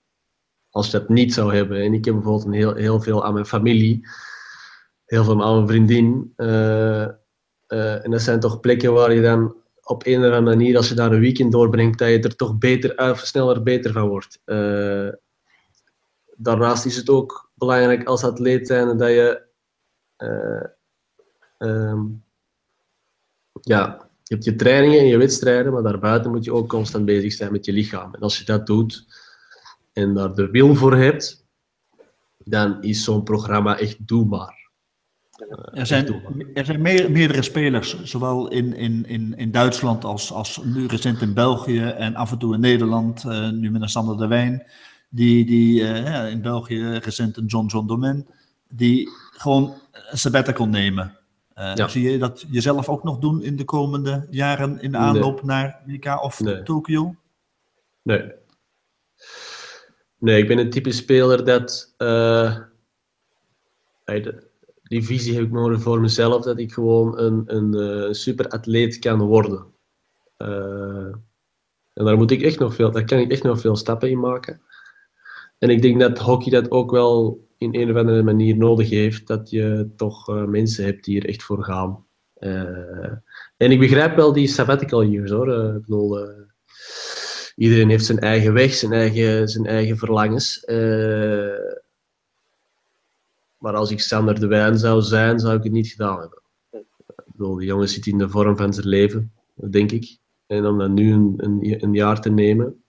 als 0.71 0.91
je 0.91 0.99
dat 0.99 1.09
niet 1.09 1.35
zou 1.35 1.55
hebben. 1.55 1.83
En 1.83 1.95
ik 1.95 2.05
heb 2.05 2.15
bijvoorbeeld 2.15 2.55
heel, 2.55 2.75
heel 2.75 3.01
veel 3.01 3.25
aan 3.25 3.33
mijn 3.33 3.47
familie, 3.47 4.09
heel 5.05 5.25
veel 5.25 5.45
aan 5.45 5.55
mijn 5.55 5.69
vriendin. 5.69 6.33
En 7.67 8.11
dat 8.11 8.23
zijn 8.23 8.41
toch 8.41 8.61
plekken 8.61 8.93
waar 8.93 9.13
je 9.13 9.23
dan 9.23 9.57
op 9.85 10.07
een 10.07 10.19
of 10.19 10.25
andere 10.25 10.41
manier, 10.41 10.77
als 10.77 10.89
je 10.89 10.95
daar 10.95 11.13
een 11.13 11.21
weekend 11.21 11.53
doorbrengt, 11.53 11.99
dat 11.99 12.09
je 12.09 12.21
er 12.21 12.37
toch 12.37 12.59
beter, 12.59 13.17
sneller 13.17 13.63
beter 13.63 13.93
van 13.93 14.09
wordt. 14.09 14.41
Uh, 14.45 15.09
daarnaast 16.37 16.87
is 16.87 16.97
het 16.97 17.09
ook 17.09 17.51
belangrijk 17.55 18.05
als 18.05 18.25
atleet 18.25 18.67
zijn 18.67 18.97
dat 18.97 19.09
je, 19.09 19.43
uh, 20.19 20.65
um, 21.69 22.25
ja, 23.61 24.09
je 24.23 24.35
hebt 24.35 24.45
je 24.45 24.57
trainingen 24.57 24.99
en 24.99 25.07
je 25.07 25.17
wedstrijden, 25.17 25.73
maar 25.73 25.83
daarbuiten 25.83 26.31
moet 26.31 26.45
je 26.45 26.53
ook 26.53 26.69
constant 26.69 27.05
bezig 27.05 27.33
zijn 27.33 27.53
met 27.53 27.65
je 27.65 27.73
lichaam. 27.73 28.15
En 28.15 28.21
als 28.21 28.39
je 28.39 28.45
dat 28.45 28.67
doet 28.67 29.07
en 29.93 30.15
daar 30.15 30.35
de 30.35 30.51
wil 30.51 30.75
voor 30.75 30.97
hebt, 30.97 31.47
dan 32.39 32.83
is 32.83 33.05
zo'n 33.05 33.23
programma 33.23 33.79
echt 33.79 34.07
doelbaar. 34.07 34.64
Er 35.73 35.87
zijn, 35.87 36.23
er 36.55 36.65
zijn 36.65 36.83
meerdere 36.83 37.43
spelers, 37.43 38.03
zowel 38.03 38.49
in, 38.49 38.77
in, 38.77 39.07
in, 39.07 39.37
in 39.37 39.51
Duitsland 39.51 40.05
als, 40.05 40.33
als 40.33 40.61
nu 40.65 40.87
recent 40.87 41.21
in 41.21 41.35
België 41.35 41.83
en 41.83 42.15
af 42.15 42.33
en 42.33 42.39
toe 42.39 42.55
in 42.55 42.61
Nederland, 42.61 43.25
nu 43.53 43.71
met 43.71 43.83
een 43.83 43.89
Sander 43.89 44.17
de 44.17 44.27
Wijn, 44.27 44.67
die, 45.09 45.45
die 45.45 45.81
in 46.31 46.43
België 46.43 46.99
recent 46.99 47.37
een 47.37 47.47
John 47.47 47.67
John 47.67 47.87
Domen, 47.87 48.27
die 48.69 49.09
gewoon 49.31 49.75
een 50.11 50.19
sabbatical 50.19 50.69
nemen. 50.69 51.19
Uh, 51.59 51.89
Zie 51.89 52.11
je 52.11 52.19
dat 52.19 52.45
jezelf 52.51 52.89
ook 52.89 53.05
nog 53.05 53.19
doen 53.19 53.43
in 53.43 53.57
de 53.57 53.65
komende 53.65 54.27
jaren 54.31 54.81
in 54.81 54.93
de 54.93 54.99
aanloop 54.99 55.43
naar 55.43 55.83
WK 55.87 56.23
of 56.23 56.41
nee. 56.41 56.63
Tokio? 56.63 57.15
Nee. 58.03 58.33
Nee, 60.19 60.39
ik 60.43 60.49
ben 60.49 60.59
een 60.59 60.71
type 60.71 60.93
speler 60.93 61.45
dat. 61.45 61.95
Die 64.95 65.05
visie 65.05 65.35
heb 65.35 65.45
ik 65.45 65.51
nodig 65.51 65.83
voor 65.83 66.01
mezelf, 66.01 66.43
dat 66.45 66.59
ik 66.59 66.73
gewoon 66.73 67.19
een, 67.19 67.43
een, 67.47 67.75
uh, 67.75 68.13
superatleet 68.13 68.99
kan 68.99 69.21
worden. 69.21 69.67
en 71.93 72.05
daar 72.05 72.17
moet 72.17 72.31
ik 72.31 72.43
echt 72.43 72.59
nog 72.59 72.75
veel, 72.75 72.91
daar 72.91 73.05
kan 73.05 73.19
ik 73.19 73.31
echt 73.31 73.43
nog 73.43 73.61
veel 73.61 73.77
stappen 73.77 74.11
in 74.11 74.21
maken. 74.21 74.61
En 75.59 75.71
ik 75.71 75.83
denk 75.83 76.01
dat 76.01 76.19
hockey 76.19 76.51
dat 76.51 76.71
ook 76.71 76.91
wel 76.91 77.47
in 77.59 77.75
een 77.75 77.91
of 77.91 77.97
andere 77.97 78.23
manier 78.23 78.57
nodig 78.57 78.91
heeft, 78.91 79.27
dat 79.27 79.51
je 79.51 79.91
toch 79.97 80.29
uh, 80.29 80.45
mensen 80.45 80.85
hebt 80.85 81.05
die 81.05 81.21
er 81.21 81.29
echt 81.29 81.43
voor 81.43 81.65
gaan. 81.65 82.07
En 83.57 83.71
ik 83.71 83.79
begrijp 83.79 84.17
wel 84.17 84.33
die 84.33 84.47
sabbatical 84.47 85.05
years 85.05 85.31
hoor. 85.31 85.75
Ik 85.75 85.81
bedoel, 85.81 86.29
iedereen 87.57 87.89
heeft 87.89 88.05
zijn 88.05 88.19
eigen 88.19 88.53
weg, 88.53 88.75
zijn 88.75 88.93
eigen, 88.93 89.49
zijn 89.49 89.67
eigen 89.67 89.97
verlangens. 89.97 90.65
Maar 93.65 93.75
als 93.75 93.91
ik 93.91 94.01
Sander 94.01 94.41
de 94.41 94.47
Wijn 94.47 94.79
zou 94.79 95.01
zijn, 95.01 95.39
zou 95.39 95.57
ik 95.57 95.63
het 95.63 95.73
niet 95.73 95.89
gedaan 95.89 96.21
hebben. 96.21 96.43
De 97.37 97.65
jongen 97.65 97.89
zit 97.89 98.07
in 98.07 98.19
de 98.19 98.29
vorm 98.29 98.57
van 98.57 98.73
zijn 98.73 98.89
leven, 98.89 99.33
denk 99.55 99.93
ik. 99.93 100.19
En 100.47 100.67
om 100.67 100.79
dan 100.79 100.95
nu 100.95 101.13
een, 101.13 101.59
een, 101.83 101.95
jaar 101.95 102.21
te 102.21 102.31
nemen, 102.31 102.85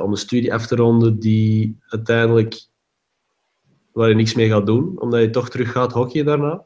om 0.00 0.10
een 0.10 0.16
studie 0.16 0.54
af 0.54 0.66
te 0.66 0.76
ronden 0.76 1.18
die 1.18 1.78
uiteindelijk 1.86 2.66
waar 3.92 4.08
je 4.08 4.14
niks 4.14 4.34
mee 4.34 4.48
gaat 4.48 4.66
doen, 4.66 5.00
omdat 5.00 5.20
je 5.20 5.30
toch 5.30 5.50
terug 5.50 5.72
gaat 5.72 5.92
hockeyen 5.92 6.26
daarna. 6.26 6.64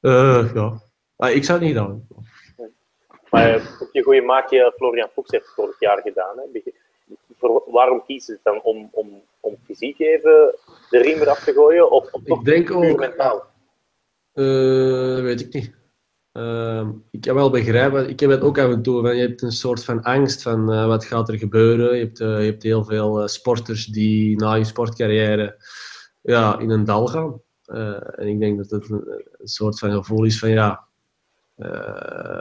Uh, 0.00 0.54
ja, 0.54 0.80
ah, 1.16 1.30
ik 1.30 1.44
zou 1.44 1.58
het 1.58 1.68
niet 1.68 1.76
gedaan. 1.76 2.06
Maar 3.30 3.54
uh, 3.54 3.64
je 3.92 4.02
goede 4.02 4.22
maatje 4.22 4.72
Florian 4.76 5.08
Fuchs 5.08 5.30
heeft 5.30 5.48
vorig 5.54 5.80
jaar 5.80 6.00
gedaan. 6.02 6.36
Hè? 6.36 6.60
Voor, 7.38 7.62
waarom 7.66 8.04
kiezen 8.06 8.34
ze 8.34 8.40
dan 8.42 8.62
om, 8.62 8.88
om, 8.92 9.22
om 9.40 9.56
fysiek 9.64 9.98
even 9.98 10.54
de 10.90 10.98
riem 11.02 11.20
eraf 11.20 11.44
te 11.44 11.52
gooien? 11.52 11.90
Of, 11.90 12.12
of 12.12 12.22
toch 12.24 12.38
ik 12.38 12.44
denk 12.44 12.70
ook, 12.70 12.98
mentaal? 12.98 13.44
Uh, 14.34 15.20
weet 15.20 15.40
ik 15.40 15.52
niet. 15.52 15.76
Uh, 16.32 16.88
ik 17.10 17.20
kan 17.20 17.34
wel 17.34 17.50
begrijpen, 17.50 18.08
ik 18.08 18.20
heb 18.20 18.30
het 18.30 18.40
ook 18.40 18.58
af 18.58 18.70
en 18.70 18.82
toe, 18.82 19.02
van, 19.02 19.16
je 19.16 19.26
hebt 19.26 19.42
een 19.42 19.52
soort 19.52 19.84
van 19.84 20.02
angst 20.02 20.42
van 20.42 20.72
uh, 20.72 20.86
wat 20.86 21.04
gaat 21.04 21.28
er 21.28 21.38
gebeuren. 21.38 21.96
Je 21.96 22.04
hebt, 22.04 22.18
je 22.18 22.24
hebt 22.24 22.62
heel 22.62 22.84
veel 22.84 23.28
sporters 23.28 23.86
die 23.86 24.36
na 24.36 24.54
je 24.54 24.64
sportcarrière 24.64 25.64
ja, 26.20 26.58
in 26.58 26.70
een 26.70 26.84
dal 26.84 27.06
gaan. 27.06 27.40
en 28.16 28.26
ik 28.26 28.40
denk 28.40 28.56
dat 28.56 28.70
het 28.70 28.90
een, 28.90 29.24
een, 29.38 29.48
soort 29.48 29.78
van 29.78 29.92
gevoel 29.92 30.24
is 30.24 30.38
van 30.38 30.50
ja, 30.50 30.87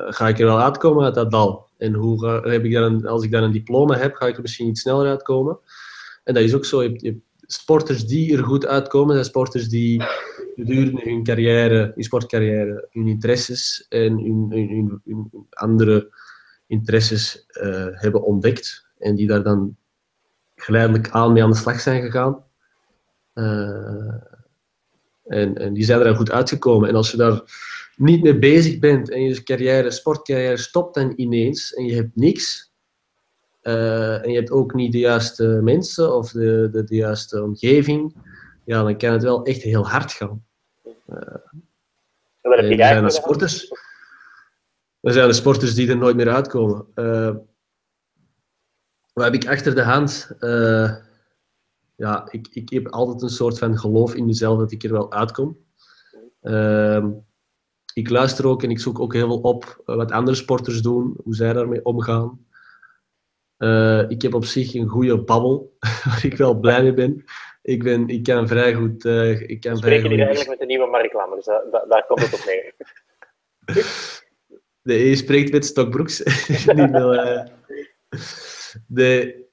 ga 0.09 0.28
ik 0.28 0.39
er 0.39 0.45
wel 0.45 0.61
uitkomen 0.61 1.03
uit 1.03 1.15
dat 1.15 1.32
dal? 1.32 1.68
En 1.78 1.93
hoe 1.93 2.41
heb 2.43 2.63
ik 2.63 2.74
dan, 2.74 3.05
als 3.05 3.24
ik 3.24 3.32
dan 3.32 3.43
een 3.43 3.51
diploma 3.51 3.97
heb, 3.97 4.15
ga 4.15 4.28
ik 4.28 4.36
er 4.36 4.41
misschien 4.41 4.68
iets 4.68 4.82
sneller 4.82 5.07
uitkomen? 5.07 5.59
En 6.24 6.34
dat 6.34 6.43
is 6.43 6.55
ook 6.55 6.65
zo. 6.65 6.84
Je 6.84 7.18
sporters 7.47 8.05
die 8.05 8.38
er 8.38 8.43
goed 8.43 8.65
uitkomen, 8.65 9.13
zijn 9.13 9.26
sporters 9.26 9.70
die 9.70 10.03
gedurende 10.55 11.01
hun 11.03 11.24
carrière, 11.24 11.91
hun 11.95 12.03
sportcarrière, 12.03 12.88
hun 12.91 13.07
interesses 13.07 13.86
en 13.89 14.18
hun, 14.18 15.01
hun, 15.05 15.32
andere 15.49 16.09
interesses 16.68 17.45
uh, 17.61 17.88
hebben 17.91 18.24
ontdekt 18.24 18.88
en 18.97 19.15
die 19.15 19.28
daar 19.28 19.43
dan 19.43 19.78
geleidelijk 20.55 21.09
aan 21.09 21.34
mee 21.34 21.43
aan 21.43 21.51
de 21.51 21.57
slag 21.57 21.80
zijn 21.80 22.01
gegaan. 22.01 22.43
Uh, 23.34 24.15
en, 25.26 25.55
en 25.57 25.74
die 25.74 25.84
zijn 25.84 25.99
er 25.99 26.05
dan 26.05 26.15
goed 26.15 26.32
uitgekomen. 26.32 26.89
En 26.89 26.95
als 26.95 27.11
je 27.11 27.18
daar 27.18 27.41
niet 27.97 28.23
mee 28.23 28.39
bezig 28.39 28.79
bent 28.79 29.09
en 29.09 29.21
je 29.21 29.43
carrière, 29.43 29.91
sportcarrière 29.91 30.57
stopt 30.57 30.95
dan 30.95 31.13
ineens 31.15 31.73
en 31.73 31.85
je 31.85 31.95
hebt 31.95 32.15
niks, 32.15 32.71
uh, 33.63 34.23
en 34.23 34.29
je 34.29 34.37
hebt 34.37 34.51
ook 34.51 34.73
niet 34.73 34.91
de 34.91 34.99
juiste 34.99 35.59
mensen 35.63 36.15
of 36.15 36.31
de, 36.31 36.69
de, 36.71 36.83
de 36.83 36.95
juiste 36.95 37.43
omgeving, 37.43 38.15
ja, 38.63 38.83
dan 38.83 38.97
kan 38.97 39.11
het 39.11 39.23
wel 39.23 39.45
echt 39.45 39.61
heel 39.61 39.87
hard 39.87 40.11
gaan. 40.11 40.45
Uh, 41.09 41.17
er 42.41 42.75
zijn 42.75 43.03
de 43.03 43.09
sporters. 43.09 43.71
Er 45.01 45.13
zijn 45.13 45.27
de 45.27 45.33
sporters 45.33 45.73
die 45.73 45.89
er 45.89 45.97
nooit 45.97 46.15
meer 46.15 46.29
uitkomen. 46.29 46.85
Uh, 46.95 47.35
wat 49.13 49.23
heb 49.23 49.33
ik 49.33 49.47
achter 49.47 49.75
de 49.75 49.81
hand? 49.81 50.31
Uh, 50.39 50.95
ja, 51.95 52.27
ik, 52.31 52.47
ik 52.51 52.69
heb 52.69 52.87
altijd 52.87 53.21
een 53.21 53.29
soort 53.29 53.57
van 53.57 53.77
geloof 53.77 54.15
in 54.15 54.25
mezelf 54.25 54.59
dat 54.59 54.71
ik 54.71 54.83
er 54.83 54.91
wel 54.91 55.11
uitkom. 55.11 55.57
Uh, 56.41 57.05
ik 57.97 58.09
luister 58.09 58.47
ook 58.47 58.63
en 58.63 58.69
ik 58.69 58.79
zoek 58.79 58.99
ook 58.99 59.13
heel 59.13 59.27
veel 59.27 59.39
op 59.39 59.81
wat 59.85 60.11
andere 60.11 60.37
sporters 60.37 60.81
doen, 60.81 61.15
hoe 61.23 61.35
zij 61.35 61.53
daarmee 61.53 61.85
omgaan. 61.85 62.45
Uh, 63.57 64.09
ik 64.09 64.21
heb 64.21 64.33
op 64.33 64.45
zich 64.45 64.73
een 64.73 64.87
goede 64.87 65.23
babbel, 65.23 65.77
waar 66.05 66.25
ik 66.25 66.37
wel 66.37 66.59
blij 66.59 66.83
mee 66.83 66.93
ben 66.93 67.25
ik, 67.67 67.83
ben, 67.83 68.07
ik 68.07 68.23
kan 68.23 68.47
vrij 68.47 68.73
goed... 68.73 69.05
Uh, 69.05 69.49
ik 69.49 69.61
kan 69.61 69.81
eigenlijk 69.83 70.47
met 70.49 70.59
de 70.59 70.65
nieuwe 70.65 70.87
marktreclame, 70.87 71.35
dus 71.35 71.45
daar 71.89 72.05
komt 72.07 72.21
het 72.21 72.33
op 72.33 72.45
neer. 72.45 72.73
nee, 74.87 75.09
je 75.09 75.15
spreekt 75.15 75.51
met 75.51 75.65
Stokbroeks. 75.65 76.23
Niet 76.47 76.89
veel, 76.91 77.13
uh, 77.13 77.45
de, 78.87 79.45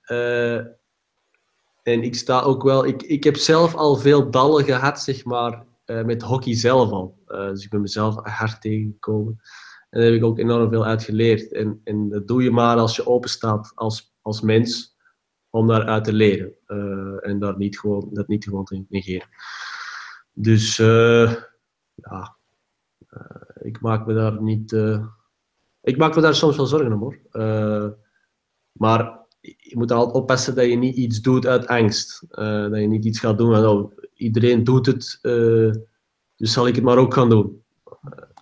en 1.82 2.02
ik 2.02 2.14
sta 2.14 2.40
ook 2.40 2.62
wel... 2.62 2.86
Ik, 2.86 3.02
ik 3.02 3.24
heb 3.24 3.36
zelf 3.36 3.74
al 3.74 3.96
veel 3.96 4.28
ballen 4.28 4.64
gehad, 4.64 5.00
zeg 5.00 5.24
maar, 5.24 5.64
met 5.84 6.22
hockey 6.22 6.54
zelf 6.54 6.90
al. 6.90 7.18
Dus 7.34 7.64
ik 7.64 7.70
ben 7.70 7.80
mezelf 7.80 8.14
hard 8.22 8.60
tegengekomen. 8.60 9.40
En 9.94 10.00
daar 10.00 10.08
heb 10.08 10.18
ik 10.18 10.24
ook 10.24 10.38
enorm 10.38 10.68
veel 10.68 10.84
uit 10.84 11.02
geleerd. 11.02 11.52
En, 11.52 11.80
en 11.84 12.08
dat 12.08 12.28
doe 12.28 12.42
je 12.42 12.50
maar 12.50 12.76
als 12.76 12.96
je 12.96 13.06
open 13.06 13.30
staat 13.30 13.72
als, 13.74 14.14
als 14.22 14.40
mens 14.40 14.96
om 15.50 15.66
daaruit 15.66 16.04
te 16.04 16.12
leren. 16.12 16.52
Uh, 16.66 17.28
en 17.28 17.38
daar 17.38 17.56
niet 17.56 17.78
gewoon, 17.78 18.08
dat 18.12 18.28
niet 18.28 18.44
gewoon 18.44 18.64
te 18.64 18.84
negeren. 18.88 19.28
Dus 20.32 20.78
uh, 20.78 21.34
ja, 21.94 22.36
ik 23.62 23.80
maak 23.80 24.06
me 24.06 24.14
daar 24.14 24.42
niet. 24.42 24.72
ik 25.82 25.96
maak 25.96 26.14
me 26.14 26.20
daar 26.20 26.34
soms 26.34 26.56
wel 26.56 26.66
zorgen 26.66 26.92
om 26.92 27.00
hoor. 27.00 27.18
maar 28.72 29.22
je 29.40 29.76
moet 29.76 29.90
altijd 29.90 30.16
oppassen 30.16 30.54
dat 30.54 30.66
je 30.66 30.76
niet 30.76 30.96
iets 30.96 31.20
doet 31.20 31.46
uit 31.46 31.66
angst. 31.66 32.26
dat 32.28 32.80
je 32.80 32.86
niet 32.86 33.04
iets 33.04 33.20
gaat 33.20 33.38
doen 33.38 33.54
van 33.54 33.66
oh, 33.66 33.92
iedereen 34.14 34.64
doet 34.64 34.86
het, 34.86 35.18
dus 36.44 36.52
zal 36.52 36.66
ik 36.66 36.74
het 36.74 36.84
maar 36.84 36.98
ook 36.98 37.14
gaan 37.14 37.28
doen. 37.28 37.62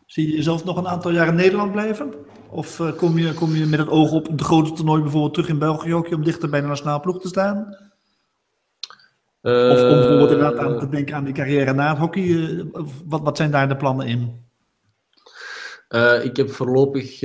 Zie 0.07 0.29
je 0.29 0.37
jezelf 0.37 0.65
nog 0.65 0.77
een 0.77 0.89
aantal 0.89 1.11
jaar 1.11 1.29
in 1.29 1.35
Nederland 1.35 1.73
blijven? 1.73 2.15
Of 2.49 2.79
uh, 2.79 2.97
kom, 2.97 3.19
je, 3.19 3.35
kom 3.35 3.55
je 3.55 3.67
met 3.67 3.79
het 3.79 3.89
oog 3.89 4.13
op 4.13 4.39
de 4.39 4.45
grote 4.45 4.73
toernooi 4.73 5.03
bijvoorbeeld 5.03 5.35
terug 5.35 5.49
in 5.49 5.59
België 5.59 5.95
ook 5.95 6.13
om 6.13 6.25
dichter 6.25 6.51
bij 6.51 6.61
de 6.61 6.67
nationale 6.67 7.01
ploeg 7.01 7.21
te 7.21 7.29
staan? 7.29 7.77
Uh, 9.43 9.71
of 9.71 9.83
om 9.83 9.89
bijvoorbeeld 9.89 10.31
inderdaad 10.31 10.59
aan 10.59 10.79
te 10.79 10.89
denken 10.89 11.15
aan 11.15 11.25
die 11.25 11.35
carrière 11.35 11.73
na 11.73 11.89
het 11.89 11.99
hockey. 11.99 12.23
Uh, 12.23 12.65
wat, 13.07 13.21
wat 13.21 13.37
zijn 13.37 13.51
daar 13.51 13.69
de 13.69 13.77
plannen 13.77 14.07
in? 14.07 14.41
ik 16.23 16.37
heb 16.37 16.51
voorlopig 16.51 17.21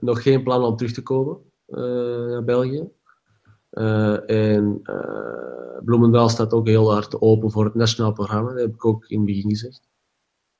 nog 0.00 0.22
geen 0.22 0.42
plan 0.42 0.64
om 0.64 0.76
terug 0.76 0.92
te 0.92 1.02
komen 1.02 1.38
naar 2.30 2.44
België. 2.44 2.88
en 4.26 4.82
Bloemendaal 5.84 6.28
staat 6.28 6.52
ook 6.52 6.66
heel 6.66 6.92
hard 6.92 7.20
open 7.20 7.50
voor 7.50 7.64
het 7.64 7.74
nationaal 7.74 8.12
programma. 8.12 8.50
Dat 8.50 8.60
heb 8.60 8.74
ik 8.74 8.84
ook 8.84 9.04
in 9.08 9.16
het 9.16 9.26
begin 9.26 9.50
gezegd. 9.50 9.82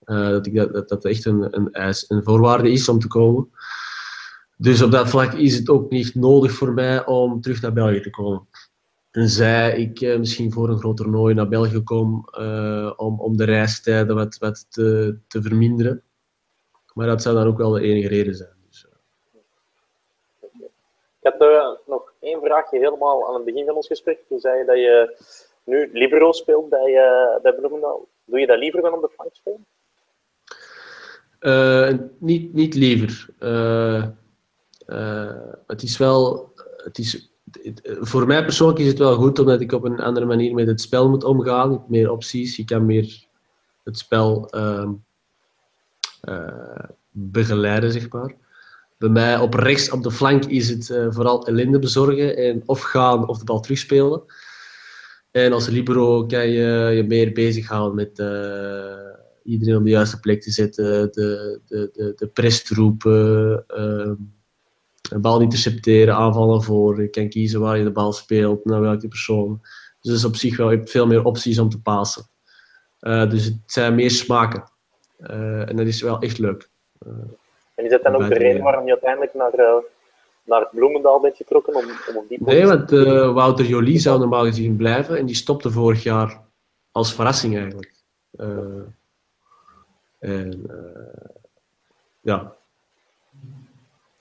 Uh, 0.04 0.28
dat, 0.28 0.46
ik, 0.46 0.54
dat, 0.54 0.88
dat 0.88 1.04
echt 1.04 1.24
een, 1.24 1.56
een, 1.56 1.72
eis, 1.72 2.04
een 2.08 2.22
voorwaarde 2.22 2.72
is 2.72 2.88
om 2.88 2.98
te 2.98 3.08
komen. 3.08 3.50
Dus 4.56 4.82
op 4.82 4.90
dat 4.90 5.08
vlak 5.08 5.32
is 5.32 5.56
het 5.56 5.68
ook 5.68 5.90
niet 5.90 6.14
nodig 6.14 6.52
voor 6.52 6.72
mij 6.72 7.06
om 7.06 7.40
terug 7.40 7.62
naar 7.62 7.72
België 7.72 8.00
te 8.00 8.10
komen. 8.10 8.46
Tenzij 9.10 9.76
ik 9.76 10.00
uh, 10.00 10.18
misschien 10.18 10.52
voor 10.52 10.68
een 10.68 10.78
groot 10.78 10.96
toernooi 10.96 11.34
naar 11.34 11.48
België 11.48 11.82
kom 11.82 12.28
uh, 12.38 12.92
om, 12.96 13.20
om 13.20 13.36
de 13.36 13.44
reistijden 13.44 14.14
wat, 14.14 14.38
wat 14.38 14.66
te, 14.68 15.18
te 15.26 15.42
verminderen. 15.42 16.02
Maar 16.94 17.06
dat 17.06 17.22
zou 17.22 17.34
dan 17.34 17.46
ook 17.46 17.58
wel 17.58 17.70
de 17.70 17.80
enige 17.80 18.08
reden 18.08 18.34
zijn. 18.34 18.54
Dus, 18.68 18.86
ik 21.20 21.32
had 21.38 21.78
nog 21.86 22.13
één 22.24 22.40
vraagje 22.40 22.78
helemaal 22.78 23.28
aan 23.28 23.34
het 23.34 23.44
begin 23.44 23.66
van 23.66 23.74
ons 23.74 23.86
gesprek. 23.86 24.18
Toen 24.28 24.40
zei 24.40 24.58
je 24.58 24.64
dat 24.64 24.76
je 24.76 25.16
nu 25.64 25.90
libero 25.92 26.32
speelt 26.32 26.68
bij, 26.68 26.92
bij 27.42 27.54
Bloemendaal. 27.54 28.08
Doe 28.24 28.40
je 28.40 28.46
dat 28.46 28.58
liever 28.58 28.82
dan 28.82 28.92
op 28.92 29.00
de 29.00 29.10
flank 29.14 29.34
spelen? 29.34 29.66
Uh, 31.44 31.92
niet, 32.18 32.54
niet 32.54 32.74
liever. 32.74 33.28
Uh, 33.40 34.04
uh, 34.86 35.30
het 35.66 35.82
is 35.82 35.96
wel. 35.96 36.52
Het 36.76 36.98
is, 36.98 37.32
voor 37.84 38.26
mij 38.26 38.44
persoonlijk 38.44 38.78
is 38.78 38.86
het 38.86 38.98
wel 38.98 39.14
goed, 39.14 39.38
omdat 39.38 39.60
ik 39.60 39.72
op 39.72 39.84
een 39.84 40.00
andere 40.00 40.26
manier 40.26 40.54
met 40.54 40.66
het 40.66 40.80
spel 40.80 41.08
moet 41.08 41.24
omgaan. 41.24 41.84
Meer 41.88 42.10
opties, 42.10 42.56
je 42.56 42.64
kan 42.64 42.86
meer 42.86 43.26
het 43.84 43.98
spel 43.98 44.48
ehm, 44.50 44.92
eh, 46.20 46.84
begeleiden, 47.10 47.92
zeg. 47.92 48.08
Bij 49.04 49.12
mij 49.12 49.38
op 49.38 49.54
rechts 49.54 49.90
op 49.90 50.02
de 50.02 50.10
flank 50.10 50.44
is 50.44 50.68
het 50.68 50.88
uh, 50.88 51.06
vooral 51.08 51.46
ellende 51.46 51.78
bezorgen 51.78 52.36
en 52.36 52.62
of 52.66 52.80
gaan 52.80 53.28
of 53.28 53.38
de 53.38 53.44
bal 53.44 53.60
terugspelen. 53.60 54.22
En 55.30 55.52
als 55.52 55.68
libero 55.68 56.26
kan 56.26 56.48
je 56.48 56.92
je 56.94 57.04
meer 57.08 57.32
bezighouden 57.32 57.94
met 57.94 58.18
uh, 58.18 58.26
iedereen 59.42 59.76
op 59.76 59.84
de 59.84 59.90
juiste 59.90 60.20
plek 60.20 60.42
te 60.42 60.50
zetten, 60.50 61.12
de, 61.12 61.60
de, 61.66 61.90
de, 61.92 62.12
de 62.16 62.26
press 62.26 62.62
troepen, 62.62 63.64
ehm, 63.66 64.14
een 65.10 65.20
bal 65.20 65.40
intercepteren, 65.40 66.14
aanvallen 66.14 66.62
voor. 66.62 67.02
Je 67.02 67.08
kan 67.08 67.28
kiezen 67.28 67.60
waar 67.60 67.78
je 67.78 67.84
de 67.84 67.92
bal 67.92 68.12
speelt, 68.12 68.64
naar 68.64 68.80
welke 68.80 69.08
persoon. 69.08 69.60
Dus 70.00 70.24
op 70.24 70.36
zich 70.36 70.56
wel, 70.56 70.70
je 70.70 70.76
hebt 70.76 70.90
veel 70.90 71.06
meer 71.06 71.24
opties 71.24 71.58
om 71.58 71.68
te 71.68 71.80
passen. 71.80 72.26
Uh, 73.00 73.30
dus 73.30 73.44
het 73.44 73.58
zijn 73.66 73.94
meer 73.94 74.10
smaken. 74.10 74.64
En 75.66 75.76
dat 75.76 75.86
is 75.86 76.02
wel 76.02 76.18
echt 76.18 76.38
leuk. 76.38 76.70
En 77.84 77.90
is 77.90 78.02
dat 78.02 78.12
dan 78.12 78.22
ook 78.22 78.28
de 78.28 78.38
reden 78.38 78.62
waarom 78.62 78.84
je 78.84 78.90
uiteindelijk 78.90 79.34
naar, 79.34 79.82
naar 80.44 80.68
Bloemendaal 80.72 81.20
bent 81.20 81.36
getrokken? 81.36 81.74
Om, 81.74 81.84
om 82.08 82.16
op 82.16 82.28
die 82.28 82.38
nee, 82.44 82.66
want 82.66 82.90
Wouter 83.34 83.64
Jolie 83.64 83.98
zou 83.98 84.18
normaal 84.18 84.44
gezien 84.44 84.76
blijven 84.76 85.18
en 85.18 85.26
die 85.26 85.34
stopte 85.34 85.70
vorig 85.70 86.02
jaar 86.02 86.40
als 86.92 87.14
verrassing 87.14 87.56
eigenlijk. 87.56 87.92
en 90.18 90.66
ja, 92.20 92.56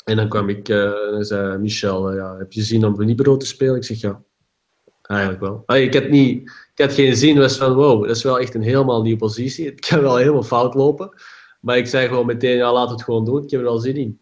en 0.04 0.16
dan 0.16 0.30
kwam 0.30 0.50
ik 0.50 0.70
uh, 0.70 1.16
en 1.16 1.26
zei 1.26 1.58
Michel, 1.58 2.12
uh, 2.12 2.18
ja, 2.18 2.38
heb 2.38 2.52
je 2.52 2.62
zin 2.62 2.86
om 2.86 3.06
Nibro 3.06 3.38
te 3.38 3.46
spelen? 3.46 3.76
Ik 3.76 3.84
zeg 3.84 4.02
ja, 4.02 4.22
eigenlijk 5.02 5.42
wel. 5.42 5.64
Allee, 5.66 5.86
ik, 5.86 5.94
had 5.94 6.10
niet, 6.10 6.42
ik 6.76 6.84
had 6.84 6.94
geen 6.94 7.16
zin, 7.16 7.38
was 7.38 7.58
van 7.58 7.74
wow, 7.74 8.08
dat 8.08 8.16
is 8.16 8.24
wel 8.24 8.40
echt 8.40 8.56
een 8.56 8.62
helemaal 8.62 9.02
nieuwe 9.02 9.18
positie. 9.18 9.66
Het 9.66 9.86
kan 9.88 10.02
wel 10.02 10.16
helemaal 10.16 10.44
fout 10.44 10.74
lopen. 10.74 11.10
Maar 11.64 11.78
ik 11.78 11.88
zei 11.88 12.08
gewoon 12.08 12.26
meteen, 12.26 12.58
ja, 12.58 12.74
laat 12.74 12.90
het 12.90 13.04
gewoon 13.04 13.26
doen, 13.26 13.44
ik 13.44 13.50
heb 13.52 13.60
er 13.60 13.66
wel 13.66 13.78
zin 13.78 13.96
in. 13.96 14.20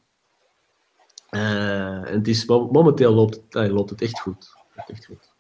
Uh, 1.32 2.10
en 2.10 2.14
het 2.18 2.28
is, 2.28 2.46
momenteel 2.46 3.14
loopt 3.14 3.36
het, 3.36 3.56
allee, 3.56 3.72
loopt 3.72 3.90
het 3.90 4.02
echt 4.02 4.20
goed. 4.20 4.54
Echt 4.88 5.06
goed. 5.06 5.34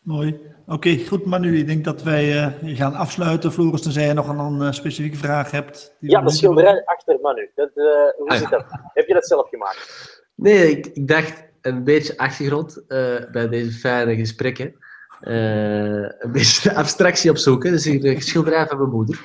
Mooi. 0.00 0.40
Oké, 0.66 0.98
goed 1.08 1.24
Manu. 1.24 1.58
Ik 1.58 1.66
denk 1.66 1.84
dat 1.84 2.02
wij 2.02 2.54
uh, 2.62 2.76
gaan 2.76 2.94
afsluiten. 2.94 3.52
Floris, 3.52 3.82
tenzij 3.82 4.06
je 4.06 4.12
nog 4.12 4.28
een, 4.28 4.38
een 4.38 4.60
uh, 4.60 4.72
specifieke 4.72 5.16
vraag 5.16 5.50
hebt. 5.50 5.96
Ja, 5.98 6.20
de 6.20 6.30
schilderij 6.30 6.84
achter 6.84 7.18
Manu. 7.22 7.50
Dat, 7.54 7.70
uh, 7.74 7.84
hoe 8.16 8.28
ah, 8.28 8.36
zit 8.36 8.50
dat? 8.50 8.64
Heb 8.94 9.06
je 9.06 9.14
dat 9.14 9.26
zelf 9.26 9.48
gemaakt? 9.48 10.22
Nee, 10.34 10.70
ik, 10.70 10.86
ik 10.86 11.08
dacht 11.08 11.44
een 11.60 11.84
beetje 11.84 12.18
achtergrond 12.18 12.84
bij 13.32 13.48
deze 13.48 13.72
fijne 13.72 14.16
gesprekken. 14.16 14.74
een 15.20 16.32
beetje 16.32 16.68
de 16.68 16.74
abstractie 16.74 17.30
opzoeken. 17.30 17.70
Dus 17.70 17.84
een 17.84 18.22
schilderij 18.22 18.66
van 18.66 18.78
mijn 18.78 18.90
moeder. 18.90 19.20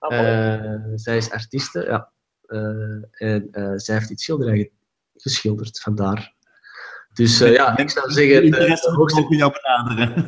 Ah, 0.00 0.74
zij 0.94 1.16
is 1.16 1.30
artieste, 1.30 1.84
ja. 1.84 2.12
en 3.10 3.48
zij 3.80 3.94
heeft 3.94 4.08
dit 4.08 4.20
schilderij 4.20 4.70
geschilderd, 5.16 5.80
vandaar 5.80 6.34
dus 7.14 7.40
uh, 7.40 7.52
ja, 7.52 7.76
ik 7.76 7.90
zou 7.90 8.10
zeggen... 8.10 8.50
De, 8.50 8.50
de 8.50 8.92
hoogste... 8.94 9.26
jou 9.28 9.52
benaderen. 9.52 10.26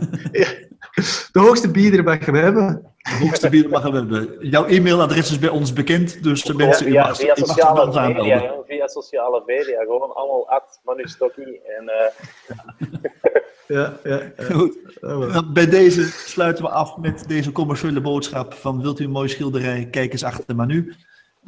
de 1.32 1.40
hoogste 1.40 1.70
bieder 1.70 2.02
mag 2.02 2.26
hem 2.26 2.34
hebben. 2.34 2.94
De 2.96 3.18
hoogste 3.20 3.48
bieder 3.48 3.70
mag 3.70 3.82
hem 3.82 3.94
hebben. 3.94 4.36
Jouw 4.40 4.66
e-mailadres 4.66 5.30
is 5.30 5.38
bij 5.38 5.48
ons 5.48 5.72
bekend, 5.72 6.22
dus 6.22 6.42
de 6.42 6.54
mensen... 6.54 6.92
Ja, 6.92 7.06
ja, 7.06 7.14
via, 7.14 7.34
sociale 7.34 8.14
media, 8.14 8.54
via 8.66 8.86
sociale 8.86 9.42
media, 9.46 9.80
gewoon 9.80 10.14
allemaal 10.14 10.48
at 10.48 10.80
Manu 10.84 11.08
Stokkie 11.08 11.60
en... 11.62 11.84
Uh... 11.84 13.00
ja, 13.72 13.98
ja, 14.04 14.32
ja. 14.36 14.44
Goed. 14.44 15.52
Bij 15.52 15.66
deze 15.66 16.02
sluiten 16.02 16.64
we 16.64 16.70
af 16.70 16.96
met 16.96 17.24
deze 17.28 17.52
commerciële 17.52 18.00
boodschap 18.00 18.54
van 18.54 18.82
wilt 18.82 19.00
u 19.00 19.04
een 19.04 19.10
mooie 19.10 19.28
schilderij, 19.28 19.88
kijk 19.90 20.12
eens 20.12 20.24
achter 20.24 20.56
Manu. 20.56 20.94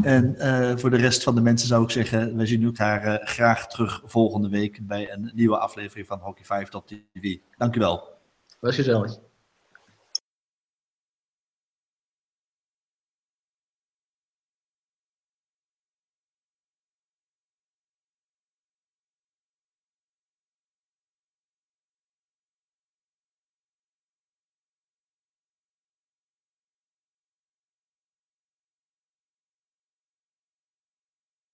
En 0.02 0.34
uh, 0.38 0.76
voor 0.76 0.90
de 0.90 0.96
rest 0.96 1.22
van 1.22 1.34
de 1.34 1.40
mensen 1.40 1.68
zou 1.68 1.84
ik 1.84 1.90
zeggen, 1.90 2.36
wij 2.36 2.46
zien 2.46 2.64
elkaar 2.64 3.06
uh, 3.06 3.26
graag 3.26 3.66
terug 3.66 4.02
volgende 4.04 4.48
week 4.48 4.86
bij 4.86 5.12
een 5.12 5.30
nieuwe 5.34 5.58
aflevering 5.58 6.06
van 6.06 6.18
Hockey 6.18 6.44
5 6.44 6.68
Top 6.68 6.86
TV. 6.86 7.36
Dank 7.56 7.76
u 7.76 7.78
wel. 7.78 8.08
Was 8.60 8.74
gezellig. 8.74 9.18